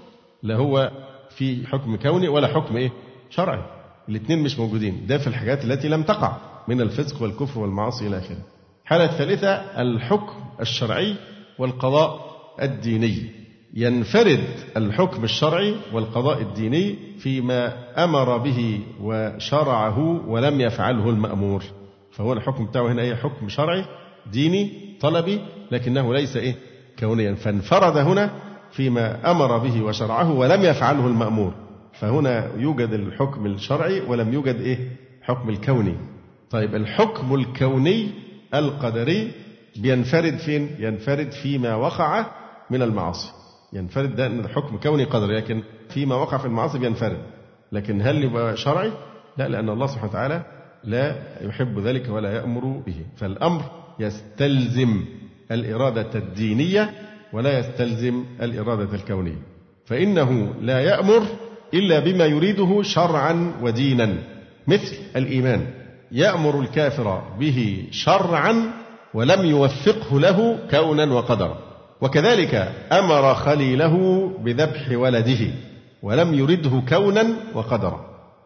لا 0.43 0.57
هو 0.57 0.91
في 1.31 1.67
حكم 1.67 1.97
كوني 1.97 2.29
ولا 2.29 2.49
حكم 2.49 2.77
إيه؟ 2.77 2.93
شرعي. 3.31 3.63
الاثنين 4.09 4.43
مش 4.43 4.59
موجودين. 4.59 5.07
ده 5.07 5.19
في 5.19 5.27
الحاجات 5.27 5.65
التي 5.65 5.89
لم 5.89 6.03
تقع 6.03 6.37
من 6.69 6.81
الفسق 6.81 7.23
والكفر 7.23 7.61
والمعاصي 7.61 8.07
إلى 8.07 8.19
آخره. 8.19 8.39
الحالة 8.85 9.05
الثالثة 9.05 9.49
الحكم 9.83 10.35
الشرعي 10.61 11.15
والقضاء 11.59 12.21
الديني. 12.63 13.31
ينفرد 13.77 14.45
الحكم 14.77 15.25
الشرعي 15.25 15.75
والقضاء 15.93 16.43
الديني 16.43 16.97
فيما 17.19 17.73
أمر 18.05 18.37
به 18.39 18.81
وشرعه 19.03 20.29
ولم 20.29 20.61
يفعله 20.61 21.11
المأمور. 21.11 21.63
فهو 22.13 22.33
الحكم 22.33 22.67
بتاعه 22.67 22.93
هنا 22.93 23.03
إيه؟ 23.03 23.15
حكم 23.15 23.49
شرعي 23.49 23.85
ديني 24.33 24.71
طلبي 25.01 25.41
لكنه 25.71 26.15
ليس 26.15 26.37
إيه؟ 26.37 26.55
كونيا. 26.99 27.35
فانفرد 27.35 27.97
هنا 27.97 28.31
فيما 28.73 29.31
أمر 29.31 29.59
به 29.59 29.83
وشرعه 29.83 30.33
ولم 30.33 30.63
يفعله 30.63 31.07
المأمور. 31.07 31.53
فهنا 31.93 32.51
يوجد 32.57 32.93
الحكم 32.93 33.47
الشرعي 33.47 34.01
ولم 34.01 34.33
يوجد 34.33 34.61
إيه؟ 34.61 34.79
حكم 35.23 35.49
الكوني. 35.49 35.95
طيب 36.51 36.75
الحكم 36.75 37.35
الكوني 37.35 38.11
القدري 38.55 39.31
بينفرد 39.77 40.37
فين؟ 40.37 40.71
ينفرد 40.79 41.31
فيما 41.31 41.75
وقع 41.75 42.27
من 42.71 42.83
المعاصي. 42.83 43.46
ينفرد 43.73 44.17
ده 44.17 44.27
إن 44.27 44.49
حكم 44.49 44.77
كوني 44.77 45.05
قدري 45.05 45.37
لكن 45.37 45.63
فيما 45.89 46.15
وقع 46.15 46.37
في 46.37 46.45
المعاصي 46.47 46.79
بينفرد. 46.79 47.19
لكن 47.73 48.03
هل 48.03 48.25
يبقى 48.25 48.57
شرعي؟ 48.57 48.93
لا 49.37 49.49
لأن 49.49 49.69
الله 49.69 49.87
سبحانه 49.87 50.11
وتعالى 50.11 50.43
لا 50.85 51.17
يحب 51.41 51.79
ذلك 51.79 52.09
ولا 52.09 52.33
يأمر 52.37 52.65
به. 52.87 52.95
فالأمر 53.17 53.63
يستلزم 54.01 55.05
الإرادة 55.53 56.15
الدينية 56.15 56.91
ولا 57.33 57.59
يستلزم 57.59 58.25
الإرادة 58.43 58.95
الكونية. 58.95 59.39
فإنه 59.85 60.55
لا 60.61 60.81
يأمر 60.81 61.23
إلا 61.75 61.99
بما 62.01 62.25
يريده 62.27 62.83
شرعا 62.83 63.53
ودينا 63.63 64.15
مثل 64.67 64.97
الإيمان. 65.17 65.67
يأمر 66.13 66.61
الكافر 66.61 67.23
به 67.41 67.87
شرعا 67.91 68.73
ولم 69.15 69.47
يوفقه 69.47 70.21
له 70.21 70.59
كونا 70.71 71.13
وقدرا. 71.13 71.66
وكذلك 72.01 72.73
أمر 72.93 73.35
خليله 73.35 74.27
بذبح 74.39 74.91
ولده 74.93 75.51
ولم 76.03 76.35
يرده 76.35 76.83
كونا 76.89 77.27
وقدرا. 77.55 78.01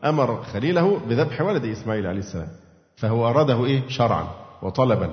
أمر 0.05 0.43
خليله 0.43 1.01
بذبح 1.09 1.41
ولد 1.41 1.65
إسماعيل 1.65 2.07
عليه 2.07 2.19
السلام 2.19 2.49
فهو 2.97 3.29
أراده 3.29 3.65
إيه؟ 3.65 3.81
شرعا 3.89 4.25
وطلبا. 4.63 5.11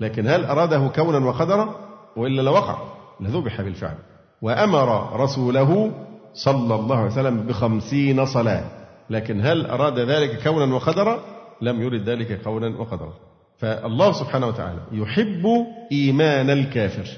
لكن 0.00 0.28
هل 0.28 0.44
أراده 0.44 0.88
كونا 0.88 1.26
وقدرا؟ 1.26 1.74
وإلا 2.16 2.42
لوقع 2.42 2.78
لذبح 3.20 3.60
بالفعل. 3.60 3.96
وأمر 4.42 5.20
رسوله 5.20 5.92
صلى 6.34 6.74
الله 6.74 6.96
عليه 6.96 7.10
وسلم 7.10 7.40
بخمسين 7.40 8.26
صلاة. 8.26 8.64
لكن 9.10 9.46
هل 9.46 9.66
أراد 9.66 9.98
ذلك 9.98 10.42
كونا 10.42 10.74
وقدرا؟ 10.74 11.20
لم 11.62 11.82
يرد 11.82 12.08
ذلك 12.08 12.42
كونا 12.42 12.80
وقدرا. 12.80 13.12
فالله 13.58 14.12
سبحانه 14.12 14.46
وتعالى 14.46 14.78
يحب 14.92 15.46
إيمان 15.92 16.50
الكافر. 16.50 17.08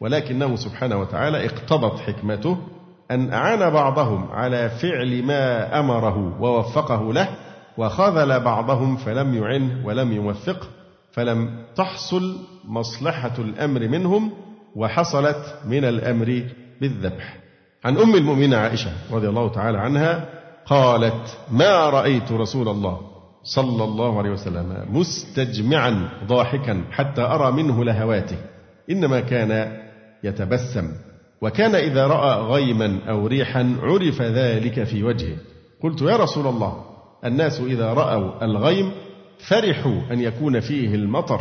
ولكنه 0.00 0.56
سبحانه 0.56 0.96
وتعالى 0.96 1.46
اقتضت 1.46 2.00
حكمته 2.00 2.56
أن 3.10 3.32
أعان 3.32 3.70
بعضهم 3.70 4.30
على 4.30 4.68
فعل 4.68 5.22
ما 5.22 5.78
أمره 5.80 6.42
ووفقه 6.42 7.12
له 7.12 7.28
وخذل 7.78 8.40
بعضهم 8.40 8.96
فلم 8.96 9.34
يعنه 9.34 9.86
ولم 9.86 10.12
يوفقه 10.12 10.66
فلم 11.12 11.64
تحصل 11.76 12.36
مصلحة 12.64 13.34
الأمر 13.38 13.88
منهم 13.88 14.32
وحصلت 14.76 15.54
من 15.64 15.84
الأمر 15.84 16.44
بالذبح. 16.80 17.36
عن 17.84 17.98
أم 17.98 18.14
المؤمنين 18.14 18.54
عائشة 18.54 18.90
رضي 19.12 19.28
الله 19.28 19.48
تعالى 19.48 19.78
عنها 19.78 20.28
قالت 20.66 21.38
ما 21.50 21.90
رأيت 21.90 22.32
رسول 22.32 22.68
الله 22.68 23.00
صلى 23.42 23.84
الله 23.84 24.18
عليه 24.18 24.30
وسلم 24.30 24.86
مستجمعا 24.90 26.08
ضاحكا 26.26 26.84
حتى 26.90 27.22
أرى 27.22 27.52
منه 27.52 27.84
لهواته 27.84 28.36
إنما 28.90 29.20
كان 29.20 29.80
يتبسم. 30.24 30.92
وكان 31.42 31.74
إذا 31.74 32.06
رأى 32.06 32.40
غيما 32.42 32.98
أو 33.08 33.26
ريحا 33.26 33.76
عرف 33.82 34.22
ذلك 34.22 34.84
في 34.84 35.02
وجهه. 35.02 35.36
قلت 35.82 36.02
يا 36.02 36.16
رسول 36.16 36.46
الله 36.46 36.84
الناس 37.24 37.60
إذا 37.60 37.92
رأوا 37.92 38.44
الغيم 38.44 38.92
فرحوا 39.48 40.00
أن 40.12 40.20
يكون 40.20 40.60
فيه 40.60 40.94
المطر. 40.94 41.40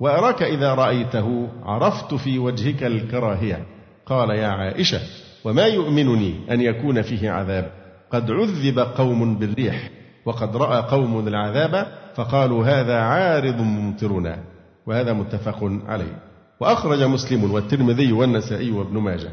وأراك 0.00 0.42
إذا 0.42 0.74
رأيته 0.74 1.48
عرفت 1.62 2.14
في 2.14 2.38
وجهك 2.38 2.82
الكراهية. 2.82 3.66
قال 4.06 4.30
يا 4.30 4.48
عائشة 4.48 5.00
وما 5.44 5.66
يؤمنني 5.66 6.34
أن 6.50 6.60
يكون 6.60 7.02
فيه 7.02 7.30
عذاب؟ 7.30 7.72
قد 8.10 8.30
عذب 8.30 8.78
قوم 8.78 9.38
بالريح 9.38 9.90
وقد 10.24 10.56
رأى 10.56 10.82
قوم 10.82 11.28
العذاب 11.28 11.86
فقالوا 12.14 12.64
هذا 12.64 12.96
عارض 12.96 13.60
ممطرنا. 13.60 14.38
وهذا 14.86 15.12
متفق 15.12 15.70
عليه. 15.86 16.33
وأخرج 16.60 17.02
مسلم 17.02 17.52
والترمذي 17.52 18.12
والنسائي 18.12 18.70
وابن 18.70 18.98
ماجه. 18.98 19.30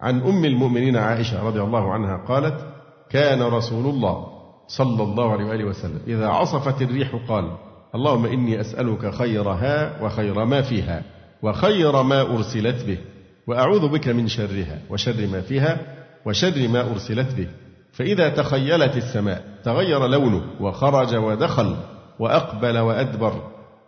عن 0.00 0.20
أم 0.20 0.44
المؤمنين 0.44 0.96
عائشة 0.96 1.46
رضي 1.46 1.60
الله 1.60 1.92
عنها 1.92 2.16
قالت 2.16 2.66
كان 3.10 3.42
رسول 3.42 3.86
الله 3.86 4.26
صلى 4.68 5.02
الله 5.02 5.32
عليه 5.32 5.44
وآله 5.44 5.64
وسلم 5.64 6.00
إذا 6.06 6.26
عصفت 6.26 6.82
الريح 6.82 7.16
قال 7.28 7.50
اللهم 7.94 8.26
إني 8.26 8.60
أسألك 8.60 9.14
خيرها 9.14 10.02
وخير 10.02 10.44
ما 10.44 10.62
فيها 10.62 11.02
وخير 11.42 12.02
ما 12.02 12.20
أرسلت 12.20 12.84
به 12.84 12.98
وأعوذ 13.46 13.88
بك 13.88 14.08
من 14.08 14.28
شرها 14.28 14.78
وشر 14.90 15.26
ما 15.32 15.40
فيها 15.40 15.78
وشر 16.26 16.68
ما 16.68 16.90
أرسلت 16.90 17.34
به. 17.34 17.48
فإذا 17.92 18.28
تخيلت 18.28 18.96
السماء 18.96 19.44
تغير 19.64 20.06
لونه 20.06 20.42
وخرج 20.60 21.14
ودخل 21.14 21.76
وأقبل 22.18 22.78
وأدبر 22.78 23.32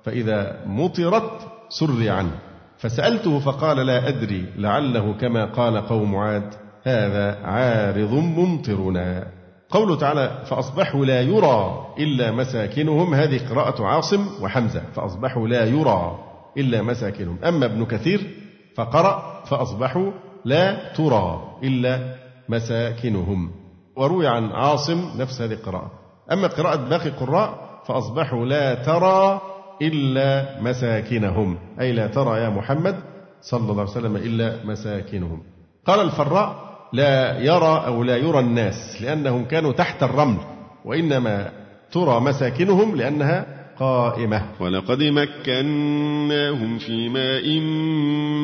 فإذا 0.04 0.60
مطرت 0.66 1.30
سر 1.68 2.10
عنه. 2.10 2.38
فسألته 2.78 3.38
فقال 3.38 3.76
لا 3.76 4.08
أدري 4.08 4.46
لعله 4.56 5.12
كما 5.12 5.44
قال 5.44 5.86
قوم 5.86 6.16
عاد 6.16 6.54
هذا 6.84 7.38
عارض 7.44 8.12
ممطرنا. 8.12 9.26
قوله 9.70 9.96
تعالى 9.96 10.42
فأصبحوا 10.46 11.04
لا 11.04 11.20
يرى 11.20 11.86
إلا 11.98 12.30
مساكنهم. 12.30 13.14
هذه 13.14 13.48
قراءة 13.48 13.84
عاصم 13.84 14.26
وحمزة. 14.42 14.82
فأصبحوا 14.94 15.48
لا 15.48 15.64
يرى 15.64 16.18
إلا 16.58 16.82
مساكنهم. 16.82 17.38
أما 17.44 17.66
ابن 17.66 17.84
كثير 17.84 18.30
فقرأ 18.76 19.44
فأصبحوا 19.44 20.10
لا 20.44 20.92
ترى 20.92 21.42
إلا 21.62 22.14
مساكنهم. 22.48 23.50
وروي 23.96 24.26
عن 24.26 24.52
عاصم 24.52 25.10
نفس 25.18 25.42
هذه 25.42 25.52
القراءة. 25.52 25.90
أما 26.32 26.48
قراءة 26.48 26.76
باقي 26.76 27.08
القراء 27.08 27.64
فأصبحوا 27.86 28.46
لا 28.46 28.74
ترى 28.74 29.40
إلا 29.82 30.60
مساكنهم. 30.60 31.58
أي 31.80 31.92
لا 31.92 32.06
ترى 32.06 32.40
يا 32.40 32.48
محمد 32.48 32.96
صلى 33.40 33.70
الله 33.70 33.80
عليه 33.80 33.90
وسلم 33.90 34.16
إلا 34.16 34.56
مساكنهم. 34.64 35.42
قال 35.86 36.00
الفراء 36.00 36.74
لا 36.92 37.38
يرى 37.40 37.82
أو 37.86 38.02
لا 38.02 38.16
يرى 38.16 38.38
الناس 38.40 39.02
لأنهم 39.02 39.44
كانوا 39.44 39.72
تحت 39.72 40.02
الرمل 40.02 40.38
وإنما 40.84 41.50
ترى 41.92 42.20
مساكنهم 42.20 42.96
لأنها 42.96 43.46
قائمة. 43.78 44.42
ولقد 44.60 45.02
مكناهم 45.02 46.78
في 46.78 47.08
ماء 47.08 47.60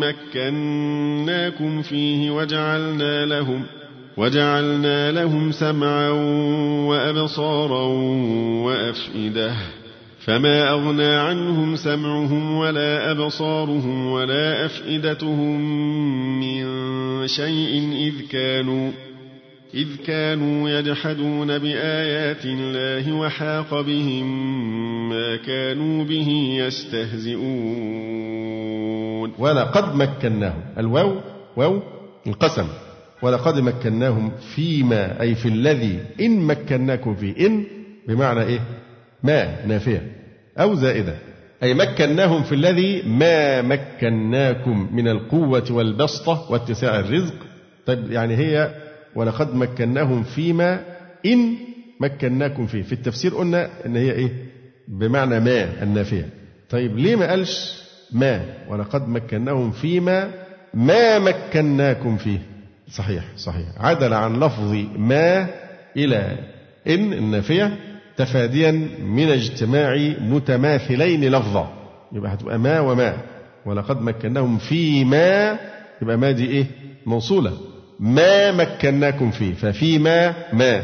مكناكم 0.01 1.83
فيه 1.83 2.31
وجعلنا 2.31 3.27
لهم 3.27 3.67
وجعلنا 4.17 5.11
لهم 5.11 5.53
سمعا 5.53 6.11
وأبصارا 6.89 7.87
وأفئدة. 8.65 9.53
فما 10.21 10.71
أغنى 10.71 11.15
عنهم 11.15 11.77
سمعهم 11.77 12.57
ولا 12.57 13.11
أبصارهم 13.11 14.07
ولا 14.07 14.67
أفئدتهم 14.67 15.61
من 16.41 16.67
شيء 17.27 17.93
إذ 17.93 18.29
كانوا 18.29 18.91
إذ 19.75 19.87
كانوا 20.07 20.71
يجحدون 20.71 21.59
بآيات 21.59 22.45
الله 22.45 23.13
وحاق 23.13 23.81
بهم 23.81 24.29
ما 25.09 25.37
كانوا 25.37 26.05
به 26.05 26.29
يستهزئون 26.59 28.11
ولقد 29.39 29.95
مكناهم. 29.95 30.63
الواو 30.79 31.21
واو 31.57 31.83
القسم 32.27 32.67
ولقد 33.23 33.61
مكناهم 33.61 34.33
فيما 34.55 35.21
أي 35.21 35.35
في 35.35 35.49
الذي 35.49 35.99
إن 36.21 36.41
مكناكم 36.41 37.15
فيه 37.15 37.47
إن 37.47 37.65
بمعنى 38.09 38.43
إيه؟ 38.43 38.61
ما 39.23 39.67
نافية 39.67 40.03
أو 40.59 40.75
زائدة. 40.75 41.15
أي 41.63 41.75
مكناهم 41.75 42.43
في 42.43 42.55
الذي 42.55 43.03
ما 43.03 43.63
مكناكم 43.63 44.89
من 44.93 45.09
القوة 45.09 45.65
والبسطة 45.71 46.51
واتساع 46.53 46.99
الرزق. 47.01 47.35
طيب 47.87 48.13
يعني 48.13 48.37
هي 48.37 48.75
ولقد 49.15 49.55
مكناهم 49.55 50.23
فيما 50.23 50.81
إن 51.27 51.55
مكناكم 52.01 52.67
فيه. 52.67 52.83
في 52.83 52.93
التفسير 52.93 53.35
قلنا 53.35 53.69
إن 53.87 53.97
هي 53.97 54.13
إيه؟ 54.13 54.31
بمعنى 54.89 55.41
ما 55.41 55.83
النافية 55.83 56.29
طيب 56.71 56.99
ليه 56.99 57.17
ما 57.17 57.31
قالش 57.31 57.83
ما 58.13 58.43
ولقد 58.69 59.09
مكناهم 59.09 59.71
فيما 59.71 60.31
ما 60.75 61.19
مكناكم 61.19 62.17
فيه. 62.17 62.39
صحيح 62.91 63.25
صحيح. 63.37 63.67
عدل 63.79 64.15
عن 64.15 64.41
لفظ 64.41 64.75
ما 64.97 65.47
إلى 65.97 66.37
إن 66.89 67.13
النافية 67.13 67.77
تفاديا 68.21 68.71
من 69.05 69.29
اجتماع 69.29 70.15
متماثلين 70.21 71.25
لفظا. 71.25 71.73
يبقى 72.13 72.35
هتبقى 72.35 72.59
ما 72.59 72.81
وما. 72.81 73.17
ولقد 73.67 74.03
مكناهم 74.03 74.59
في 74.59 75.05
ما 75.05 75.59
يبقى 76.03 76.17
ما 76.17 76.31
دي 76.31 76.47
إيه؟ 76.51 76.67
موصولة. 77.07 77.53
ما 78.01 78.53
مكناكم 78.53 79.31
فيه 79.31 79.55
ففيما 79.55 80.35
ما. 80.53 80.83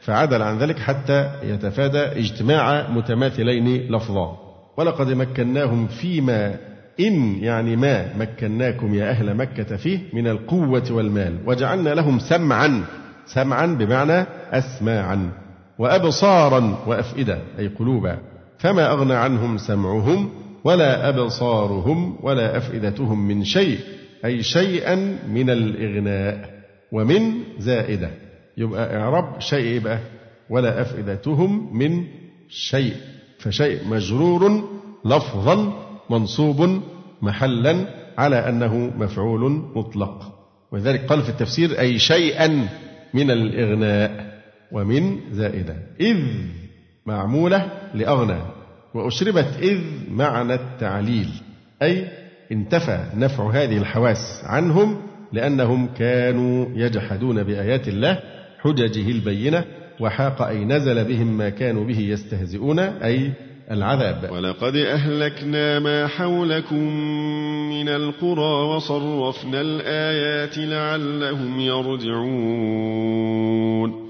فعدل 0.00 0.42
عن 0.42 0.58
ذلك 0.58 0.78
حتى 0.78 1.30
يتفادى 1.42 1.98
اجتماع 1.98 2.90
متماثلين 2.90 3.92
لفظا. 3.92 4.36
ولقد 4.76 5.10
مكناهم 5.10 5.86
فيما. 5.86 6.56
إن 7.00 7.38
يعني 7.44 7.76
ما 7.76 8.16
مكناكم 8.18 8.94
يا 8.94 9.10
أهل 9.10 9.34
مكة 9.34 9.76
فيه 9.76 9.98
من 10.12 10.26
القوة 10.26 10.84
والمال. 10.90 11.38
وجعلنا 11.46 11.90
لهم 11.90 12.18
سمعا. 12.18 12.84
سمعا 13.26 13.66
بمعنى 13.66 14.26
أسماعا. 14.52 15.45
وأبصارا 15.78 16.78
وأفئدة 16.86 17.38
أي 17.58 17.68
قلوبا. 17.68 18.18
فما 18.58 18.92
أغنى 18.92 19.14
عنهم 19.14 19.58
سمعهم 19.58 20.30
ولا 20.64 21.08
أبصارهم 21.08 22.16
ولا 22.22 22.56
أفئدتهم 22.56 23.28
من 23.28 23.44
شيء 23.44 23.78
أي 24.24 24.42
شيئا 24.42 25.18
من 25.28 25.50
الإغناء. 25.50 26.56
ومن 26.92 27.32
زائدة 27.58 28.10
يبقى 28.56 28.96
إعراب 28.96 29.40
شيء 29.40 29.66
يبقى 29.76 29.98
ولا 30.50 30.80
أفئدتهم 30.80 31.78
من 31.78 32.04
شيء. 32.48 32.94
فشيء 33.38 33.88
مجرور 33.88 34.68
لفظا 35.04 35.72
منصوب 36.10 36.80
محلا 37.22 37.86
على 38.18 38.48
أنه 38.48 38.92
مفعول 38.98 39.62
مطلق. 39.74 40.32
ولذلك 40.72 41.06
قال 41.06 41.22
في 41.22 41.28
التفسير 41.28 41.80
أي 41.80 41.98
شيئا 41.98 42.68
من 43.14 43.30
الإغناء. 43.30 44.35
ومن 44.72 45.20
زائدة. 45.32 45.76
إذ 46.00 46.16
معمولة 47.06 47.70
لأغنى 47.94 48.42
وأشربت 48.94 49.58
إذ 49.62 49.80
معنى 50.10 50.54
التعليل. 50.54 51.28
أي 51.82 52.08
انتفى 52.52 53.04
نفع 53.16 53.50
هذه 53.50 53.78
الحواس 53.78 54.42
عنهم 54.44 55.02
لأنهم 55.32 55.86
كانوا 55.86 56.66
يجحدون 56.74 57.42
بآيات 57.42 57.88
الله 57.88 58.20
حججه 58.58 59.10
البينة 59.10 59.64
وحاق 60.00 60.42
أي 60.42 60.64
نزل 60.64 61.04
بهم 61.04 61.38
ما 61.38 61.48
كانوا 61.48 61.84
به 61.84 61.98
يستهزئون. 61.98 62.78
أي 62.78 63.32
العذاب. 63.70 64.30
ولقد 64.30 64.76
أهلكنا 64.76 65.78
ما 65.78 66.06
حولكم 66.06 66.82
من 67.70 67.88
القرى 67.88 68.74
وصرفنا 68.74 69.60
الآيات 69.60 70.58
لعلهم 70.58 71.60
يرجعون. 71.60 73.10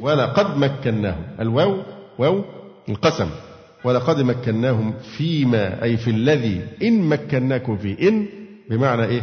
ولقد 0.01 0.57
مكناهم. 0.57 1.23
الواو 1.41 1.83
واو 2.19 2.45
القسم. 2.89 3.29
ولقد 3.85 4.21
مكناهم 4.21 4.95
فيما 5.17 5.83
أي 5.83 5.97
في 5.97 6.11
الذي 6.11 6.61
إن 6.83 7.01
مكناكم 7.01 7.77
فيه 7.77 8.09
إن 8.09 8.27
بمعنى 8.71 9.05
إيه؟ 9.05 9.23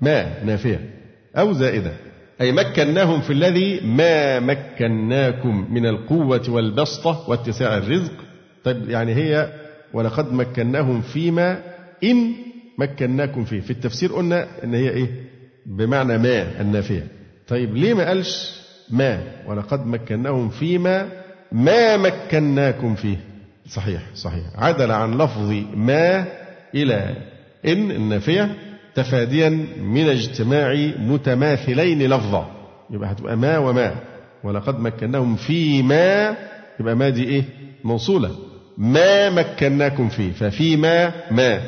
ما 0.00 0.44
نافية. 0.44 0.90
أو 1.36 1.52
زائدة. 1.52 1.92
أي 2.40 2.52
مكناهم 2.52 3.20
في 3.20 3.32
الذي 3.32 3.80
ما 3.80 4.40
مكناكم 4.40 5.66
من 5.70 5.86
القوة 5.86 6.42
والبسطة 6.48 7.24
واتساع 7.28 7.76
الرزق. 7.76 8.12
طيب 8.64 8.90
يعني 8.90 9.14
هي 9.14 9.61
ولقد 9.94 10.32
مكناهم 10.32 11.00
فيما 11.00 11.58
إن 12.04 12.32
مكناكم 12.78 13.44
فيه. 13.44 13.60
في 13.60 13.70
التفسير 13.70 14.12
قلنا 14.12 14.46
إن 14.64 14.74
هي 14.74 14.90
إيه؟ 14.90 15.06
بمعنى 15.66 16.18
ما 16.18 16.60
النافية 16.60 17.06
طيب 17.48 17.76
ليه 17.76 17.94
ما 17.94 18.08
قالش 18.08 18.60
ما؟ 18.90 19.20
ولقد 19.46 19.86
مكناهم 19.86 20.48
فيما 20.48 21.08
ما 21.52 21.96
مكناكم 21.96 22.94
فيه. 22.94 23.16
صحيح 23.68 24.02
صحيح. 24.14 24.44
عدل 24.54 24.90
عن 24.92 25.18
لفظ 25.18 25.50
ما 25.76 26.24
إلى 26.74 27.16
إن 27.66 27.90
النافية 27.90 28.54
تفاديا 28.94 29.48
من 29.82 30.08
اجتماع 30.08 30.74
متماثلين 30.98 32.02
لفظا. 32.02 32.50
يبقى 32.90 33.12
هتبقى 33.12 33.36
ما 33.36 33.58
وما. 33.58 33.94
ولقد 34.44 34.80
مكناهم 34.80 35.36
فيما 35.36 36.36
يبقى 36.80 36.94
ما 36.96 37.08
دي 37.08 37.24
إيه؟ 37.24 37.44
موصولة. 37.84 38.30
ما 38.78 39.30
مكناكم 39.30 40.08
فيه 40.08 40.32
ففيما 40.32 41.12
ما. 41.30 41.60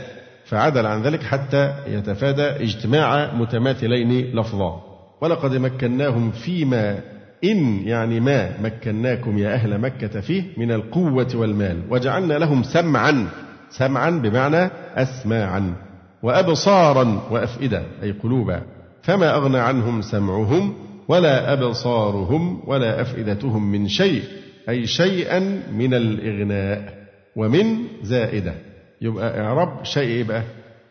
فعدل 0.45 0.87
عن 0.87 1.03
ذلك 1.03 1.23
حتى 1.23 1.75
يتفادى 1.87 2.43
اجتماع 2.43 3.35
متماثلين 3.35 4.37
لفظا. 4.37 4.83
ولقد 5.21 5.55
مكناهم 5.55 6.31
فيما 6.31 6.99
إن 7.45 7.89
يعني 7.89 8.21
ما 8.21 8.51
مكناكم 8.63 9.39
يا 9.39 9.55
أهل 9.55 9.81
مكة 9.81 10.21
فيه 10.21 10.43
من 10.57 10.73
القوة 10.73 11.29
والمال. 11.35 11.83
وجعلنا 11.91 12.35
لهم 12.35 12.63
سمعا 12.63 13.29
سمعا 13.71 14.11
بمعنى 14.11 14.71
أسماعا 14.95 15.75
وأبصارا 16.23 17.23
وأفئدة 17.31 17.83
أي 18.03 18.13
قلوبا. 18.13 18.63
فما 19.03 19.37
أغنى 19.37 19.59
عنهم 19.59 20.03
سمعهم 20.03 20.75
ولا 21.09 21.53
أبصارهم 21.53 22.63
ولا 22.67 23.01
أفئدتهم 23.01 23.73
من 23.73 23.89
شيء. 23.89 24.23
أي 24.69 24.87
شيئا 24.87 25.63
من 25.73 25.95
الإغناء 25.95 27.05
ومن 27.37 27.85
زائدة. 28.03 28.55
يبقى 29.01 29.41
إعراب 29.41 29.85
شيء 29.85 30.21
يبقى 30.21 30.43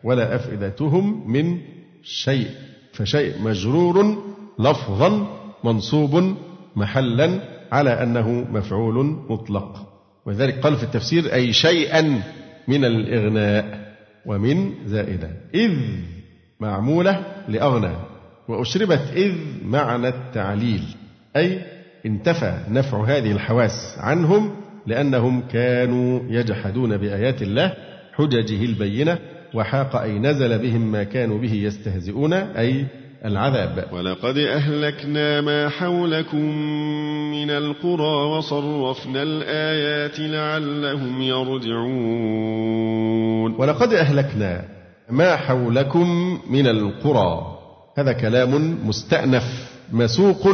ولا 0.04 0.34
أفئدتهم 0.34 1.32
من 1.32 1.58
شيء. 2.02 2.48
فشيء 2.92 3.42
مجرور 3.42 4.22
لفظا 4.58 5.26
منصوب 5.64 6.36
محلا 6.76 7.40
على 7.72 7.90
أنه 7.90 8.30
مفعول 8.30 9.04
مطلق. 9.28 9.92
ولذلك 10.26 10.58
قال 10.58 10.76
في 10.76 10.82
التفسير 10.82 11.34
أي 11.34 11.52
شيئا 11.52 12.22
من 12.68 12.84
الإغناء 12.84 13.94
ومن 14.26 14.74
زائدة. 14.86 15.30
إذ 15.54 15.78
معمولة 16.60 17.24
لأغنى. 17.48 17.96
وأشربت 18.48 19.12
إذ 19.16 19.34
معنى 19.64 20.08
التعليل. 20.08 20.82
أي 21.36 21.73
انتفى 22.06 22.58
نفع 22.68 23.04
هذه 23.04 23.32
الحواس 23.32 23.96
عنهم 23.98 24.50
لأنهم 24.86 25.42
كانوا 25.52 26.20
يجحدون 26.28 26.96
بآيات 26.96 27.42
الله 27.42 27.74
حججه 28.12 28.64
البينة 28.64 29.18
وحاق 29.54 29.96
أي 29.96 30.18
نزل 30.18 30.58
بهم 30.58 30.92
ما 30.92 31.04
كانوا 31.04 31.38
به 31.38 31.52
يستهزئون 31.52 32.32
أي 32.32 32.86
العذاب. 33.24 33.84
ولقد 33.92 34.38
أهلكنا 34.38 35.40
ما 35.40 35.68
حولكم 35.68 36.58
من 37.30 37.50
القرى 37.50 38.36
وصرفنا 38.36 39.22
الآيات 39.22 40.20
لعلهم 40.20 41.22
يرجعون. 41.22 42.64
ولقد 43.58 43.92
أهلكنا 43.92 44.64
ما 45.10 45.36
حولكم 45.36 46.38
من 46.50 46.66
القرى. 46.66 47.58
هذا 47.98 48.12
كلام 48.12 48.78
مستأنف 48.88 49.74
مسوق 49.92 50.48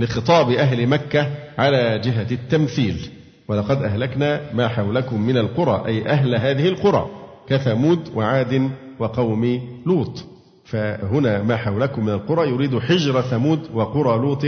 لخطاب 0.00 0.50
أهل 0.50 0.86
مكة 0.86 1.26
على 1.58 1.98
جهة 1.98 2.26
التمثيل. 2.30 3.08
ولقد 3.48 3.82
أهلكنا 3.82 4.40
ما 4.54 4.68
حولكم 4.68 5.20
من 5.20 5.36
القرى 5.36 5.86
أي 5.86 6.06
أهل 6.06 6.34
هذه 6.34 6.68
القرى 6.68 7.06
كثمود 7.48 8.08
وعاد 8.14 8.70
وقوم 8.98 9.60
لوط. 9.86 10.24
فهنا 10.64 11.42
ما 11.42 11.56
حولكم 11.56 12.04
من 12.04 12.12
القرى 12.12 12.48
يريد 12.48 12.78
حجر 12.78 13.20
ثمود 13.20 13.60
وقرى 13.74 14.18
لوط 14.18 14.46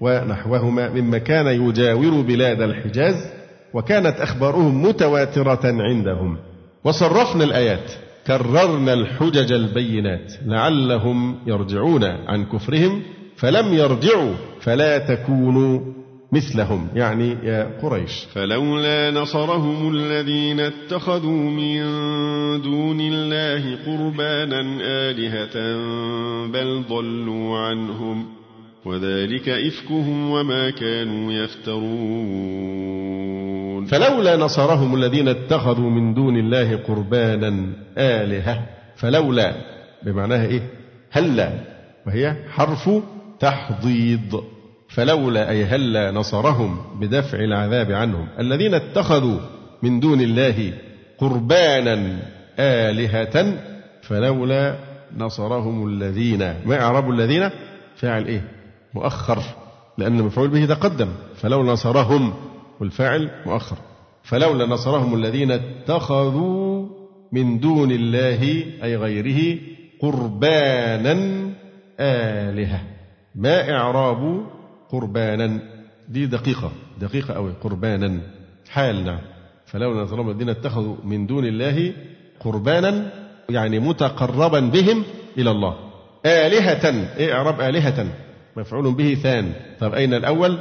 ونحوهما 0.00 0.88
مما 0.88 1.18
كان 1.18 1.46
يجاور 1.46 2.20
بلاد 2.22 2.62
الحجاز 2.62 3.14
وكانت 3.74 4.20
أخبارهم 4.20 4.82
متواترة 4.82 5.60
عندهم. 5.64 6.38
وصرفنا 6.84 7.44
الآيات 7.44 7.92
كررنا 8.26 8.92
الحجج 8.92 9.52
البينات 9.52 10.32
لعلهم 10.46 11.38
يرجعون 11.46 12.04
عن 12.04 12.44
كفرهم. 12.44 13.02
فلم 13.36 13.74
يرجعوا 13.74 14.34
فلا 14.60 14.98
تكونوا 14.98 15.80
مثلهم. 16.32 16.88
يعني 16.94 17.36
يا 17.42 17.80
قريش. 17.82 18.24
فلولا 18.34 19.10
نصرهم 19.10 19.94
الذين 19.94 20.60
اتخذوا 20.60 21.50
من 21.50 21.82
دون 22.62 23.00
الله 23.00 23.76
قربانا 23.86 24.60
آلهة 24.82 25.76
بل 26.46 26.82
ضلوا 26.88 27.58
عنهم 27.58 28.26
وذلك 28.84 29.48
إفكهم 29.48 30.30
وما 30.30 30.70
كانوا 30.70 31.32
يفترون. 31.32 32.96
فلولا 33.86 34.36
نصرهم 34.36 34.94
الذين 34.94 35.28
اتخذوا 35.28 35.90
من 35.90 36.14
دون 36.14 36.36
الله 36.36 36.76
قربانا 36.76 37.66
آلهة 37.98 38.66
فلولا 38.96 39.54
بمعناها 40.02 40.46
إيه؟ 40.46 40.62
هلا 41.10 41.52
وهي 42.06 42.36
حرف 42.50 42.90
تحضيض 43.40 44.44
فلولا 44.88 45.50
أي 45.50 45.64
هلا 45.64 46.10
نصرهم 46.10 46.78
بدفع 47.00 47.38
العذاب 47.38 47.92
عنهم. 47.92 48.28
الذين 48.38 48.74
اتخذوا 48.74 49.38
من 49.82 50.00
دون 50.00 50.20
الله 50.20 50.72
قربانا 51.18 52.18
آلهة 52.58 53.58
فلولا 54.02 54.76
نصرهم 55.16 55.86
الذين. 55.88 56.38
ما 56.66 56.80
إعراب 56.80 57.10
الذين؟ 57.10 57.50
فاعل 57.96 58.26
إيه؟ 58.26 58.48
مؤخر 58.94 59.42
لأن 59.98 60.18
المفعول 60.18 60.48
به 60.48 60.66
تقدم. 60.66 61.08
فلولا 61.36 61.72
نصرهم 61.72 62.34
والفاعل 62.80 63.30
مؤخر. 63.46 63.76
فلولا 64.22 64.66
نصرهم 64.66 65.14
الذين 65.14 65.50
اتخذوا 65.50 66.88
من 67.32 67.60
دون 67.60 67.92
الله 67.92 68.64
أي 68.82 68.96
غيره 68.96 69.58
قربانا 70.00 71.16
آلهة. 72.00 72.95
ما 73.36 73.70
إعراب 73.70 74.46
قربانا. 74.88 75.60
دي 76.08 76.26
دقيقة 76.26 76.72
دقيقة 77.00 77.36
أوي 77.36 77.52
قربانا. 77.60 78.20
حال 78.70 79.04
نعم. 79.04 79.20
فلولا 79.66 80.02
نصرهم 80.02 80.30
الذين 80.30 80.48
اتخذوا 80.48 80.96
من 81.04 81.26
دون 81.26 81.44
الله 81.44 81.92
قربانا 82.40 83.12
يعني 83.50 83.78
متقربا 83.78 84.60
بهم 84.60 85.04
إلى 85.38 85.50
الله. 85.50 85.76
آلهة 86.26 87.16
إيه 87.16 87.32
إعراب 87.32 87.60
آلهة 87.60 88.06
مفعول 88.56 88.94
به 88.94 89.14
ثان. 89.14 89.52
طب 89.80 89.94
أين 89.94 90.14
الأول؟ 90.14 90.58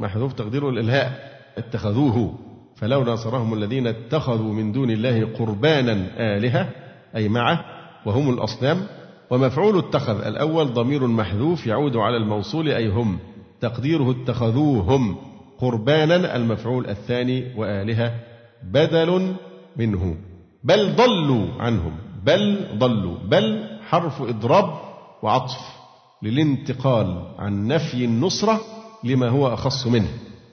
محذوف 0.00 0.32
تقديره 0.32 0.68
الإلهاء. 0.68 1.36
اتخذوه. 1.58 2.38
فلو 2.76 3.04
ناصرهم 3.04 3.54
الذين 3.54 3.86
اتخذوا 3.86 4.52
من 4.52 4.72
دون 4.72 4.90
الله 4.90 5.26
قربانا 5.38 6.06
آلهة 6.36 6.68
أي 7.16 7.28
معه 7.28 7.64
وهم 8.06 8.34
الأصنام. 8.34 8.86
ومفعول 9.30 9.78
اتخذ 9.78 10.26
الأول 10.26 10.72
ضمير 10.72 11.06
محذوف 11.06 11.66
يعود 11.66 11.96
على 11.96 12.16
الموصول 12.16 12.68
أي 12.68 12.88
هم 12.88 13.18
تقديره 13.60 14.10
اتخذوهم 14.10 15.16
قربانا 15.58 16.36
المفعول 16.36 16.86
الثاني 16.86 17.54
وآلهة 17.56 18.14
بدل 18.72 19.34
منه. 19.76 20.16
بل 20.64 20.96
ضلوا 20.96 21.46
عنهم 21.58 21.92
بل 22.24 22.66
ضلوا 22.78 23.16
بل 23.28 23.64
حرف 23.88 24.22
إضراب 24.22 24.70
وعطف 25.22 25.76
للانتقال 26.22 27.34
عن 27.38 27.66
نفي 27.66 28.04
النصرة 28.04 28.60
لما 29.04 29.28
هو 29.28 29.48
أخص 29.48 29.86
منه. 29.86 30.08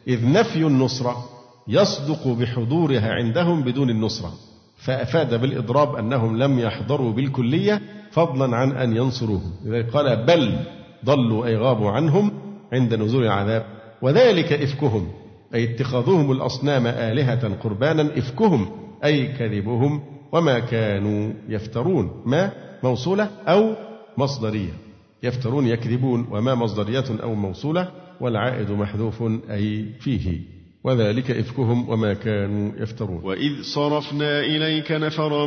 إذ 0.07 0.31
نفي 0.31 0.67
النصرة 0.67 1.17
يصدق 1.67 2.27
بحضورها 2.27 3.11
عندهم 3.13 3.63
بدون 3.63 3.89
النصرة 3.89 4.31
فأفاد 4.77 5.41
بالإضراب 5.41 5.95
أنهم 5.95 6.37
لم 6.37 6.59
يحضروا 6.59 7.11
بالكلية 7.11 7.81
فضلا 8.13 8.55
عن 8.55 8.71
أن 8.71 8.95
ينصروهم. 8.95 9.51
لذلك 9.65 9.89
قال 9.89 10.25
بل 10.25 10.59
ضلوا 11.05 11.45
أي 11.45 11.57
غابوا 11.57 11.91
عنهم 11.91 12.31
عند 12.73 12.93
نزول 12.93 13.23
العذاب. 13.23 13.65
وذلك 14.01 14.53
إفكهم 14.53 15.07
أي 15.53 15.63
اتخاذهم 15.63 16.31
الأصنام 16.31 16.87
آلهة 16.87 17.55
قربانا 17.55 18.17
إفكهم 18.17 18.71
أي 19.03 19.27
كذبهم 19.27 20.01
وما 20.31 20.59
كانوا 20.59 21.33
يفترون 21.49 22.23
ما 22.25 22.51
موصولة 22.83 23.29
أو 23.47 23.75
مصدرية. 24.17 24.73
يفترون 25.23 25.67
يكذبون 25.67 26.27
وما 26.31 26.55
مصدرية 26.55 27.05
أو 27.23 27.35
موصولة. 27.35 27.91
والعائد 28.21 28.71
محذوف 28.71 29.23
أي 29.49 29.85
فيه. 29.99 30.39
وذلك 30.83 31.31
إفكهم 31.31 31.89
وما 31.89 32.13
كانوا 32.13 32.71
يفترون. 32.77 33.23
وإذ 33.23 33.61
صرفنا 33.61 34.39
إليك 34.39 34.91
نفرا 34.91 35.45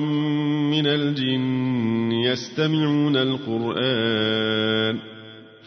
من 0.71 0.87
الجن 0.87 2.13
يستمعون 2.13 3.17
القرآن 3.17 4.99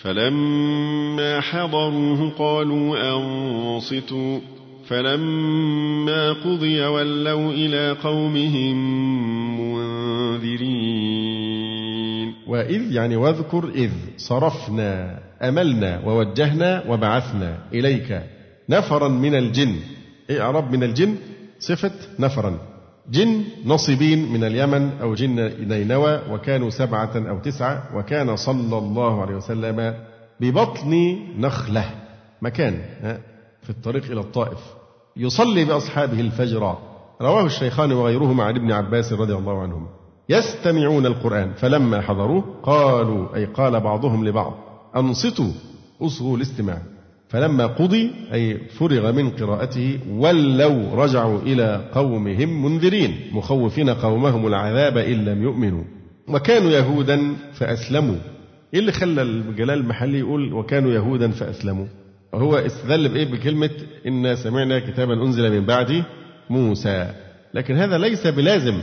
فلما 0.02 1.42
حضروه 1.42 2.30
قالوا 2.30 3.16
أنصتوا 3.16 4.40
فلما 4.88 6.34
قضي 6.34 6.82
ولوا 6.86 7.52
إلى 7.52 7.92
قومهم 8.04 8.78
منذرين. 9.62 11.10
وإذ 12.48 12.92
يعني 12.92 13.16
واذكر 13.16 13.70
إذ 13.76 13.92
صرفنا 14.18 15.20
أملنا 15.42 16.02
ووجهنا 16.06 16.84
وبعثنا 16.88 17.58
إليك 17.74 18.22
نفرا 18.70 19.08
من 19.08 19.36
الجن. 19.36 19.76
إيه 20.30 20.42
أعراب 20.42 20.72
من 20.72 20.84
الجن؟ 20.84 21.16
صفة 21.60 21.92
نفرا. 22.20 22.60
جن 23.12 23.44
نصبين 23.66 24.34
من 24.34 24.44
اليمن 24.44 24.92
أو 25.02 25.14
جن 25.14 25.36
نينوى 25.68 26.22
وكانوا 26.32 26.70
سبعة 26.70 27.12
أو 27.30 27.40
تسعة 27.40 27.84
وكان 27.96 28.36
صلى 28.36 28.78
الله 28.78 29.22
عليه 29.22 29.36
وسلم 29.36 29.96
ببطن 30.40 31.20
نخلة 31.38 31.86
مكان 32.42 32.82
في 33.62 33.70
الطريق 33.70 34.06
إلى 34.12 34.20
الطائف 34.20 34.60
يصلي 35.18 35.66
بأصحابه 35.66 36.20
الفجر. 36.20 36.78
رواه 37.22 37.46
الشيخان 37.46 37.92
وغيرهما 37.92 38.44
عن 38.44 38.56
ابن 38.56 38.72
عباس 38.72 39.14
رضي 39.14 39.34
الله 39.34 39.62
عنهما 39.62 39.88
يستمعون 40.30 41.06
القرآن 41.06 41.54
فلما 41.54 42.02
حضروه 42.02 42.44
قالوا 42.64 43.36
أي 43.36 43.46
قال 43.46 43.80
بعضهم 43.80 44.28
لبعض 44.28 44.54
أنصتوا 44.96 45.52
أصغوا 46.02 46.38
الاستماع. 46.38 46.82
فلما 47.30 47.66
قضي 47.66 48.12
أي 48.34 48.58
فرغ 48.58 49.12
من 49.12 49.30
قراءته 49.30 50.00
ولوا 50.12 50.96
رجعوا 50.96 51.42
إلى 51.42 51.90
قومهم 51.94 52.66
منذرين 52.66 53.18
مخوفين 53.32 53.90
قومهم 53.90 54.48
العذاب 54.48 54.98
إن 54.98 55.26
لم 55.26 55.44
يؤمنوا. 55.44 55.84
وكانوا 56.28 56.72
يهودا 56.72 57.36
فأسلموا. 57.54 58.16
إيه 58.74 58.80
اللي 58.80 58.92
خلى 58.92 59.22
الجلال 59.22 59.80
المحلي 59.80 60.20
يقول 60.20 60.54
وكانوا 60.54 60.92
يهودا 60.92 61.32
فأسلموا؟ 61.32 61.86
هو 62.34 62.56
استدل 62.56 63.10
بإيه؟ 63.10 63.26
بكلمة 63.32 63.70
إنا 64.08 64.36
سمعنا 64.36 64.80
كتابا 64.80 65.14
أنزل 65.14 65.52
من 65.52 65.66
بعد 65.66 66.04
موسى. 66.50 67.14
لكن 67.54 67.76
هذا 67.76 67.98
ليس 67.98 68.28
بلازم 68.28 68.80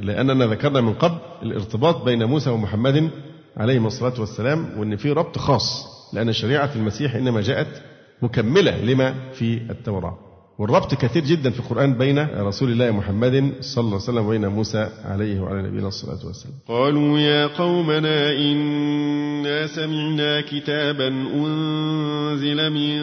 لأننا 0.00 0.46
ذكرنا 0.46 0.80
من 0.80 0.92
قبل 0.92 1.18
الارتباط 1.42 2.04
بين 2.04 2.24
موسى 2.24 2.50
ومحمد 2.50 3.10
عليهما 3.56 3.86
الصلاة 3.86 4.20
والسلام 4.20 4.66
وأن 4.78 4.96
في 4.96 5.12
ربط 5.12 5.38
خاص. 5.38 5.93
لأن 6.12 6.32
شريعة 6.32 6.70
المسيح 6.76 7.14
إنما 7.14 7.40
جاءت 7.40 7.82
مكملة 8.22 8.84
لما 8.84 9.14
في 9.32 9.60
التوراة. 9.70 10.18
والربط 10.58 10.94
كثير 10.94 11.24
جدا 11.24 11.50
في 11.50 11.60
القرآن 11.60 11.98
بين 11.98 12.18
رسول 12.18 12.72
الله 12.72 12.90
محمد 12.90 13.52
صلى 13.60 13.84
الله 13.84 13.94
عليه 13.94 14.04
وسلم 14.04 14.26
وبين 14.26 14.46
موسى 14.46 14.88
عليه 15.04 15.40
وعلى 15.40 15.62
نبينا 15.62 15.88
الصلاة 15.88 16.26
والسلام 16.26 16.54
قالوا 16.68 17.18
يا 17.18 17.46
قومنا 17.46 18.32
إنا 18.32 19.66
سمعنا 19.66 20.40
كتابا 20.40 21.08
أنزل 21.08 22.70
من 22.70 23.02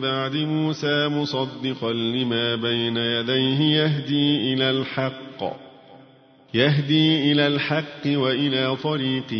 بعد 0.00 0.36
موسى 0.36 1.08
مصدقا 1.08 1.92
لما 1.92 2.56
بين 2.56 2.96
يديه 2.96 3.60
يهدي 3.60 4.54
إلى 4.54 4.70
الحق. 4.70 5.65
يهدي 6.54 7.32
إلى 7.32 7.46
الحق 7.46 8.06
وإلى 8.06 8.76
طريق 8.76 9.32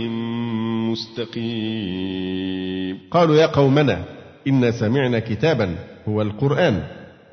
مستقيم. 0.90 2.98
قالوا 3.10 3.36
يا 3.36 3.46
قومنا 3.46 4.04
إنا 4.48 4.70
سمعنا 4.70 5.18
كتابا 5.18 5.74
هو 6.08 6.22
القرآن. 6.22 6.82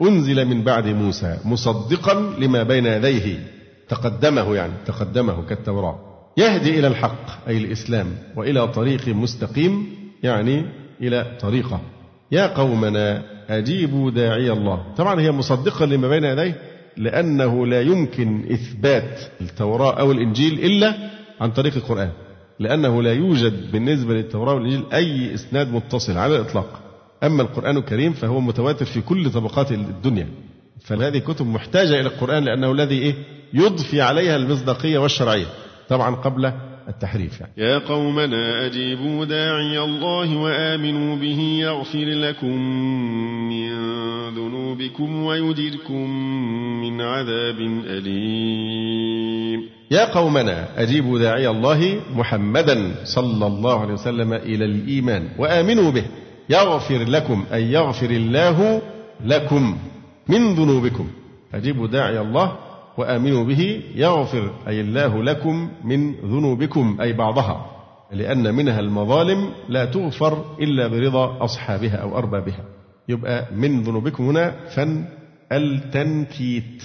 أنزل 0.01 0.45
من 0.45 0.63
بعد 0.63 0.88
موسى 0.88 1.38
مصدقا 1.45 2.36
لما 2.39 2.63
بين 2.63 2.86
يديه. 2.86 3.39
تقدمه 3.89 4.55
يعني 4.55 4.74
تقدمه 4.86 5.45
كالتوراة. 5.45 5.99
يهدي 6.38 6.80
إلى 6.80 6.88
الحق 6.88 7.47
أي 7.47 7.57
الإسلام 7.57 8.07
وإلى 8.36 8.67
طريق 8.67 9.07
مستقيم 9.07 9.88
يعني 10.24 10.65
إلى 11.01 11.38
طريقة. 11.41 11.82
يا 12.32 12.47
قومنا 12.47 13.24
أجيبوا 13.49 14.11
داعي 14.11 14.51
الله. 14.51 14.84
طبعا 14.97 15.21
هي 15.21 15.32
مصدقة 15.32 15.86
لما 15.86 16.07
بين 16.07 16.24
يديه. 16.24 16.72
لأنه 16.97 17.67
لا 17.67 17.81
يمكن 17.81 18.51
إثبات 18.51 19.19
التوراة 19.41 19.99
أو 19.99 20.11
الإنجيل 20.11 20.59
إلا 20.59 20.95
عن 21.41 21.51
طريق 21.51 21.75
القرآن. 21.75 22.09
لأنه 22.59 23.03
لا 23.03 23.13
يوجد 23.13 23.71
بالنسبة 23.71 24.13
للتوراة 24.13 24.53
والإنجيل 24.53 24.83
أي 24.93 25.33
إسناد 25.33 25.73
متصل 25.73 26.17
على 26.17 26.35
الإطلاق. 26.35 26.79
أما 27.23 27.41
القرآن 27.41 27.77
الكريم 27.77 28.13
فهو 28.13 28.39
متواتر 28.39 28.85
في 28.85 29.01
كل 29.01 29.31
طبقات 29.31 29.71
الدنيا. 29.71 30.27
فهذه 30.81 31.17
كتب 31.17 31.47
محتاجة 31.47 31.89
إلى 31.99 32.07
القرآن 32.07 32.43
لأنه 32.43 32.71
الذي 32.71 32.99
إيه؟ 32.99 33.15
يضفي 33.53 34.01
عليها 34.01 34.35
المصداقية 34.35 34.97
والشرعية. 34.97 35.45
طبعا 35.89 36.15
قبل 36.15 36.53
التحريف 36.88 37.41
يعني. 37.41 37.53
يا 37.57 37.77
قومنا 37.77 38.65
أجيبوا 38.65 39.25
داعي 39.25 39.79
الله 39.79 40.38
وآمنوا 40.38 41.15
به 41.15 41.39
يغفر 41.59 42.05
لكم 42.05 42.57
من 43.49 43.73
ذنوبكم 44.36 45.23
ويجركم 45.23 46.09
من 46.81 47.01
عذاب 47.01 47.59
أليم 47.86 49.69
يا 49.91 50.13
قومنا 50.13 50.67
أجيبوا 50.77 51.19
داعي 51.19 51.49
الله 51.49 51.99
محمدا 52.15 52.95
صلى 53.03 53.47
الله 53.47 53.79
عليه 53.81 53.93
وسلم 53.93 54.34
إلى 54.34 54.65
الإيمان 54.65 55.27
وآمنوا 55.39 55.91
به 55.91 56.05
يغفر 56.49 57.03
لكم 57.03 57.45
أي 57.53 57.71
يغفر 57.71 58.09
الله 58.09 58.81
لكم 59.25 59.77
من 60.27 60.53
ذنوبكم 60.55 61.07
أجيبوا 61.53 61.88
داعي 61.88 62.19
الله 62.19 62.55
وآمنوا 62.97 63.43
به 63.43 63.83
يغفر 63.95 64.51
أي 64.67 64.81
الله 64.81 65.23
لكم 65.23 65.69
من 65.83 66.11
ذنوبكم 66.15 66.97
أي 67.01 67.13
بعضها 67.13 67.65
لأن 68.11 68.55
منها 68.55 68.79
المظالم 68.79 69.49
لا 69.69 69.85
تغفر 69.85 70.45
إلا 70.59 70.87
برضا 70.87 71.43
أصحابها 71.43 71.95
أو 71.95 72.17
أربابها. 72.17 72.65
يبقى 73.09 73.45
من 73.55 73.83
ذنوبكم 73.83 74.23
هنا 74.23 74.55
فن 74.75 75.05
التنكيت. 75.51 76.83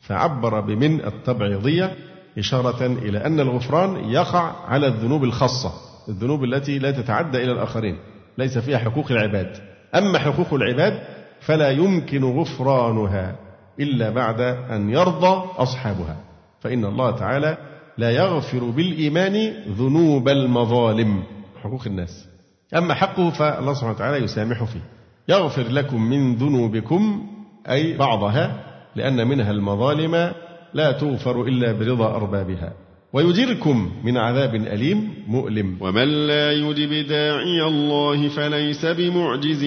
فعبر 0.00 0.60
بمن 0.60 1.04
التبعيضية 1.04 1.94
إشارة 2.38 2.86
إلى 2.86 3.18
أن 3.18 3.40
الغفران 3.40 4.10
يقع 4.10 4.52
على 4.66 4.86
الذنوب 4.86 5.24
الخاصة 5.24 5.72
الذنوب 6.08 6.44
التي 6.44 6.78
لا 6.78 6.90
تتعدى 6.90 7.44
إلى 7.44 7.52
الآخرين 7.52 7.96
ليس 8.38 8.58
فيها 8.58 8.78
حقوق 8.78 9.12
العباد. 9.12 9.56
أما 9.94 10.18
حقوق 10.18 10.54
العباد 10.54 11.02
فلا 11.40 11.70
يمكن 11.70 12.24
غفرانها. 12.24 13.36
إلا 13.80 14.10
بعد 14.10 14.40
أن 14.40 14.90
يرضى 14.90 15.44
أصحابها. 15.56 16.16
فإن 16.60 16.84
الله 16.84 17.10
تعالى 17.10 17.58
لا 17.98 18.10
يغفر 18.10 18.64
بالإيمان 18.64 19.54
ذنوب 19.68 20.28
المظالم. 20.28 21.22
حقوق 21.62 21.82
الناس. 21.86 22.28
أما 22.76 22.94
حقه 22.94 23.30
فالله 23.30 23.74
سبحانه 23.74 23.94
وتعالى 23.94 24.24
يسامح 24.24 24.64
فيه. 24.64 24.80
يغفر 25.28 25.62
لكم 25.62 26.02
من 26.02 26.36
ذنوبكم 26.36 27.26
أي 27.70 27.96
بعضها 27.96 28.64
لأن 28.96 29.28
منها 29.28 29.50
المظالم 29.50 30.32
لا 30.74 30.92
تغفر 30.92 31.42
إلا 31.42 31.72
برضا 31.72 32.06
أربابها. 32.06 32.72
ويجركم 33.12 33.90
من 34.04 34.16
عذاب 34.16 34.54
أليم 34.54 35.08
مؤلم. 35.28 35.76
ومن 35.80 36.26
لا 36.26 36.52
يجب 36.52 37.06
داعي 37.06 37.62
الله 37.66 38.28
فليس 38.28 38.86
بمعجز 38.86 39.64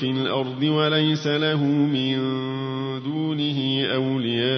في 0.00 0.10
الأرض 0.10 0.62
وليس 0.62 1.26
له 1.26 1.64
من 1.64 2.16
دونه 3.02 3.86
أولياء. 3.94 4.56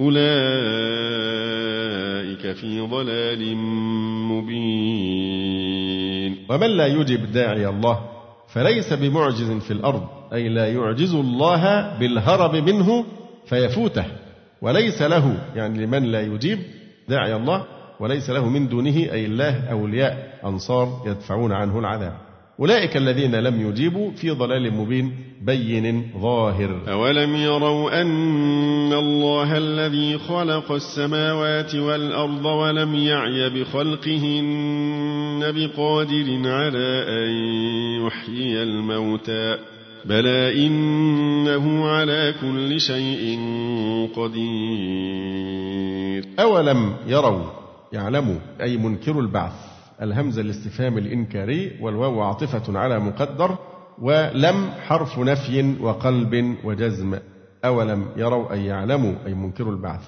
أولئك 0.00 0.26
في 2.56 2.80
ضلال 2.80 3.56
مبين. 4.28 5.26
ومن 6.50 6.66
لا 6.76 6.86
يجب 6.86 7.32
داعي 7.32 7.68
الله 7.68 8.00
فليس 8.48 8.92
بمعجز 8.92 9.50
في 9.50 9.70
الأرض 9.70 10.02
أي 10.32 10.48
لا 10.48 10.66
يعجز 10.66 11.14
الله 11.14 11.96
بالهرب 11.98 12.56
منه 12.56 13.04
فيفوته. 13.46 14.04
وليس 14.62 15.02
له 15.02 15.38
يعني 15.54 15.86
لمن 15.86 16.02
لا 16.02 16.20
يجيب 16.20 16.58
داعي 17.08 17.36
الله 17.36 17.64
وليس 18.00 18.30
له 18.30 18.48
من 18.48 18.68
دونه 18.68 18.96
أي 18.96 19.26
الله 19.26 19.70
أولياء 19.70 20.40
أنصار 20.44 21.02
يدفعون 21.06 21.52
عنه 21.52 21.78
العذاب. 21.78 22.12
أولئك 22.60 22.96
الذين 22.96 23.34
لم 23.34 23.68
يجيبوا 23.68 24.10
في 24.10 24.30
ضلال 24.30 24.74
مبين 24.74 25.16
بين 25.42 26.10
ظاهر. 26.20 26.82
أولم 26.88 27.36
يروا 27.36 28.00
أن 28.02 28.92
الله 28.92 29.58
الذي 29.58 30.18
خلق 30.18 30.72
السماوات 30.72 31.74
والأرض 31.74 32.44
ولم 32.44 32.94
يعي 32.94 33.50
بخلقهن 33.50 35.40
بقادر 35.40 36.48
على 36.50 37.04
أن 37.08 37.30
يحيي 38.06 38.62
الموتى. 38.62 39.75
بلى 40.08 40.66
إنه 40.66 41.88
على 41.88 42.34
كل 42.40 42.80
شيء 42.80 43.38
قدير. 44.16 45.56
أولم 46.40 46.96
يروا 47.06 47.44
يعلموا 47.92 48.38
أي 48.60 48.76
منكر 48.76 49.20
البعث 49.20 49.52
الهمزة 50.02 50.42
الاستفهام 50.42 50.98
الإنكاري 50.98 51.72
والواو 51.80 52.22
عاطفة 52.22 52.78
على 52.78 52.98
مقدر 52.98 53.58
ولم 53.98 54.70
حرف 54.86 55.18
نفي 55.18 55.74
وقلب 55.80 56.56
وجزم. 56.64 57.18
أولم 57.64 58.06
يروا 58.16 58.52
أي 58.52 58.66
يعلموا 58.66 59.14
أي 59.26 59.34
منكر 59.34 59.70
البعث 59.70 60.02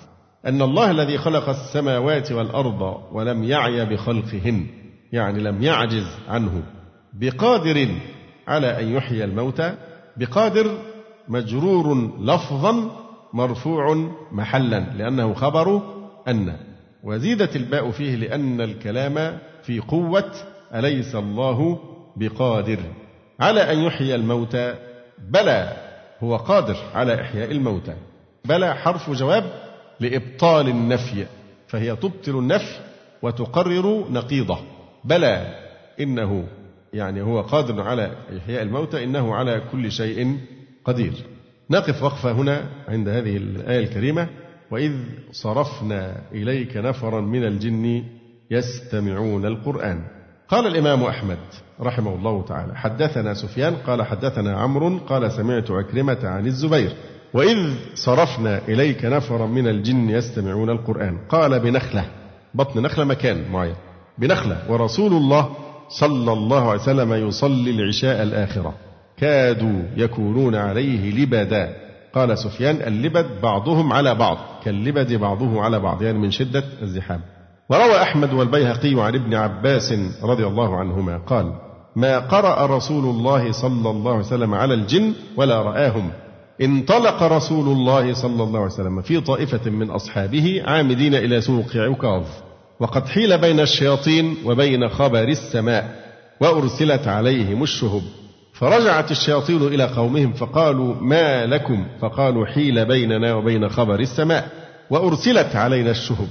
أن 0.46 0.62
الله 0.62 0.90
الذي 0.90 1.18
خلق 1.18 1.48
السماوات 1.48 2.32
والأرض 2.32 3.00
ولم 3.12 3.44
يعي 3.44 3.84
بخلقهن 3.84 4.66
يعني 5.12 5.40
لم 5.40 5.62
يعجز 5.62 6.06
عنه 6.28 6.62
بقادر 7.12 7.88
على 8.48 8.80
أن 8.80 8.88
يحيي 8.92 9.24
الموتى 9.24 9.74
بقادر 10.18 10.78
مجرور 11.28 12.10
لفظا 12.20 12.90
مرفوع 13.32 14.10
محلا 14.32 14.80
لأنه 14.80 15.34
خبر 15.34 15.82
أن. 16.28 16.56
وزيدت 17.04 17.56
الباء 17.56 17.90
فيه 17.90 18.16
لأن 18.16 18.60
الكلام 18.60 19.38
في 19.62 19.80
قوة 19.80 20.32
أليس 20.74 21.14
الله 21.14 21.78
بقادر. 22.16 22.78
على 23.40 23.72
أن 23.72 23.78
يحيي 23.78 24.14
الموتى 24.14 24.74
بلى 25.18 25.76
هو 26.20 26.36
قادر 26.36 26.76
على 26.94 27.20
إحياء 27.20 27.50
الموتى 27.50 27.94
بلى 28.44 28.74
حرف 28.74 29.10
جواب 29.10 29.44
لإبطال 30.00 30.68
النفي 30.68 31.26
فهي 31.68 31.96
تبطل 31.96 32.38
النفي 32.38 32.78
وتقرر 33.22 34.04
نقيضه. 34.10 34.58
بلى 35.04 35.54
إنه 36.00 36.48
يعني 36.92 37.22
هو 37.22 37.40
قادر 37.40 37.80
على 37.80 38.16
إحياء 38.38 38.62
الموتى 38.62 39.04
إنه 39.04 39.34
على 39.34 39.62
كل 39.72 39.92
شيء 39.92 40.38
قدير. 40.84 41.12
نقف 41.70 42.02
وقفة 42.02 42.32
هنا 42.32 42.64
عند 42.88 43.08
هذه 43.08 43.36
الآية 43.36 43.84
الكريمة. 43.84 44.28
وإذ 44.70 44.92
صرفنا 45.32 46.16
إليك 46.32 46.76
نفرا 46.76 47.20
من 47.20 47.44
الجن 47.44 48.04
يستمعون 48.50 49.46
القرآن. 49.46 50.02
قال 50.48 50.66
الإمام 50.66 51.02
أحمد 51.02 51.38
رحمه 51.80 52.14
الله 52.14 52.44
تعالى 52.44 52.76
حدثنا 52.76 53.34
سفيان 53.34 53.76
قال 53.76 54.02
حدثنا 54.02 54.56
عمرو 54.56 54.98
قال 54.98 55.32
سمعت 55.32 55.70
عكرمة 55.70 56.18
عن 56.22 56.46
الزبير 56.46 56.92
وإذ 57.34 57.74
صرفنا 57.94 58.68
إليك 58.68 59.04
نفرا 59.04 59.46
من 59.46 59.68
الجن 59.68 60.10
يستمعون 60.10 60.70
القرآن. 60.70 61.18
قال 61.28 61.60
بنخلة 61.60 62.04
بطن 62.54 62.82
نخلة 62.82 63.04
مكان 63.04 63.52
معين. 63.52 63.74
بنخلة 64.18 64.62
ورسول 64.68 65.12
الله 65.12 65.56
صلى 65.88 66.32
الله 66.32 66.70
عليه 66.70 66.80
وسلم 66.80 67.12
يصلي 67.12 67.70
العشاء 67.70 68.22
الآخرة. 68.22 68.74
كادوا 69.16 69.82
يكونون 69.96 70.54
عليه 70.54 71.22
لبدا. 71.22 71.74
قال 72.14 72.38
سفيان 72.38 72.76
اللبد 72.76 73.26
بعضهم 73.42 73.92
على 73.92 74.14
بعض. 74.14 74.38
كاللبد 74.64 75.12
بعضه 75.12 75.62
على 75.62 75.80
بعض 75.80 76.02
يعني 76.02 76.18
من 76.18 76.30
شدة 76.30 76.64
الزحام. 76.82 77.20
وروى 77.70 78.02
أحمد 78.02 78.32
والبيهقي 78.32 78.94
عن 79.04 79.14
ابن 79.14 79.34
عباس 79.34 79.94
رضي 80.22 80.46
الله 80.46 80.76
عنهما 80.76 81.18
قال 81.18 81.52
ما 81.96 82.18
قرأ 82.18 82.76
رسول 82.76 83.04
الله 83.04 83.52
صلى 83.52 83.90
الله 83.90 84.10
عليه 84.10 84.20
وسلم 84.20 84.54
على 84.54 84.74
الجن 84.74 85.12
ولا 85.36 85.62
رآهم. 85.62 86.10
انطلق 86.62 87.22
رسول 87.22 87.68
الله 87.68 88.14
صلى 88.14 88.42
الله 88.42 88.58
عليه 88.58 88.72
وسلم 88.72 89.02
في 89.02 89.20
طائفة 89.20 89.70
من 89.70 89.90
أصحابه 89.90 90.62
عامدين 90.64 91.14
إلى 91.14 91.40
سوق 91.40 91.76
عكاظ. 91.76 92.22
وقد 92.80 93.06
حيل 93.08 93.38
بين 93.38 93.60
الشياطين 93.60 94.36
وبين 94.44 94.88
خبر 94.88 95.28
السماء 95.28 96.08
وأرسلت 96.40 97.08
عليهم 97.08 97.62
الشهب. 97.62 98.02
فرجعت 98.52 99.10
الشياطين 99.10 99.62
إلى 99.66 99.84
قومهم 99.84 100.32
فقالوا 100.32 100.94
ما 100.94 101.46
لكم؟ 101.46 101.86
فقالوا 102.00 102.46
حيل 102.46 102.84
بيننا 102.84 103.34
وبين 103.34 103.68
خبر 103.68 104.00
السماء 104.00 104.48
وأرسلت 104.90 105.56
علينا 105.56 105.90
الشهب. 105.90 106.28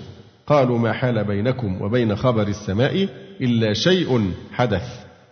قالوا 0.47 0.79
ما 0.79 0.93
حال 0.93 1.23
بينكم 1.23 1.81
وبين 1.81 2.15
خبر 2.15 2.47
السماء 2.47 3.07
إلا 3.41 3.73
شيء 3.73 4.31
حدث. 4.51 4.83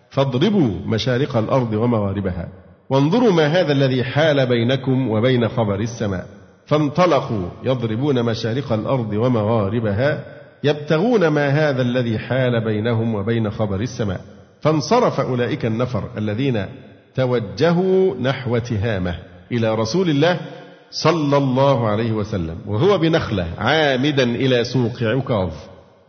فاضربوا 0.10 0.72
مشارق 0.86 1.38
الأرض 1.38 1.74
ومغاربها. 1.74 2.50
وانظروا 2.90 3.32
ما 3.32 3.48
هذا 3.48 3.72
الذي 3.72 4.04
حال 4.04 4.46
بينكم 4.46 5.10
وبين 5.10 5.48
خبر 5.48 5.80
السماء. 5.80 6.26
فانطلقوا 6.66 7.50
يضربون 7.64 8.24
مشارق 8.24 8.74
الأرض 8.74 9.14
ومغاربها 9.14 10.35
يبتغون 10.66 11.28
ما 11.28 11.50
هذا 11.50 11.82
الذي 11.82 12.20
حال 12.20 12.64
بينهم 12.64 13.16
وبين 13.16 13.52
خبر 13.52 13.82
السماء. 13.82 14.22
فانصرف 14.62 15.20
أولئك 15.20 15.66
النفر 15.66 16.04
الذين 16.18 16.66
توجهوا 17.16 18.16
نحو 18.22 18.58
تهامة 18.58 19.16
إلى 19.52 19.76
رسول 19.76 20.10
الله 20.10 20.40
صلى 20.92 21.38
الله 21.38 21.88
عليه 21.88 22.12
وسلم 22.12 22.58
وهو 22.68 22.98
بنخلة 22.98 23.48
عامدا 23.58 24.24
إلى 24.24 24.64
سوق 24.64 25.04
عكاظ 25.04 25.50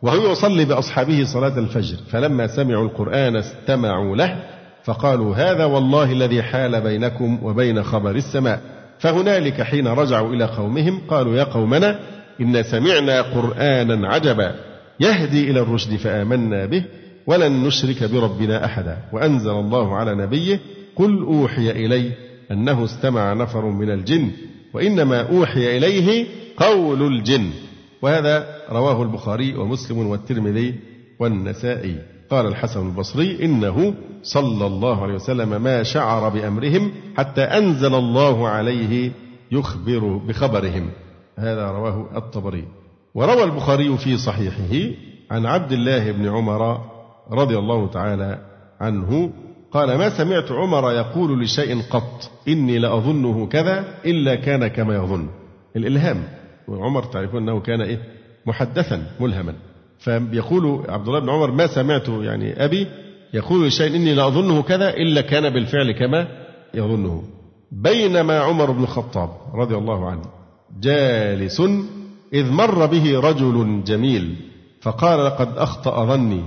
وهو 0.02 0.32
يصلي 0.32 0.64
بأصحابه 0.64 1.24
صلاة 1.24 1.58
الفجر 1.58 1.96
فلما 2.10 2.46
سمعوا 2.46 2.84
القرآن 2.84 3.36
استمعوا 3.36 4.16
له 4.16 4.36
فقالوا 4.84 5.36
هذا 5.36 5.64
والله 5.64 6.12
الذي 6.12 6.42
حال 6.42 6.80
بينكم 6.80 7.38
وبين 7.42 7.82
خبر 7.82 8.10
السماء. 8.10 8.60
فهنالك 8.98 9.62
حين 9.62 9.88
رجعوا 9.88 10.34
إلى 10.34 10.44
قومهم 10.44 11.00
قالوا 11.08 11.36
يا 11.36 11.44
قومنا 11.44 11.98
إن 12.40 12.62
سمعنا 12.62 13.22
قرآنا 13.22 14.08
عجبا 14.08 14.54
يهدي 15.00 15.50
إلى 15.50 15.60
الرشد 15.60 15.96
فآمنا 15.96 16.66
به 16.66 16.84
ولن 17.26 17.64
نشرك 17.64 18.04
بربنا 18.04 18.64
أحدا 18.64 18.98
وأنزل 19.12 19.50
الله 19.50 19.96
على 19.96 20.14
نبيه 20.14 20.60
قل 20.96 21.22
أوحي 21.22 21.70
إلي 21.70 22.12
أنه 22.50 22.84
استمع 22.84 23.32
نفر 23.32 23.64
من 23.64 23.90
الجن 23.90 24.30
وإنما 24.74 25.20
أوحي 25.20 25.76
إليه 25.76 26.26
قول 26.56 27.02
الجن 27.02 27.50
وهذا 28.02 28.46
رواه 28.70 29.02
البخاري 29.02 29.54
ومسلم 29.56 29.98
والترمذي 29.98 30.74
والنسائي 31.18 31.96
قال 32.30 32.46
الحسن 32.46 32.86
البصري 32.86 33.44
إنه 33.44 33.94
صلى 34.22 34.66
الله 34.66 35.02
عليه 35.02 35.14
وسلم 35.14 35.62
ما 35.62 35.82
شعر 35.82 36.28
بأمرهم 36.28 36.92
حتى 37.16 37.40
أنزل 37.40 37.94
الله 37.94 38.48
عليه 38.48 39.10
يخبر 39.52 40.16
بخبرهم 40.16 40.90
هذا 41.38 41.70
رواه 41.70 42.06
الطبري. 42.16 42.64
وروى 43.14 43.44
البخاري 43.44 43.96
في 43.98 44.16
صحيحه 44.16 44.94
عن 45.30 45.46
عبد 45.46 45.72
الله 45.72 46.12
بن 46.12 46.28
عمر 46.28 46.80
رضي 47.30 47.58
الله 47.58 47.86
تعالى 47.86 48.38
عنه 48.80 49.30
قال 49.72 49.98
ما 49.98 50.18
سمعت 50.18 50.52
عمر 50.52 50.92
يقول 50.92 51.42
لشيء 51.42 51.82
قط 51.90 52.30
إني 52.48 52.78
لأظنه 52.78 53.46
كذا 53.46 53.84
إلا 54.04 54.34
كان 54.34 54.66
كما 54.66 54.94
يظن. 54.94 55.28
الإلهام. 55.76 56.22
وعمر 56.68 57.02
تعرفون 57.02 57.42
أنه 57.42 57.60
كان 57.60 57.80
إيه؟ 57.80 57.98
محدثا 58.46 59.02
ملهما. 59.20 59.54
فيقول 59.98 60.84
عبد 60.88 61.08
الله 61.08 61.20
بن 61.20 61.30
عمر 61.30 61.50
ما 61.50 61.66
سمعت 61.66 62.08
يعني 62.08 62.64
أبي 62.64 62.86
يقول 63.34 63.66
لشيء 63.66 63.96
إني 63.96 64.14
لأظنه 64.14 64.62
كذا 64.62 64.90
إلا 64.90 65.20
كان 65.20 65.50
بالفعل 65.50 65.92
كما 65.92 66.26
يظنه. 66.74 67.22
بينما 67.72 68.38
عمر 68.38 68.70
بن 68.70 68.82
الخطاب 68.82 69.30
رضي 69.54 69.74
الله 69.74 70.10
عنه 70.10 70.22
جالس 70.80 71.62
إذ 72.32 72.50
مر 72.50 72.86
به 72.86 73.20
رجل 73.20 73.84
جميل 73.86 74.36
فقال 74.80 75.24
لقد 75.24 75.58
أخطأ 75.58 76.04
ظني 76.04 76.42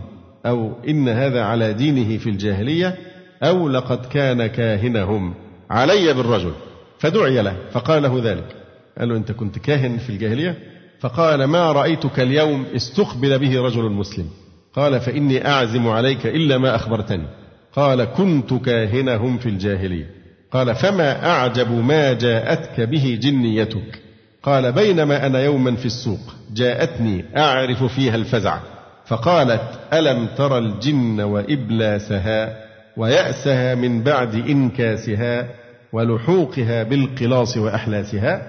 أو 0.46 0.72
إن 0.88 1.10
هذا 1.10 1.44
على 1.44 1.74
دينه 1.74 2.18
في 2.18 2.30
الجاهلية 2.30 2.98
أو 3.44 3.70
لقد 3.70 4.06
كان 4.06 4.48
كاهنهم 4.48 5.34
علي 5.70 6.14
بالرجل 6.14 6.52
فدعي 7.00 7.42
له 7.42 7.58
فقال 7.72 8.04
له 8.04 8.22
ذلك 8.24 8.56
قال 9.00 9.10
له 9.10 9.18
أنت 9.18 9.32
كنت 9.32 9.60
كاهن 9.60 9.98
في 9.98 10.10
الجاهلية؟ 10.10 10.58
فقال 11.00 11.44
ما 11.44 11.72
رأيتك 11.72 12.20
اليوم 12.20 12.66
استقبل 12.76 13.40
به 13.40 13.62
رجل 13.62 13.90
مسلم 13.90 14.26
قال 14.74 15.00
فإني 15.00 15.48
أعزم 15.48 15.88
عليك 15.88 16.26
إلا 16.26 16.58
ما 16.58 16.76
أخبرتني 16.76 17.28
قال 17.74 18.04
كنت 18.04 18.54
كاهنهم 18.54 19.38
في 19.38 19.50
الجاهلية 19.50 20.12
قال 20.52 20.76
فما 20.76 21.30
أعجب 21.30 21.72
ما 21.72 22.14
جاءتك 22.14 22.82
به 22.82 23.20
جنيتك 23.22 24.09
قال 24.50 24.72
بينما 24.72 25.26
أنا 25.26 25.40
يوما 25.40 25.76
في 25.76 25.86
السوق 25.86 26.20
جاءتني 26.54 27.26
أعرف 27.38 27.84
فيها 27.84 28.16
الفزع 28.16 28.60
فقالت 29.06 29.80
ألم 29.94 30.28
ترى 30.38 30.58
الجن 30.58 31.22
وإبلاسها 31.22 32.66
ويأسها 32.98 33.76
من 33.76 34.04
بعد 34.04 34.36
إنكاسها 34.36 35.48
ولحوقها 35.94 36.84
بالقلاص 36.84 37.58
وأحلاسها؟ 37.58 38.42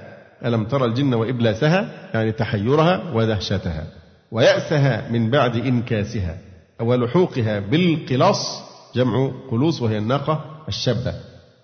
ألم 0.45 0.65
ترى 0.65 0.85
الجن 0.85 1.15
وإبلاسها؟ 1.15 1.89
يعني 2.15 2.33
تحيرها 2.33 3.03
ودهشتها. 3.15 3.85
ويأسها 4.33 5.09
من 5.11 5.31
بعد 5.31 5.57
إنكاسها 5.57 6.37
ولحوقها 6.81 7.61
بالقلاص 7.61 8.63
جمع 8.95 9.33
قلوص 9.51 9.83
وهي 9.83 9.99
الناقة 9.99 10.45
الشابة 10.69 11.15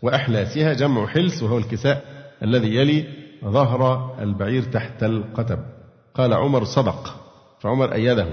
وأحلاسها 0.02 0.72
جمع 0.72 1.06
حلس 1.06 1.42
وهو 1.42 1.58
الكساء 1.58 2.04
الذي 2.42 2.74
يلي 2.74 3.04
ظهر 3.44 4.14
البعير 4.22 4.62
تحت 4.62 5.02
القتب. 5.02 5.58
قال 6.14 6.32
عمر 6.32 6.64
صدق. 6.64 7.16
فعمر 7.60 7.92
أيده. 7.92 8.26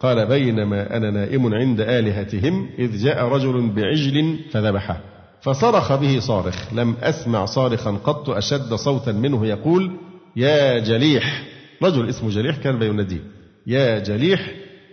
قال 0.00 0.26
بينما 0.26 0.96
أنا 0.96 1.10
نائم 1.10 1.54
عند 1.54 1.80
آلهتهم 1.80 2.68
إذ 2.78 2.96
جاء 3.04 3.24
رجل 3.24 3.70
بعجل 3.70 4.38
فذبحه. 4.52 5.00
فصرخ 5.40 5.94
به 5.94 6.18
صارخ. 6.18 6.72
لم 6.72 6.96
أسمع 7.02 7.44
صارخا 7.44 7.90
قط 8.04 8.30
أشد 8.30 8.74
صوتا 8.74 9.12
منه 9.12 9.46
يقول 9.46 9.90
يا 10.36 10.78
جليح. 10.78 11.42
رجل 11.82 12.08
اسمه 12.08 12.30
جليح 12.30 12.56
كان 12.56 12.78
بيناديه. 12.78 13.20
يا 13.66 13.98
جليح 13.98 14.50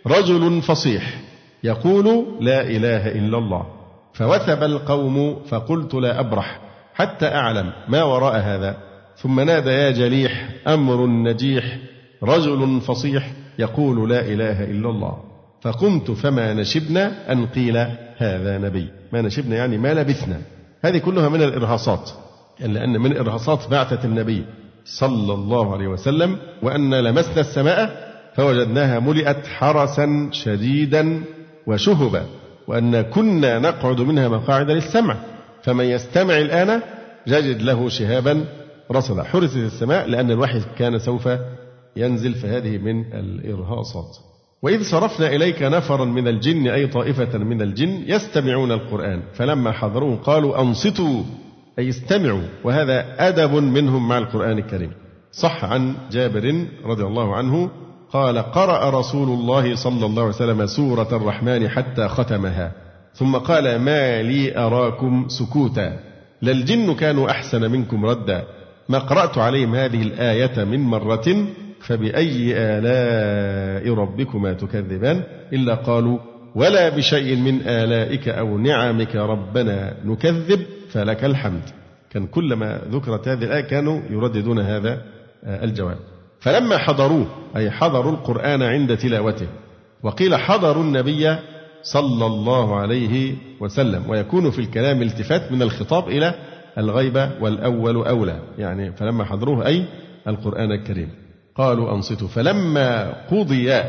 رجل 0.08 0.62
فصيح. 0.62 1.22
يقول 1.64 2.26
لا 2.42 2.62
إله 2.62 3.12
إلا 3.12 3.38
الله. 3.38 3.66
فوثب 4.14 4.64
القوم 4.64 5.40
فقلت 5.50 5.94
لا 5.94 6.20
أبرح. 6.20 6.62
حتى 6.94 7.26
أعلم 7.26 7.74
ما 7.88 8.04
وراء 8.04 8.40
هذا. 8.40 8.91
ثم 9.18 9.40
نادى 9.40 9.70
يا 9.70 9.92
جليح 9.92 10.50
أمر 10.68 11.08
نجيح 11.08 11.78
رجل 12.24 12.82
فصيح 12.82 13.32
يقول 13.60 14.10
لا 14.10 14.22
إله 14.22 14.64
إلا 14.64 14.90
الله. 14.90 15.18
فقمت 15.62 16.12
فما 16.12 16.54
نشبنا 16.54 17.32
أن 17.32 17.46
قيل 17.46 17.78
هذا 18.18 18.58
نبي. 18.58 18.88
ما 19.14 19.22
نشبنا 19.22 19.56
يعني 19.56 19.78
ما 19.78 19.94
لبثنا. 19.94 20.42
هذه 20.82 20.98
كلها 20.98 21.30
من 21.30 21.42
الإرهاصات. 21.42 22.10
لأن 22.60 23.02
من 23.02 23.18
إرهاصات 23.18 23.70
بعثة 23.72 24.06
النبي 24.06 24.46
صلى 24.86 25.34
الله 25.34 25.74
عليه 25.74 25.88
وسلم 25.88 26.38
وأن 26.62 26.94
لمسنا 26.94 27.40
السماء 27.40 28.12
فوجدناها 28.36 29.00
ملئت 29.00 29.48
حرسا 29.48 30.30
شديدا 30.32 31.24
وشهبا 31.68 32.26
وأن 32.68 33.02
كنا 33.02 33.60
نقعد 33.60 34.02
منها 34.02 34.28
مقاعد 34.28 34.72
للسمع. 34.72 35.18
فمن 35.64 35.86
يستمع 35.86 36.38
الآن 36.38 36.82
يجد 37.28 37.62
له 37.62 37.90
شهابا 37.90 38.46
رصدا 38.92 39.24
حرست 39.24 39.56
السماء 39.58 40.08
لأن 40.08 40.32
الوحي 40.32 40.62
كان 40.78 41.00
سوف 41.00 41.30
ينزل 41.96 42.34
فهذه 42.34 42.78
من 42.78 43.14
الإرهاصات. 43.14 44.18
وإذ 44.62 44.84
صرفنا 44.84 45.28
إليك 45.28 45.62
نفرا 45.62 46.06
من 46.06 46.28
الجن 46.28 46.68
أي 46.68 46.88
طائفة 46.88 47.38
من 47.38 47.62
الجن 47.62 48.04
يستمعون 48.08 48.72
القرآن 48.72 49.22
فلما 49.34 49.72
حضروه 49.72 50.18
قالوا 50.18 50.62
أنصتوا 50.62 51.24
أي 51.80 51.90
استمعوا 51.90 52.44
وهذا 52.64 53.28
أدب 53.28 53.54
منهم 53.54 54.08
مع 54.08 54.18
القرآن 54.18 54.58
الكريم. 54.58 54.92
صح 55.32 55.66
عن 55.66 55.96
جابر 56.12 56.66
رضي 56.86 57.04
الله 57.04 57.36
عنه 57.36 57.70
قال 58.14 58.38
قرأ 58.38 59.00
رسول 59.00 59.30
الله 59.30 59.76
صلى 59.76 60.06
الله 60.06 60.24
عليه 60.24 60.36
وسلم 60.36 60.66
سورة 60.66 61.16
الرحمن 61.16 61.70
حتى 61.70 62.08
ختمها 62.08 62.72
ثم 63.14 63.36
قال 63.36 63.80
ما 63.80 64.22
لي 64.22 64.58
أراكم 64.58 65.26
سكوتا 65.28 66.00
للجن 66.42 66.94
كانوا 66.96 67.32
أحسن 67.32 67.72
منكم 67.72 68.06
ردا 68.06 68.44
ما 68.92 69.00
قرأت 69.00 69.38
عليهم 69.38 69.76
هذه 69.76 70.02
الآية 70.02 70.64
من 70.64 70.80
مرة 70.80 71.48
فبأي 71.82 72.54
آلاء 72.56 73.94
ربكما 73.94 74.54
تكذبان؟ 74.54 75.24
إلا 75.54 75.76
قالوا 75.76 76.20
ولا 76.56 76.90
بشيء 76.90 77.36
من 77.36 77.62
آلائك 77.62 78.30
أو 78.30 78.58
نعمك 78.58 79.16
ربنا 79.16 79.94
نكذب 80.06 80.60
فلك 80.90 81.24
الحمد. 81.26 81.62
كان 82.10 82.28
كلما 82.28 82.82
ذكرت 82.92 83.28
هذه 83.28 83.44
الآية 83.44 83.62
كانوا 83.62 84.02
يرددون 84.10 84.60
هذا 84.60 85.02
الجواب. 85.44 85.98
فلما 86.40 86.78
حضروه 86.78 87.28
أي 87.56 87.72
حضروا 87.72 88.12
القرآن 88.12 88.62
عند 88.62 88.98
تلاوته 88.98 89.48
وقيل 90.04 90.36
حضروا 90.36 90.84
النبي 90.84 91.36
صلى 91.84 92.26
الله 92.26 92.80
عليه 92.80 93.36
وسلم 93.60 94.10
ويكون 94.10 94.52
في 94.52 94.60
الكلام 94.60 95.02
التفات 95.02 95.52
من 95.52 95.62
الخطاب 95.62 96.08
إلى 96.08 96.34
الغيبة 96.78 97.32
والأول 97.42 98.08
أولى. 98.08 98.40
يعني 98.58 98.92
فلما 98.92 99.24
حضروه 99.24 99.66
أي 99.66 99.86
القرآن 100.28 100.72
الكريم. 100.72 101.10
قالوا 101.56 101.96
أنصتوا. 101.96 102.28
فلما 102.28 103.14
قضي 103.28 103.82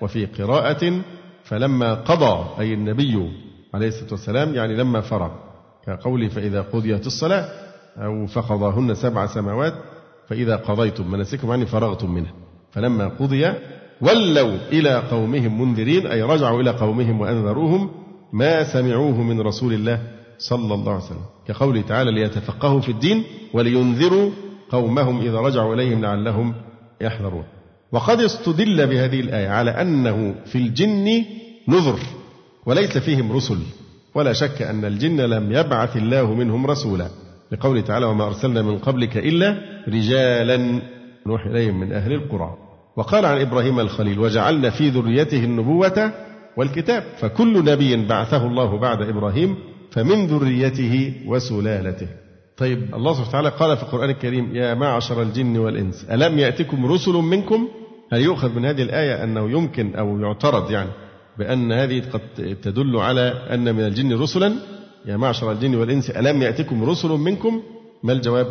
وفي 0.00 0.26
قراءة 0.26 1.00
فلما 1.44 1.94
قضى 1.94 2.60
أي 2.60 2.74
النبي 2.74 3.32
عليه 3.74 3.88
الصلاة 3.88 4.10
والسلام 4.10 4.54
يعني 4.54 4.76
لما 4.76 5.00
فرغ. 5.00 5.30
كقوله 5.86 6.28
فإذا 6.28 6.60
قضيت 6.60 7.06
الصلاة 7.06 7.48
أو 7.96 8.26
فقضاهن 8.26 8.94
سبع 8.94 9.26
سماوات 9.26 9.74
فإذا 10.28 10.56
قضيتم 10.56 11.10
مناسككم 11.10 11.50
يعني 11.50 11.66
فرغتم 11.66 12.10
منها 12.10 12.32
فلما 12.72 13.08
قضي 13.08 13.52
ولوا 14.00 14.56
إلى 14.72 14.94
قومهم 15.10 15.60
منذرين 15.60 16.06
أي 16.06 16.22
رجعوا 16.22 16.60
إلى 16.60 16.70
قومهم 16.70 17.20
وأنذروهم 17.20 17.90
ما 18.32 18.64
سمعوه 18.64 19.22
من 19.22 19.40
رسول 19.40 19.72
الله 19.72 20.02
صلى 20.38 20.74
الله 20.74 20.92
عليه 20.92 21.04
وسلم. 21.04 21.24
كقوله 21.48 21.80
تعالى 21.80 22.10
ليتفقهوا 22.10 22.80
في 22.80 22.88
الدين 22.88 23.24
ولينذروا 23.52 24.30
قومهم 24.70 25.20
إذا 25.20 25.38
رجعوا 25.38 25.74
إليهم 25.74 26.02
لعلهم 26.02 26.54
يحذرون. 27.00 27.44
وقد 27.92 28.20
استدل 28.20 28.86
بهذه 28.86 29.20
الآية 29.20 29.48
على 29.48 29.70
أنه 29.70 30.34
في 30.46 30.58
الجن 30.58 31.24
نذر 31.68 31.98
وليس 32.66 32.98
فيهم 32.98 33.32
رسل. 33.32 33.58
ولا 34.14 34.32
شك 34.32 34.62
أن 34.62 34.84
الجن 34.84 35.20
لم 35.20 35.52
يبعث 35.52 35.96
الله 35.96 36.34
منهم 36.34 36.66
رسولا. 36.66 37.08
لقوله 37.52 37.80
تعالى 37.80 38.06
وما 38.06 38.26
أرسلنا 38.26 38.62
من 38.62 38.78
قبلك 38.78 39.16
إلا 39.16 39.58
رجالا 39.88 40.82
نوحي 41.26 41.50
إليهم 41.50 41.80
من 41.80 41.92
أهل 41.92 42.12
القرى. 42.12 42.56
وقال 42.96 43.26
عن 43.26 43.40
إبراهيم 43.40 43.80
الخليل 43.80 44.18
وجعلنا 44.18 44.70
في 44.70 44.88
ذريته 44.88 45.44
النبوة 45.44 46.12
والكتاب. 46.56 47.02
فكل 47.18 47.64
نبي 47.64 48.06
بعثه 48.06 48.46
الله 48.46 48.78
بعد 48.78 49.02
إبراهيم 49.02 49.56
فمن 49.90 50.26
ذريته 50.26 51.12
وسلالته. 51.26 52.06
طيب 52.56 52.94
الله 52.94 53.12
سبحانه 53.12 53.28
وتعالى 53.28 53.48
قال 53.48 53.76
في 53.76 53.82
القرآن 53.82 54.10
الكريم 54.10 54.56
يا 54.56 54.74
معشر 54.74 55.22
الجن 55.22 55.56
والإنس 55.56 56.04
ألم 56.10 56.38
يأتكم 56.38 56.86
رسل 56.86 57.12
منكم؟ 57.12 57.68
هل 58.12 58.20
يؤخذ 58.20 58.54
من 58.54 58.64
هذه 58.64 58.82
الآية 58.82 59.24
أنه 59.24 59.50
يمكن 59.50 59.94
أو 59.94 60.20
يعترض 60.20 60.70
يعني 60.70 60.90
بأن 61.38 61.72
هذه 61.72 62.02
قد 62.12 62.20
تدل 62.62 62.96
على 62.96 63.32
أن 63.50 63.74
من 63.74 63.86
الجن 63.86 64.20
رسلا؟ 64.20 64.52
يا 65.06 65.16
معشر 65.16 65.52
الجن 65.52 65.74
والإنس 65.74 66.10
ألم 66.10 66.42
يأتكم 66.42 66.84
رسل 66.84 67.08
منكم؟ 67.08 67.62
ما 68.02 68.12
الجواب؟ 68.12 68.46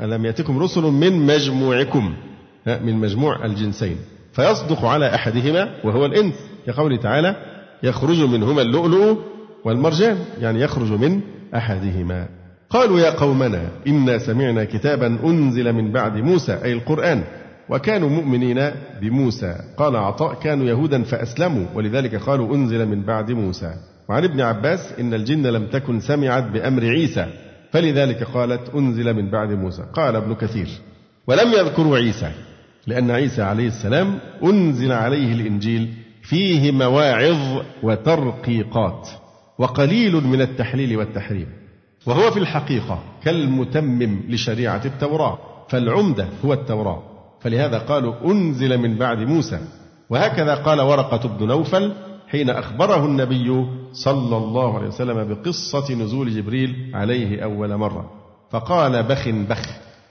ألم 0.00 0.24
يأتكم 0.24 0.58
رسل 0.58 0.82
من 0.82 1.26
مجموعكم؟ 1.26 2.14
من 2.66 2.94
مجموع 2.94 3.44
الجنسين. 3.44 3.96
فيصدق 4.32 4.84
على 4.84 5.14
أحدهما 5.14 5.74
وهو 5.84 6.06
الإنس. 6.06 6.34
كقوله 6.66 6.96
تعالى 6.96 7.36
يخرج 7.82 8.20
منهما 8.20 8.62
اللؤلؤ 8.62 9.18
والمرجان 9.64 10.18
يعني 10.40 10.60
يخرج 10.60 10.92
من 10.92 11.20
أحدهما. 11.54 12.28
قالوا 12.70 13.00
يا 13.00 13.10
قومنا 13.10 13.68
إنا 13.86 14.18
سمعنا 14.18 14.64
كتابا 14.64 15.18
أنزل 15.24 15.72
من 15.72 15.92
بعد 15.92 16.16
موسى 16.16 16.58
أي 16.64 16.72
القرآن 16.72 17.24
وكانوا 17.68 18.08
مؤمنين 18.08 18.70
بموسى. 19.00 19.54
قال 19.76 19.96
عطاء 19.96 20.34
كانوا 20.34 20.66
يهودا 20.66 21.02
فأسلموا 21.02 21.66
ولذلك 21.74 22.14
قالوا 22.14 22.54
أنزل 22.54 22.86
من 22.86 23.02
بعد 23.02 23.30
موسى. 23.30 23.74
وعن 24.08 24.24
ابن 24.24 24.40
عباس 24.40 24.92
إن 25.00 25.14
الجن 25.14 25.46
لم 25.46 25.66
تكن 25.66 26.00
سمعت 26.00 26.44
بأمر 26.44 26.84
عيسى 26.84 27.26
فلذلك 27.72 28.22
قالت 28.22 28.74
أنزل 28.74 29.14
من 29.14 29.30
بعد 29.30 29.52
موسى. 29.52 29.82
قال 29.92 30.16
ابن 30.16 30.34
كثير 30.34 30.68
ولم 31.26 31.52
يذكروا 31.52 31.96
عيسى 31.96 32.30
لأن 32.86 33.10
عيسى 33.10 33.42
عليه 33.42 33.66
السلام 33.66 34.18
أنزل 34.44 34.92
عليه 34.92 35.32
الإنجيل 35.32 35.94
فيه 36.22 36.70
مواعظ 36.70 37.62
وترقيقات. 37.82 39.08
وقليل 39.62 40.14
من 40.14 40.40
التحليل 40.40 40.96
والتحريم. 40.96 41.46
وهو 42.06 42.30
في 42.30 42.38
الحقيقة 42.38 42.98
كالمتمم 43.24 44.20
لشريعة 44.28 44.82
التوراة 44.84 45.38
فالعمدة 45.68 46.28
هو 46.44 46.52
التوراة. 46.52 47.02
فلهذا 47.40 47.78
قالوا 47.78 48.14
أنزل 48.24 48.78
من 48.78 48.96
بعد 48.96 49.18
موسى. 49.18 49.60
وهكذا 50.10 50.54
قال 50.54 50.80
ورقة 50.80 51.28
بن 51.28 51.46
نوفل 51.46 51.92
حين 52.28 52.50
أخبره 52.50 53.06
النبي 53.06 53.66
صلى 53.92 54.36
الله 54.36 54.78
عليه 54.78 54.88
وسلم 54.88 55.34
بقصة 55.34 55.94
نزول 55.94 56.30
جبريل 56.30 56.90
عليه 56.94 57.44
أول 57.44 57.76
مرة. 57.76 58.10
فقال 58.50 59.02
بخ 59.02 59.28
بخ 59.28 59.66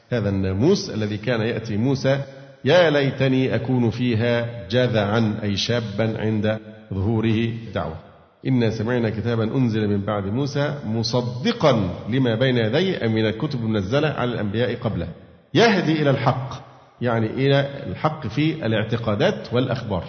هذا 0.10 0.30
الناموس 0.30 0.90
الذي 0.90 1.18
كان 1.18 1.42
يأتي 1.42 1.78
موسى 1.78 2.22
يا 2.66 2.90
ليتني 2.90 3.56
أكون 3.56 3.90
فيها 3.90 4.68
جذعا 4.68 5.40
أي 5.44 5.58
شابا 5.58 6.22
عند 6.22 6.60
ظهوره 6.94 7.50
دعوة. 7.74 8.11
إنا 8.48 8.70
سمعنا 8.70 9.10
كتابا 9.10 9.44
أنزل 9.44 9.88
من 9.88 10.06
بعد 10.06 10.26
موسى 10.26 10.76
مصدقا 10.86 11.90
لما 12.10 12.36
بين 12.36 12.58
يديه 12.58 13.08
من 13.08 13.26
الكتب 13.26 13.60
المنزلة 13.60 14.08
على 14.08 14.34
الأنبياء 14.34 14.76
قبله. 14.76 15.08
يهدي 15.54 16.02
إلى 16.02 16.10
الحق 16.10 16.54
يعني 17.02 17.28
إلى 17.28 17.84
الحق 17.88 18.28
في 18.28 18.66
الاعتقادات 18.66 19.54
والأخبار 19.54 20.04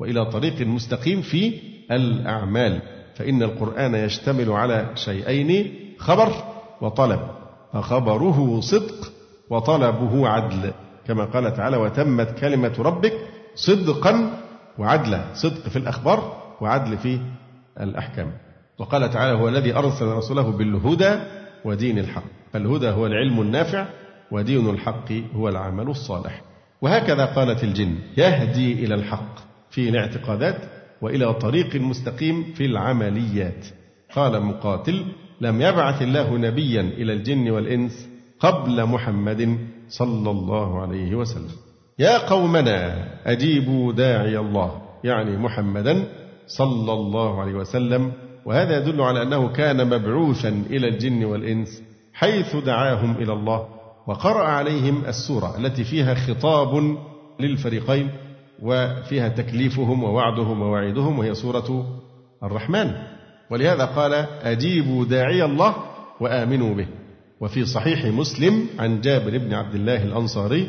وإلى 0.00 0.24
طريق 0.24 0.60
مستقيم 0.60 1.22
في 1.22 1.60
الأعمال. 1.90 2.80
فإن 3.14 3.42
القرآن 3.42 3.94
يشتمل 3.94 4.50
على 4.50 4.90
شيئين 4.94 5.74
خبر 5.98 6.32
وطلب 6.80 7.20
فخبره 7.72 8.60
صدق 8.60 9.12
وطلبه 9.50 10.28
عدل. 10.28 10.72
كما 11.06 11.24
قال 11.24 11.56
تعالى 11.56 11.76
وتمت 11.76 12.38
كلمة 12.38 12.74
ربك 12.78 13.12
صدقا 13.54 14.30
وعدلا. 14.78 15.24
صدق 15.34 15.68
في 15.68 15.76
الأخبار 15.76 16.36
وعدل 16.60 16.98
في 16.98 17.20
الأحكام. 17.80 18.32
وقال 18.78 19.10
تعالى 19.10 19.38
هو 19.38 19.48
الذي 19.48 19.74
أرسل 19.74 20.06
رسوله 20.06 20.50
بالهدى 20.50 21.18
ودين 21.64 21.98
الحق. 21.98 22.24
فالهدى 22.52 22.88
هو 22.88 23.06
العلم 23.06 23.40
النافع 23.40 23.86
ودين 24.32 24.70
الحق 24.70 25.12
هو 25.34 25.48
العمل 25.48 25.88
الصالح. 25.88 26.42
وهكذا 26.82 27.24
قالت 27.24 27.64
الجن 27.64 27.94
يهدي 28.16 28.72
إلى 28.72 28.94
الحق 28.94 29.34
في 29.70 29.88
الاعتقادات 29.88 30.56
وإلى 31.02 31.34
طريق 31.34 31.76
مستقيم 31.76 32.52
في 32.54 32.64
العمليات. 32.64 33.66
قال 34.14 34.42
مقاتل 34.42 35.04
لم 35.40 35.62
يبعث 35.62 36.02
الله 36.02 36.38
نبيا 36.38 36.80
إلى 36.80 37.12
الجن 37.12 37.50
والإنس 37.50 38.08
قبل 38.40 38.86
محمد 38.86 39.58
صلى 39.88 40.30
الله 40.30 40.80
عليه 40.80 41.14
وسلم. 41.14 41.56
يا 41.98 42.18
قومنا 42.28 43.08
أجيبوا 43.26 43.92
داعي 43.92 44.38
الله 44.38 44.82
يعني 45.04 45.36
محمدا 45.36 46.04
صلى 46.46 46.92
الله 46.92 47.40
عليه 47.40 47.54
وسلم 47.54 48.12
وهذا 48.44 48.78
يدل 48.78 49.00
على 49.00 49.22
أنه 49.22 49.48
كان 49.48 49.86
مبعوثا 49.86 50.48
إلى 50.70 50.88
الجن 50.88 51.24
والإنس 51.24 51.82
حيث 52.14 52.56
دعاهم 52.56 53.16
إلى 53.16 53.32
الله 53.32 53.66
وقرأ 54.06 54.44
عليهم 54.44 55.04
السورة 55.06 55.58
التي 55.58 55.84
فيها 55.84 56.14
خطاب 56.14 56.96
للفريقين 57.40 58.10
وفيها 58.62 59.28
تكليفهم 59.28 60.04
ووعدهم 60.04 60.62
ووعيدهم 60.62 61.18
وهي 61.18 61.34
سورة 61.34 61.86
الرحمن. 62.42 62.92
ولهذا 63.50 63.84
قال 63.84 64.14
أجيبوا 64.42 65.04
داعي 65.04 65.44
الله 65.44 65.74
وآمنوا 66.20 66.74
به. 66.74 66.86
وفي 67.40 67.64
صحيح 67.64 68.04
مسلم 68.04 68.66
عن 68.78 69.00
جابر 69.00 69.38
بن 69.38 69.54
عبد 69.54 69.74
الله 69.74 70.02
الأنصاري 70.02 70.68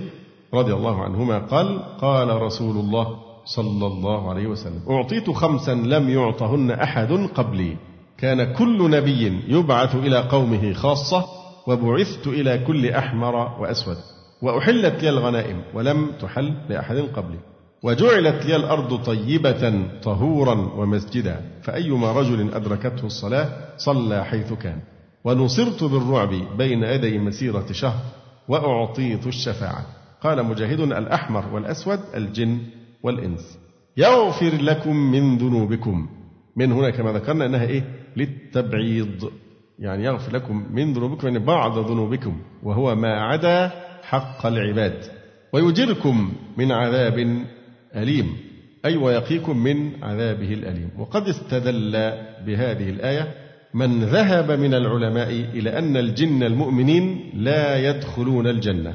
رضي 0.54 0.74
الله 0.74 1.04
عنهما 1.04 1.38
قال 1.40 1.80
قال 2.02 2.42
رسول 2.42 2.78
الله 2.78 3.27
صلى 3.56 3.88
الله 3.88 4.30
عليه 4.30 4.48
وسلم. 4.48 4.82
أعطيت 4.90 5.30
خمسا 5.30 5.72
لم 5.72 6.10
يعطهن 6.10 6.72
أحد 6.72 7.12
قبلي. 7.36 7.78
كان 8.18 8.54
كل 8.54 8.90
نبي 8.90 9.42
يبعث 9.48 9.96
إلى 9.96 10.20
قومه 10.20 10.74
خاصة 10.74 11.26
وبعثت 11.68 12.28
إلى 12.28 12.58
كل 12.58 12.90
أحمر 12.90 13.36
وأسود. 13.36 13.98
وأحلت 14.42 15.04
لي 15.04 15.10
الغنائم 15.10 15.62
ولم 15.74 16.12
تحل 16.22 16.54
لأحد 16.70 16.96
قبلي. 16.96 17.40
وجعلت 17.84 18.46
لي 18.46 18.56
الأرض 18.56 19.04
طيبة 19.04 19.88
طهورا 20.04 20.72
ومسجدا. 20.78 21.42
فأيما 21.64 22.12
رجل 22.12 22.54
أدركته 22.54 23.06
الصلاة 23.06 23.50
صلى 23.78 24.26
حيث 24.26 24.54
كان. 24.54 24.80
ونصرت 25.24 25.84
بالرعب 25.84 26.58
بين 26.58 26.84
يدي 26.84 27.20
مسيرة 27.20 27.66
شهر 27.72 28.02
وأعطيت 28.48 29.28
الشفاعة. 29.28 29.86
قال 30.24 30.46
مجاهد 30.46 30.80
الأحمر 30.80 31.54
والأسود 31.54 32.00
الجن 32.16 32.60
والإنس. 33.08 33.60
يغفر 33.98 34.62
لكم 34.62 34.96
من 34.96 35.38
ذنوبكم. 35.38 36.10
من 36.56 36.72
هنا 36.72 36.90
كما 36.90 37.12
ذكرنا 37.12 37.46
أنها 37.46 37.64
إيه؟ 37.64 37.84
للتبعيض. 38.18 39.32
يعني 39.80 40.04
يغفر 40.04 40.36
لكم 40.36 40.66
من 40.72 40.94
ذنوبكم 40.94 41.28
يعني 41.28 41.40
بعض 41.40 41.92
ذنوبكم 41.92 42.38
وهو 42.64 42.96
ما 42.96 43.20
عدا 43.20 43.72
حق 44.04 44.46
العباد. 44.46 45.04
ويجركم 45.54 46.34
من 46.58 46.72
عذاب 46.72 47.46
أليم. 47.96 48.38
أي 48.86 48.98
ويقيكم 48.98 49.58
من 49.58 50.04
عذابه 50.04 50.54
الأليم. 50.54 50.90
وقد 50.98 51.28
استدل 51.28 51.92
بهذه 52.46 52.90
الآية 52.90 53.48
من 53.74 54.04
ذهب 54.04 54.52
من 54.52 54.74
العلماء 54.74 55.30
إلى 55.30 55.78
أن 55.78 55.98
الجن 55.98 56.44
المؤمنين 56.44 57.32
لا 57.34 57.90
يدخلون 57.90 58.48
الجنة 58.48 58.94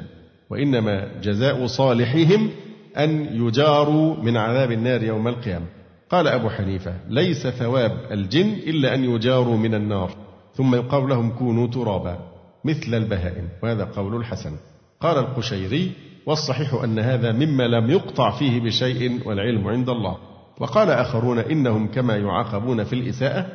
وإنما 0.51 1.21
جزاء 1.23 1.67
صالحهم 1.67 2.51
أن 2.99 3.27
يجاروا 3.47 4.17
من 4.17 4.37
عذاب 4.37 4.73
النار 4.73 5.03
يوم 5.03 5.29
القيامة. 5.29 5.67
قال 6.11 6.29
أبو 6.29 6.49
حنيفة 6.49 6.95
ليس 7.09 7.47
ثواب 7.47 7.93
الجن 8.11 8.53
إلا 8.53 8.95
أن 8.95 9.05
يجاروا 9.05 9.57
من 9.57 9.75
النار 9.75 10.11
ثم 10.55 10.75
يقال 10.75 11.09
لهم 11.09 11.31
كونوا 11.31 11.67
ترابا 11.67 12.19
مثل 12.65 12.95
البهائم 12.95 13.49
وهذا 13.63 13.85
قول 13.85 14.17
الحسن. 14.17 14.57
قال 15.01 15.19
القشيري 15.19 15.93
والصحيح 16.27 16.75
أن 16.75 16.99
هذا 16.99 17.33
مما 17.33 17.63
لم 17.63 17.91
يقطع 17.91 18.31
فيه 18.31 18.61
بشيء 18.61 19.29
والعلم 19.29 19.69
عند 19.69 19.89
الله. 19.89 20.17
وقال 20.61 20.91
آخرون 20.91 21.39
إنهم 21.39 21.87
كما 21.87 22.17
يعاقبون 22.17 22.85
في 22.85 22.93
الإساءة 22.93 23.47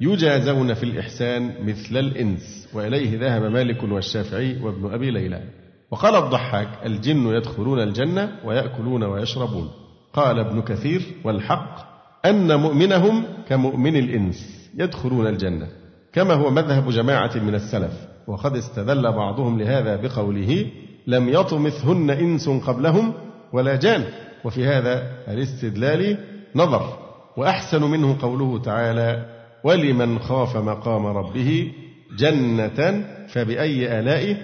يجازون 0.00 0.74
في 0.74 0.82
الإحسان 0.82 1.54
مثل 1.62 1.96
الإنس. 1.96 2.68
وإليه 2.74 3.18
ذهب 3.18 3.42
مالك 3.42 3.82
والشافعي 3.82 4.62
وابن 4.62 4.94
أبي 4.94 5.10
ليلى. 5.10 5.42
وقال 5.90 6.14
الضحاك 6.14 6.68
الجن 6.86 7.26
يدخلون 7.26 7.80
الجنة 7.80 8.32
ويأكلون 8.44 9.02
ويشربون. 9.04 9.70
قال 10.12 10.38
ابن 10.38 10.62
كثير 10.62 11.02
والحق 11.24 11.96
أن 12.24 12.60
مؤمنهم 12.60 13.24
كمؤمن 13.48 13.96
الإنس 13.96 14.70
يدخلون 14.74 15.26
الجنة 15.26 15.68
كما 16.12 16.34
هو 16.34 16.50
مذهب 16.50 16.90
جماعة 16.90 17.36
من 17.36 17.54
السلف. 17.54 17.92
وقد 18.26 18.56
استدل 18.56 19.12
بعضهم 19.12 19.58
لهذا 19.58 19.96
بقوله 19.96 20.66
لم 21.06 21.28
يطمثهن 21.28 22.10
إنس 22.10 22.48
قبلهم 22.48 23.12
ولا 23.52 23.76
جان. 23.76 24.04
وفي 24.44 24.66
هذا 24.66 25.02
الاستدلال 25.28 26.18
نظر. 26.54 26.98
وأحسن 27.36 27.82
منه 27.82 28.16
قوله 28.22 28.62
تعالى 28.62 29.36
ولمن 29.64 30.18
خاف 30.18 30.56
مقام 30.56 31.06
ربه 31.06 31.72
جنة 32.18 33.04
فبأي 33.28 33.98
آلاء 34.00 34.36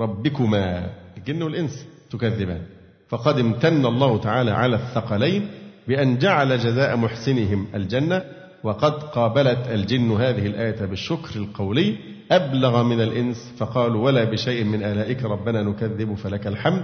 ربكما 0.00 0.90
الجن 1.16 1.42
والإنس 1.42 1.86
تكذبان. 2.10 2.62
فقد 3.08 3.38
امتن 3.38 3.86
الله 3.86 4.18
تعالى 4.18 4.50
على 4.50 4.76
الثقلين 4.76 5.48
بأن 5.88 6.18
جعل 6.18 6.58
جزاء 6.58 6.96
محسنهم 6.96 7.66
الجنة 7.74 8.22
وقد 8.64 8.92
قابلت 8.92 9.58
الجن 9.70 10.10
هذه 10.10 10.46
الآية 10.46 10.84
بالشكر 10.84 11.36
القولي. 11.36 11.96
أبلغ 12.30 12.82
من 12.82 13.00
الإنس 13.00 13.54
فقالوا 13.58 14.04
ولا 14.04 14.24
بشيء 14.24 14.64
من 14.64 14.82
آلائك 14.82 15.24
ربنا 15.24 15.62
نكذب 15.62 16.14
فلك 16.14 16.46
الحمد. 16.46 16.82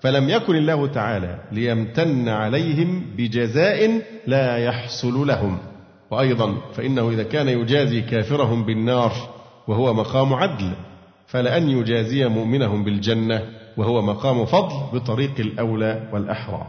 فلم 0.00 0.28
يكن 0.28 0.56
الله 0.56 0.86
تعالى 0.86 1.38
ليمتن 1.52 2.28
عليهم 2.28 3.04
بجزاء 3.16 4.02
لا 4.26 4.56
يحصل 4.58 5.26
لهم. 5.26 5.58
وأيضا 6.10 6.54
فإنه 6.74 7.10
إذا 7.10 7.22
كان 7.22 7.48
يجازي 7.48 8.00
كافرهم 8.00 8.64
بالنار 8.64 9.12
وهو 9.68 9.94
مقام 9.94 10.34
عدل. 10.34 10.72
فلأن 11.34 11.68
يجازي 11.70 12.28
مؤمنهم 12.28 12.84
بالجنة 12.84 13.42
وهو 13.76 14.02
مقام 14.02 14.44
فضل 14.44 14.98
بطريق 14.98 15.40
الأولى 15.40 16.08
والأحرى. 16.12 16.66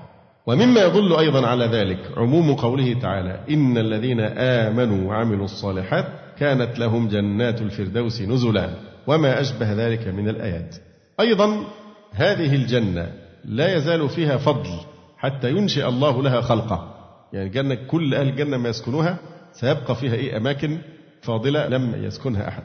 ومما 0.47 0.81
يدل 0.81 1.15
أيضا 1.15 1.47
على 1.47 1.65
ذلك 1.65 1.99
عموم 2.17 2.53
قوله 2.53 2.93
تعالى 2.93 3.39
إن 3.49 3.77
الذين 3.77 4.19
آمنوا 4.37 5.09
وعملوا 5.09 5.45
الصالحات 5.45 6.05
كانت 6.37 6.79
لهم 6.79 7.07
جنات 7.07 7.61
الفردوس 7.61 8.21
نزلا 8.21 8.69
وما 9.07 9.41
أشبه 9.41 9.73
ذلك 9.73 10.07
من 10.07 10.29
الآيات. 10.29 10.75
أيضا 11.19 11.63
هذه 12.11 12.55
الجنة 12.55 13.11
لا 13.45 13.75
يزال 13.75 14.09
فيها 14.09 14.37
فضل 14.37 14.69
حتى 15.17 15.49
ينشئ 15.49 15.87
الله 15.87 16.23
لها 16.23 16.41
خلقه. 16.41 16.95
يعني 17.33 17.47
الجنة 17.47 17.75
كل 17.75 18.15
أهل 18.15 18.27
الجنة 18.27 18.57
ما 18.57 18.69
يسكنوها 18.69 19.17
سيبقى 19.53 19.95
فيها 19.95 20.13
إيه 20.13 20.37
أماكن 20.37 20.77
فاضلة 21.21 21.67
لم 21.67 22.03
يسكنها 22.03 22.47
أحد. 22.47 22.63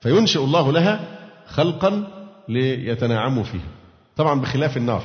فينشئ 0.00 0.44
الله 0.44 0.72
لها 0.72 1.17
خلقا 1.48 2.04
ليتناعموا 2.48 3.42
فيها 3.42 3.68
طبعا 4.16 4.40
بخلاف 4.40 4.76
النار. 4.76 5.02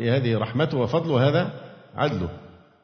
هذه 0.00 0.38
رحمته 0.38 0.78
وفضله 0.78 1.12
وهذا 1.12 1.50
عدله. 1.96 2.28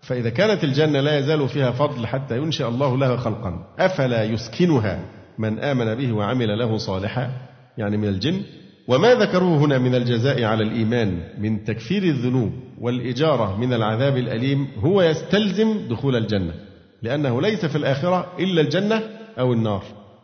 فإذا 0.03 0.31
كانت 0.31 0.65
الجنة 0.65 1.01
لا 1.01 1.19
يزال 1.19 1.49
فيها 1.49 1.71
فضل 1.71 2.07
حتى 2.07 2.37
ينشئ 2.37 2.69
الله 2.69 2.99
لها 2.99 3.17
خلقا. 3.17 3.67
أفلا 3.79 4.25
يسكنها 4.25 5.05
من 5.39 5.59
آمن 5.59 5.95
به 5.95 6.13
وعمل 6.13 6.59
له 6.59 6.77
صالحا؟ 6.77 7.31
يعني 7.79 7.97
من 7.97 8.09
الجن. 8.09 8.43
وما 8.89 9.15
ذكروه 9.15 9.59
هنا 9.59 9.79
من 9.79 9.95
الجزاء 9.95 10.45
على 10.45 10.65
الإيمان 10.65 11.21
من 11.39 11.65
تكفير 11.65 12.03
الذنوب 12.03 12.53
والإجارة 12.81 13.57
من 13.57 13.73
العذاب 13.73 14.17
الأليم 14.17 14.69
هو 14.79 15.03
يستلزم 15.03 15.89
دخول 15.89 16.17
الجنة. 16.17 16.55
لأنه 17.03 17.43
ليس 17.43 17.67
في 17.67 17.77
الآخرة 17.77 18.27
إلا 18.39 18.61
الجنة 18.61 19.03
أو 19.39 19.53
النار. 19.53 19.83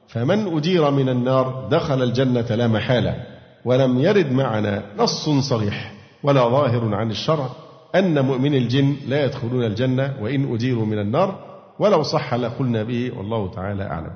فمن 0.08 0.56
أجير 0.56 0.90
من 0.90 1.08
النار 1.08 1.68
دخل 1.70 2.02
الجنة 2.02 2.46
لا 2.54 2.66
محالة 2.66 3.14
ولم 3.64 3.98
يرد 3.98 4.32
معنا 4.32 4.82
نص 4.98 5.28
صريح 5.50 5.92
ولا 6.22 6.48
ظاهر 6.48 6.94
عن 6.94 7.10
الشرع 7.10 7.48
أن 7.94 8.24
مؤمني 8.24 8.58
الجن 8.58 8.96
لا 9.08 9.24
يدخلون 9.24 9.64
الجنة 9.64 10.14
وإن 10.20 10.54
أجيروا 10.54 10.86
من 10.86 10.98
النار 10.98 11.38
ولو 11.78 12.02
صح 12.02 12.34
لقلنا 12.34 12.82
به 12.82 13.12
والله 13.18 13.50
تعالى 13.50 13.82
أعلم. 13.82 14.10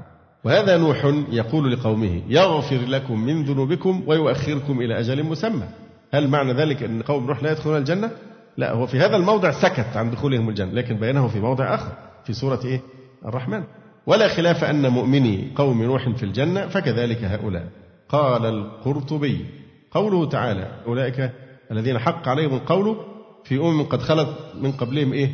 وهذا 0.44 0.76
نوح 0.76 1.04
يقول 1.30 1.72
لقومه 1.72 2.22
يغفر 2.28 2.76
لكم 2.76 3.20
من 3.20 3.44
ذنوبكم 3.44 4.02
ويؤخركم 4.06 4.80
إلى 4.80 5.00
أجل 5.00 5.24
مسمى. 5.24 5.64
هل 6.12 6.28
معنى 6.28 6.52
ذلك 6.52 6.82
أن 6.82 7.02
قوم 7.02 7.26
نوح 7.26 7.42
لا 7.42 7.52
يدخلون 7.52 7.76
الجنة؟ 7.76 8.10
لا 8.56 8.72
هو 8.72 8.86
في 8.86 8.98
هذا 8.98 9.16
الموضع 9.16 9.50
سكت 9.50 9.96
عن 9.96 10.10
دخولهم 10.10 10.48
الجنة 10.48 10.72
لكن 10.72 10.96
بينه 10.96 11.28
في 11.28 11.40
موضع 11.40 11.74
آخر 11.74 11.92
في 12.24 12.32
سورة 12.32 12.60
إيه؟ 12.64 12.80
الرحمن. 13.26 13.62
ولا 14.06 14.28
خلاف 14.28 14.64
أن 14.64 14.88
مؤمني 14.88 15.48
قوم 15.56 15.82
نوح 15.82 16.08
في 16.08 16.22
الجنة 16.22 16.66
فكذلك 16.66 17.24
هؤلاء. 17.24 17.68
قال 18.08 18.46
القرطبي 18.46 19.44
قوله 19.90 20.28
تعالى 20.28 20.68
أولئك 20.86 21.30
الذين 21.72 21.98
حق 21.98 22.28
عليهم 22.28 22.54
القول 22.54 22.96
في 23.44 23.58
أمم 23.58 23.82
قد 23.82 24.02
خلت 24.02 24.28
من 24.60 24.72
قبلهم 24.72 25.12
إيه؟ 25.12 25.30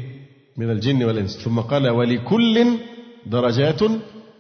من 0.57 0.71
الجن 0.71 1.05
والإنس. 1.05 1.39
ثم 1.45 1.61
قال 1.61 1.89
ولكل 1.89 2.67
درجات 3.27 3.81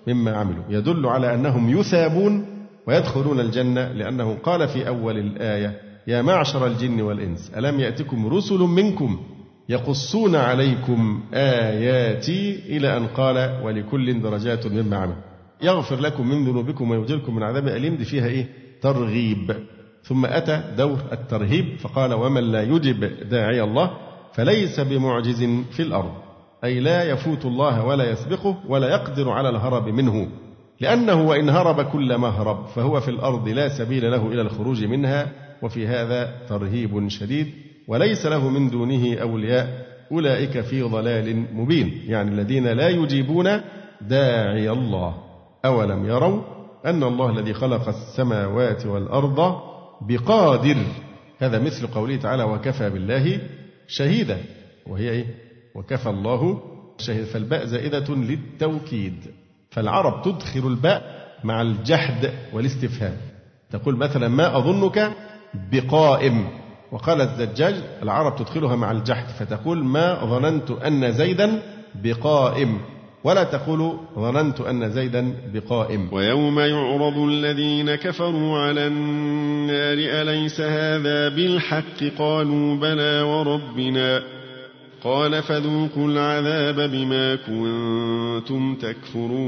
مما 0.07 0.37
عملوا. 0.37 0.65
يدل 0.69 1.07
على 1.07 1.35
أنهم 1.35 1.79
يثابون 1.79 2.47
ويدخلون 2.87 3.41
الجنة 3.41 3.93
لأنه 3.93 4.39
قال 4.43 4.69
في 4.69 4.89
أول 4.89 5.19
الآية 5.19 5.81
يا 6.07 6.23
معشر 6.23 6.67
الجن 6.67 7.01
والإنس 7.01 7.53
ألم 7.57 7.81
يأتكم 7.81 8.27
رسل 8.27 8.59
منكم 8.59 9.21
يقصون 9.69 10.37
عليكم 10.37 11.23
آياتي 11.35 12.61
إلى 12.77 12.97
أن 12.97 13.07
قال 13.07 13.61
ولكل 13.63 14.21
درجات 14.23 14.67
مما 14.67 14.97
عمل. 14.97 15.17
يغفر 15.63 16.01
لكم 16.01 16.29
من 16.29 16.45
ذنوبكم 16.45 16.91
ويجلكم 16.91 17.37
من 17.37 17.43
عذاب 17.43 17.69
أليم 17.69 17.97
دي 17.97 18.05
فيها 18.05 18.27
إيه؟ 18.27 18.49
ترغيب. 18.83 19.57
ثم 20.03 20.27
أتى 20.27 20.63
دور 20.77 20.99
الترهيب 21.13 21.79
فقال 21.79 22.15
ومن 22.15 22.43
لا 22.53 22.63
يجب 22.63 23.29
داعي 23.29 23.63
الله 23.63 23.91
فليس 24.33 24.81
بمعجز 24.81 25.45
في 25.71 25.83
الأرض 25.83 26.13
أي 26.65 26.81
لا 26.81 27.03
يفوت 27.03 27.45
الله 27.45 27.85
ولا 27.85 28.11
يسبقه 28.11 28.57
ولا 28.69 28.89
يقدر 28.89 29.31
على 29.31 29.49
الهرب 29.49 29.89
منه 29.89 30.29
لأنه 30.81 31.29
وإن 31.29 31.49
هرب 31.49 31.81
كل 31.81 32.19
مهرب 32.19 32.67
فهو 32.67 33.01
في 33.01 33.09
الأرض 33.09 33.49
لا 33.49 33.69
سبيل 33.69 34.11
له 34.11 34.27
إلى 34.27 34.41
الخروج 34.43 34.85
منها 34.85 35.33
وفي 35.63 35.87
هذا 35.87 36.35
ترهيب 36.49 37.09
شديد. 37.09 37.68
وليس 37.89 38.27
له 38.27 38.49
من 38.49 38.71
دونه 38.71 39.19
أولياء. 39.19 39.89
أولئك 40.13 40.61
في 40.61 40.83
ضلال 40.83 41.55
مبين. 41.55 42.03
يعني 42.07 42.31
الذين 42.31 42.67
لا 42.67 42.89
يجيبون 42.89 43.61
داعي 44.01 44.71
الله. 44.71 45.15
أولم 45.65 46.07
يروا 46.07 46.43
أن 46.87 47.03
الله 47.03 47.31
الذي 47.31 47.55
خلق 47.55 47.89
السماوات 47.89 48.87
والأرض 48.87 49.61
بقادر. 50.09 50.77
هذا 51.39 51.59
مثل 51.59 51.87
قوله 51.87 52.17
تعالى 52.17 52.43
وكفى 52.43 52.91
بالله 52.91 53.41
شهيدا 53.89 54.39
وهي 54.87 55.11
إيه؟ 55.11 55.27
وكفى 55.75 56.11
الله 56.11 56.63
شهيدا 56.99 57.25
فالباء 57.25 57.65
زائدة 57.65 58.15
للتوكيد. 58.15 59.15
فالعرب 59.71 60.23
تدخل 60.23 60.67
الباء 60.67 61.03
مع 61.45 61.63
الجحد 61.63 62.31
والاستفهام. 62.53 63.17
تقول 63.71 63.97
مثلا 63.97 64.29
ما 64.29 64.59
أظنك 64.59 65.13
بقائم 65.73 66.49
وقال 66.93 67.21
الزجاج 67.21 67.75
العرب 68.03 68.37
تدخلها 68.37 68.77
مع 68.77 68.91
الجحد 68.91 69.29
فتقول 69.29 69.85
ما 69.85 70.25
ظننت 70.25 70.71
أن 70.71 71.13
زيدا 71.13 71.63
بقائم 72.05 72.79
ولا 73.25 73.45
تقول 73.45 73.99
ظننت 74.15 74.61
أن 74.61 74.91
زيدا 74.91 75.35
بقائم. 75.55 76.09
ويوم 76.13 76.59
يعرض 76.59 77.19
الذين 77.19 77.95
كفروا 77.95 78.59
على 78.59 78.87
النار 78.87 79.99
أليس 79.99 80.61
هذا 80.61 81.29
بالحق؟ 81.29 82.05
قالوا 82.19 82.77
بلى 82.77 83.23
وربنا. 83.23 84.23
قال 85.05 85.43
فذوقوا 85.43 86.09
العذاب 86.09 86.91
بما 86.91 87.35
كنتم 87.35 88.75
تكفرون. 88.75 89.39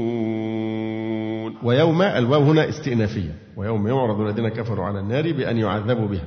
ويوم 1.63 2.01
الواو 2.01 2.41
هنا 2.41 2.69
استئنافية. 2.69 3.35
ويوم 3.57 3.87
يعرض 3.87 4.21
الذين 4.21 4.49
كفروا 4.49 4.85
على 4.85 4.99
النار 4.99 5.31
بأن 5.31 5.57
يعذبوا 5.57 6.07
بها. 6.07 6.25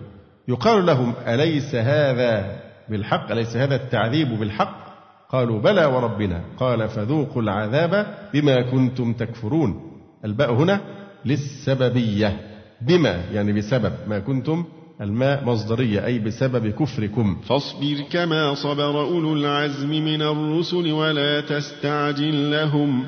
يقال 0.48 0.86
لهم 0.86 1.14
أليس 1.26 1.74
هذا 1.74 2.60
بالحق؟ 2.88 3.30
أليس 3.30 3.56
هذا 3.56 3.74
التعذيب 3.74 4.28
بالحق؟ 4.38 4.84
قالوا 5.30 5.60
بلى 5.60 5.84
وربنا. 5.84 6.40
قال 6.58 6.88
فذوقوا 6.88 7.42
العذاب 7.42 8.06
بما 8.34 8.62
كنتم 8.70 9.12
تكفرون. 9.12 9.92
الباء 10.24 10.52
هنا 10.52 10.80
للسببية. 11.24 12.40
بما 12.80 13.24
يعني 13.32 13.52
بسبب. 13.52 13.92
ما 14.08 14.18
كنتم 14.18 14.64
الماء 15.00 15.44
مصدرية 15.44 16.06
أي 16.06 16.18
بسبب 16.18 16.68
كفركم. 16.68 17.36
فاصبر 17.48 18.04
كما 18.10 18.54
صبر 18.54 19.00
أولو 19.00 19.34
العزم 19.34 19.90
من 19.90 20.22
الرسل 20.22 20.92
ولا 20.92 21.40
تستعجل 21.40 22.50
لهم. 22.50 23.06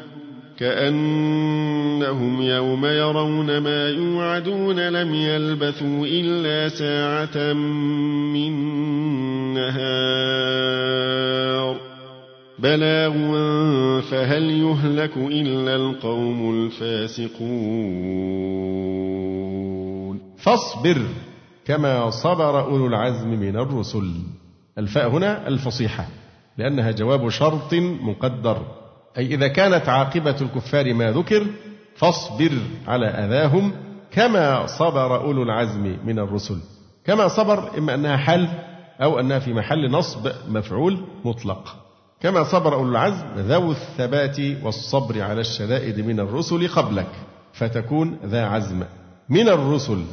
كأنهم 0.58 2.42
يوم 2.42 2.86
يرون 2.86 3.58
ما 3.58 3.88
يوعدون 3.88 4.88
لم 4.88 5.14
يلبثوا 5.14 6.06
إلا 6.06 6.68
ساعة 6.68 7.52
من 8.32 8.52
نهار. 9.54 10.16
بلاغ 12.58 13.12
فهل 14.00 14.50
يهلك 14.50 15.16
إلا 15.16 15.76
القوم 15.76 16.54
الفاسقون؟ 16.54 17.36
فاصبر 20.38 21.02
كما 21.64 22.10
صبر 22.10 22.64
أولو 22.64 22.86
العزم 22.86 23.28
من 23.28 23.56
الرسل. 23.56 24.12
الفاء 24.78 25.08
هنا 25.08 25.48
الفصيحة 25.48 26.08
لأنها 26.58 26.90
جواب 26.90 27.28
شرط 27.28 27.74
مقدر. 28.02 28.85
أي 29.18 29.26
إذا 29.26 29.48
كانت 29.48 29.88
عاقبة 29.88 30.36
الكفار 30.40 30.94
ما 30.94 31.10
ذكر 31.10 31.46
فاصبر 31.96 32.52
على 32.86 33.06
أذاهم 33.06 33.72
كما 34.10 34.66
صبر 34.66 35.20
أولو 35.20 35.42
العزم 35.42 35.96
من 36.04 36.18
الرسل. 36.18 36.58
كما 37.04 37.28
صبر 37.28 37.78
إما 37.78 37.94
أنها 37.94 38.16
حل 38.16 38.48
أو 39.02 39.20
أنها 39.20 39.38
في 39.38 39.52
محل 39.52 39.90
نصب 39.90 40.32
مفعول 40.48 41.04
مطلق. 41.24 41.76
كما 42.20 42.44
صبر 42.44 42.74
أولو 42.74 42.90
العزم 42.90 43.26
ذو 43.36 43.70
الثبات 43.70 44.40
والصبر 44.62 45.22
على 45.22 45.40
الشدائد 45.40 46.00
من 46.00 46.20
الرسل 46.20 46.68
قبلك 46.68 47.10
فتكون 47.52 48.18
ذا 48.24 48.46
عزم. 48.46 48.82
من 49.28 49.48
الرسل 49.48 50.04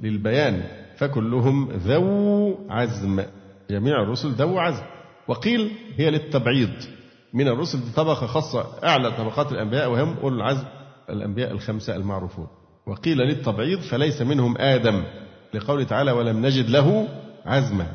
للبيان 0.00 0.62
فكلهم 0.96 1.68
ذو 1.72 2.58
عزم. 2.70 3.22
جميع 3.70 4.02
الرسل 4.02 4.28
ذو 4.28 4.58
عزم. 4.58 4.84
وقيل 5.28 5.70
هي 5.96 6.10
للتبعيض. 6.10 6.70
من 7.34 7.48
الرسل 7.48 7.78
دي 7.84 7.90
طبقة 7.96 8.26
خاصة 8.26 8.66
أعلى 8.84 9.10
طبقات 9.10 9.52
الأنبياء 9.52 9.90
وهم 9.90 10.16
أولو 10.22 10.36
العزم 10.36 10.64
الأنبياء 11.10 11.52
الخمسة 11.52 11.96
المعروفون. 11.96 12.46
وقيل 12.86 13.18
للتبعيض 13.18 13.78
فليس 13.80 14.22
منهم 14.22 14.58
آدم 14.58 15.02
لقوله 15.54 15.84
تعالى 15.84 16.12
ولم 16.12 16.46
نجد 16.46 16.70
له 16.70 17.08
عزما 17.46 17.86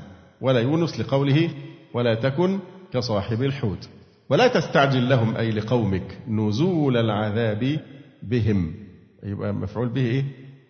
ولا 0.42 0.60
يونس 0.60 1.00
لقوله 1.00 1.50
ولا 1.94 2.16
تكن 2.16 2.60
كصاحب 2.94 3.44
الحوت 3.44 3.90
ولا 4.30 4.48
تستعجل 4.48 5.10
لهم 5.10 5.36
أي 5.38 5.52
لقومك 5.52 6.18
نزول 6.28 6.98
العذاب 6.98 7.80
بهم 8.24 8.74
يبقى 9.24 9.54
مفعول 9.54 9.90
به 9.90 10.02
إيه؟ 10.02 10.24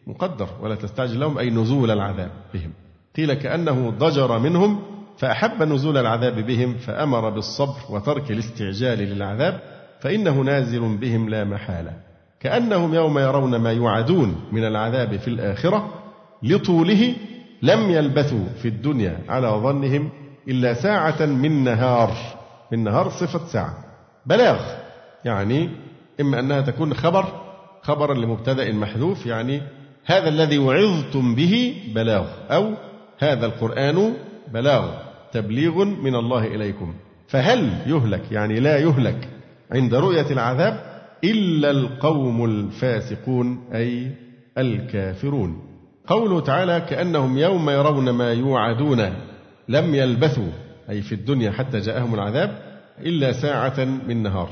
مقدر. 0.08 0.48
ولا 0.62 0.76
تستعجل 0.76 1.20
لهم 1.20 1.38
أي 1.38 1.50
نزول 1.50 1.92
العذاب 1.92 2.32
بهم 2.54 2.72
قيل 3.18 3.34
كأنه 3.34 3.90
ضجر 3.90 4.40
منهم 4.40 4.80
فأحب 5.18 5.64
نزول 5.64 5.98
العذاب 5.98 6.40
بهم 6.40 6.74
فأمر 6.74 7.30
بالصبر 7.30 7.80
وترك 7.90 8.32
الاستعجال 8.32 9.00
للعذاب 9.00 9.60
فإنه 10.00 10.42
نازل 10.42 10.98
بهم 10.98 11.30
لا 11.30 11.44
محالة. 11.44 11.94
كأنهم 12.40 12.94
يوم 12.94 13.20
يرون 13.20 13.56
ما 13.56 13.72
يوعدون 13.72 14.36
من 14.52 14.64
العذاب 14.64 15.18
في 15.18 15.28
الآخرة 15.28 15.94
لطوله 16.44 17.16
لم 17.62 17.90
يلبثوا 17.90 18.46
في 18.62 18.68
الدنيا 18.68 19.20
على 19.30 19.48
ظنهم 19.48 20.10
إلا 20.48 20.74
ساعة 20.74 21.26
من 21.26 21.64
نهار. 21.64 22.12
من 22.72 22.84
نهار 22.84 23.10
صفة 23.10 23.46
ساعة. 23.46 23.78
بلاغ. 24.26 24.60
يعني 25.26 25.70
إما 26.22 26.40
أنها 26.40 26.62
تكون 26.62 26.94
خبر 26.94 27.26
خبرا 27.82 28.14
لمبتدأ 28.14 28.72
محذوف 28.72 29.26
يعني 29.26 29.62
هذا 30.06 30.30
الذي 30.30 30.58
وعظتم 30.58 31.36
به 31.36 31.84
بلاغ 31.96 32.28
أو 32.50 32.72
هذا 33.20 33.46
القرآن 33.46 34.14
بلاغ. 34.54 35.05
تبليغ 35.36 35.84
من 35.84 36.16
الله 36.16 36.48
إليكم. 36.48 36.94
فهل 37.28 37.70
يهلك؟ 37.88 38.32
يعني 38.32 38.60
لا 38.60 38.78
يهلك 38.78 39.28
عند 39.72 39.96
رؤية 39.96 40.32
العذاب 40.32 40.80
إلا 41.24 41.72
القوم 41.72 42.46
الفاسقون 42.46 43.60
أي 43.74 44.12
الكافرون. 44.58 45.62
قوله 46.08 46.40
تعالى 46.40 46.86
كأنهم 46.90 47.38
يوم 47.38 47.70
يرون 47.70 48.10
ما 48.10 48.34
يوعدون 48.34 49.14
لم 49.70 49.96
يلبثوا 49.96 50.52
أي 50.90 51.02
في 51.02 51.16
الدنيا 51.16 51.52
حتى 51.52 51.80
جاءهم 51.80 52.14
العذاب 52.14 52.58
إلا 53.00 53.32
ساعة 53.32 53.86
من 54.08 54.24
نهار. 54.24 54.50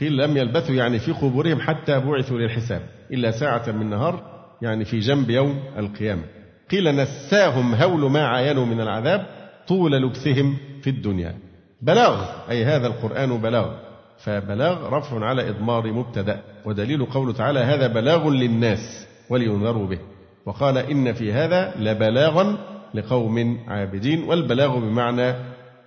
قيل 0.00 0.16
لم 0.16 0.36
يلبثوا 0.36 0.74
يعني 0.74 0.98
في 0.98 1.12
قبورهم 1.12 1.60
حتى 1.60 2.00
بعثوا 2.00 2.38
للحساب. 2.38 2.82
إلا 3.12 3.30
ساعة 3.30 3.72
من 3.72 3.90
نهار 3.90 4.22
يعني 4.62 4.84
في 4.84 4.98
جنب 4.98 5.30
يوم 5.30 5.60
القيامة. 5.78 6.22
قيل 6.70 6.96
نساهم 6.96 7.74
هول 7.74 8.10
ما 8.10 8.26
عاينوا 8.26 8.66
من 8.66 8.80
العذاب 8.80 9.41
طول 9.68 9.92
لبثهم 9.92 10.56
في 10.82 10.90
الدنيا. 10.90 11.34
بلاغ 11.82 12.24
أي 12.50 12.64
هذا 12.64 12.86
القرآن 12.86 13.38
بلاغ. 13.38 13.74
فبلاغ 14.18 14.88
رفع 14.88 15.24
على 15.24 15.48
إضمار 15.48 15.92
مبتدأ 15.92 16.40
ودليل 16.64 17.04
قوله 17.04 17.32
تعالى 17.32 17.60
هذا 17.60 17.86
بلاغ 17.86 18.28
للناس 18.28 19.06
ولينذروا 19.30 19.86
به. 19.86 19.98
وقال 20.46 20.78
إن 20.78 21.12
في 21.12 21.32
هذا 21.32 21.74
لبلاغا 21.78 22.58
لقوم 22.94 23.58
عابدين 23.68 24.22
والبلاغ 24.22 24.78
بمعنى 24.78 25.34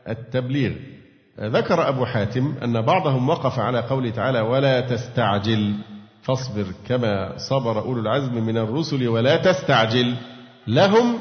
التبليغ. 0.10 0.72
ذكر 1.40 1.90
أبو 1.90 2.06
حاتم 2.06 2.54
أن 2.64 2.82
بعضهم 2.82 3.30
وقف 3.30 3.60
على 3.60 3.80
قوله 3.80 4.10
تعالى 4.10 4.40
ولا 4.40 4.82
تستعجل 4.82 5.74
فاصبر 6.22 6.66
كما 6.88 7.38
صبر 7.38 7.80
أولو 7.80 8.02
العزم 8.02 8.44
من 8.46 8.58
الرسل 8.58 9.08
ولا 9.08 9.38
تستعجل. 9.38 10.16
لهم 10.68 11.20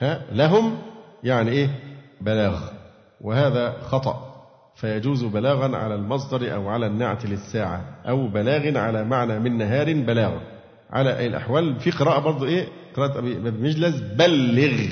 ها 0.00 0.22
لهم 0.32 0.78
يعني 1.24 1.50
إيه؟ 1.50 1.70
بلاغ 2.20 2.60
وهذا 3.20 3.76
خطأ. 3.82 4.32
فيجوز 4.76 5.24
بلاغا 5.24 5.76
على 5.76 5.94
المصدر 5.94 6.54
أو 6.54 6.68
على 6.68 6.86
النعت 6.86 7.26
للساعة 7.26 7.84
أو 8.08 8.28
بلاغ 8.28 8.78
على 8.78 9.04
معنى 9.04 9.38
من 9.38 9.58
نهار 9.58 9.94
بلاغ. 9.94 10.32
على 10.90 11.18
أي 11.18 11.26
الأحوال 11.26 11.80
في 11.80 11.90
قراءة 11.90 12.18
برضه 12.18 12.46
إيه؟ 12.46 12.68
قراءة 12.96 13.18
أبي 13.18 13.38
مجلس 13.38 14.00
بلغ. 14.00 14.88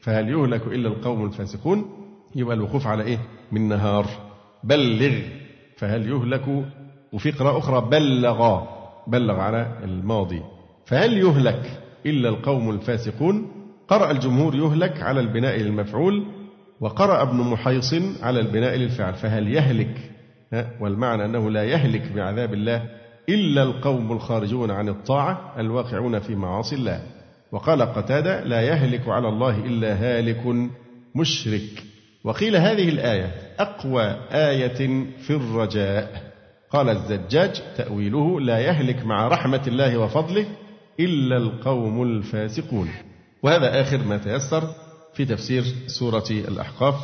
فهل 0.00 0.28
يهلك 0.28 0.66
إلا 0.66 0.88
القوم 0.88 1.24
الفاسقون؟ 1.26 1.84
يبقى 2.34 2.54
الوقوف 2.56 2.86
على 2.86 3.04
إيه؟ 3.04 3.18
من 3.52 3.68
نهار. 3.68 4.06
بلغ. 4.64 5.14
فهل 5.76 6.08
يهلك؟ 6.08 6.64
وفي 7.12 7.30
قراءة 7.30 7.58
أخرى 7.58 7.80
بلغ. 7.80 8.62
بلغ 9.06 9.40
على 9.40 9.78
الماضي. 9.84 10.42
فهل 10.86 11.18
يهلك 11.18 11.80
إلا 12.06 12.28
القوم 12.28 12.70
الفاسقون؟ 12.70 13.52
قرأ 13.88 14.10
الجمهور 14.10 14.54
يهلك 14.54 15.02
على 15.02 15.20
البناء 15.20 15.56
للمفعول 15.58 16.24
وقرأ 16.82 17.22
ابن 17.22 17.36
محيص 17.36 17.94
على 18.22 18.40
البناء 18.40 18.76
للفعل 18.76 19.14
فهل 19.14 19.54
يهلك؟ 19.54 20.10
والمعنى 20.80 21.24
أنه 21.24 21.50
لا 21.50 21.64
يهلك 21.64 22.12
بعذاب 22.12 22.54
الله 22.54 22.88
إلا 23.28 23.62
القوم 23.62 24.12
الخارجون 24.12 24.70
عن 24.70 24.88
الطاعة 24.88 25.54
الواقعون 25.58 26.18
في 26.18 26.34
معاصي 26.34 26.76
الله. 26.76 27.02
وقال 27.52 27.82
قتادة 27.82 28.44
لا 28.44 28.60
يهلك 28.60 29.08
على 29.08 29.28
الله 29.28 29.58
إلا 29.58 29.94
هالك 29.94 30.70
مشرك. 31.14 31.84
وقيل 32.24 32.56
هذه 32.56 32.88
الآية 32.88 33.30
أقوى 33.58 34.16
آية 34.30 35.04
في 35.26 35.30
الرجاء. 35.30 36.32
قال 36.70 36.88
الزجاج 36.88 37.62
تأويله 37.76 38.40
لا 38.40 38.58
يهلك 38.58 39.06
مع 39.06 39.28
رحمة 39.28 39.62
الله 39.66 39.98
وفضله 39.98 40.46
إلا 41.00 41.36
القوم 41.36 42.02
الفاسقون. 42.02 42.88
وهذا 43.42 43.80
آخر 43.80 43.98
ما 43.98 44.16
تيسر. 44.16 44.62
في 45.14 45.24
تفسير 45.24 45.64
سورة 45.86 46.24
الأحقاف. 46.30 46.94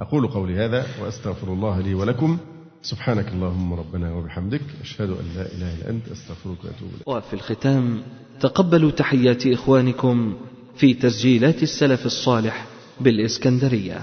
أقول 0.00 0.26
قولي 0.26 0.54
هذا 0.64 0.86
وأستغفر 1.02 1.52
الله 1.52 1.80
لي 1.80 1.94
ولكم. 1.94 2.38
سبحانك 2.82 3.28
اللهم 3.28 3.74
ربنا 3.74 4.12
وبحمدك. 4.12 4.60
أشهد 4.82 5.10
أن 5.10 5.24
لا 5.36 5.42
إله 5.42 5.74
إلا 5.74 5.90
أنت. 5.90 6.08
أستغفرك 6.08 6.64
وأتوب 6.64 6.88
إليك. 6.94 7.08
وفي 7.08 7.32
الختام 7.32 8.02
تقبلوا 8.40 8.90
تحيات 8.90 9.46
إخوانكم 9.46 10.36
في 10.76 10.94
تسجيلات 10.94 11.62
السلف 11.62 12.06
الصالح 12.06 12.66
بالإسكندرية. 13.00 14.00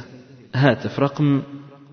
هاتف 0.55 0.99
رقم 0.99 1.43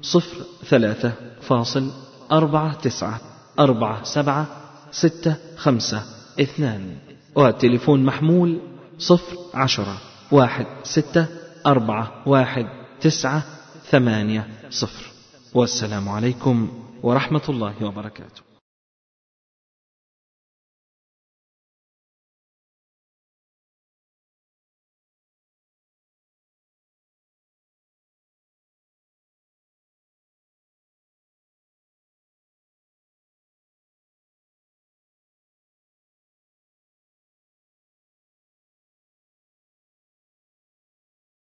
صفر 0.02 0.36
ثلاثة 0.64 1.12
فاصل 1.40 1.90
أربعة 2.32 2.74
تسعة 2.74 3.20
أربعة 3.58 4.04
سبعة 4.04 4.46
ستة 4.90 5.36
خمسة 5.56 6.02
اثنان. 6.40 6.96
والتليفون 7.34 8.04
محمول 8.04 8.60
صفر 8.98 9.36
عشرة 9.54 9.96
واحد 10.32 10.66
ستة 10.82 11.26
أربعة 11.66 12.22
واحد 12.26 12.66
تسعة 13.00 13.42
ثمانية 13.90 14.48
صفر. 14.70 15.04
والسلام 15.54 16.08
عليكم 16.08 16.68
ورحمة 17.02 17.42
الله 17.48 17.84
وبركاته. 17.84 18.49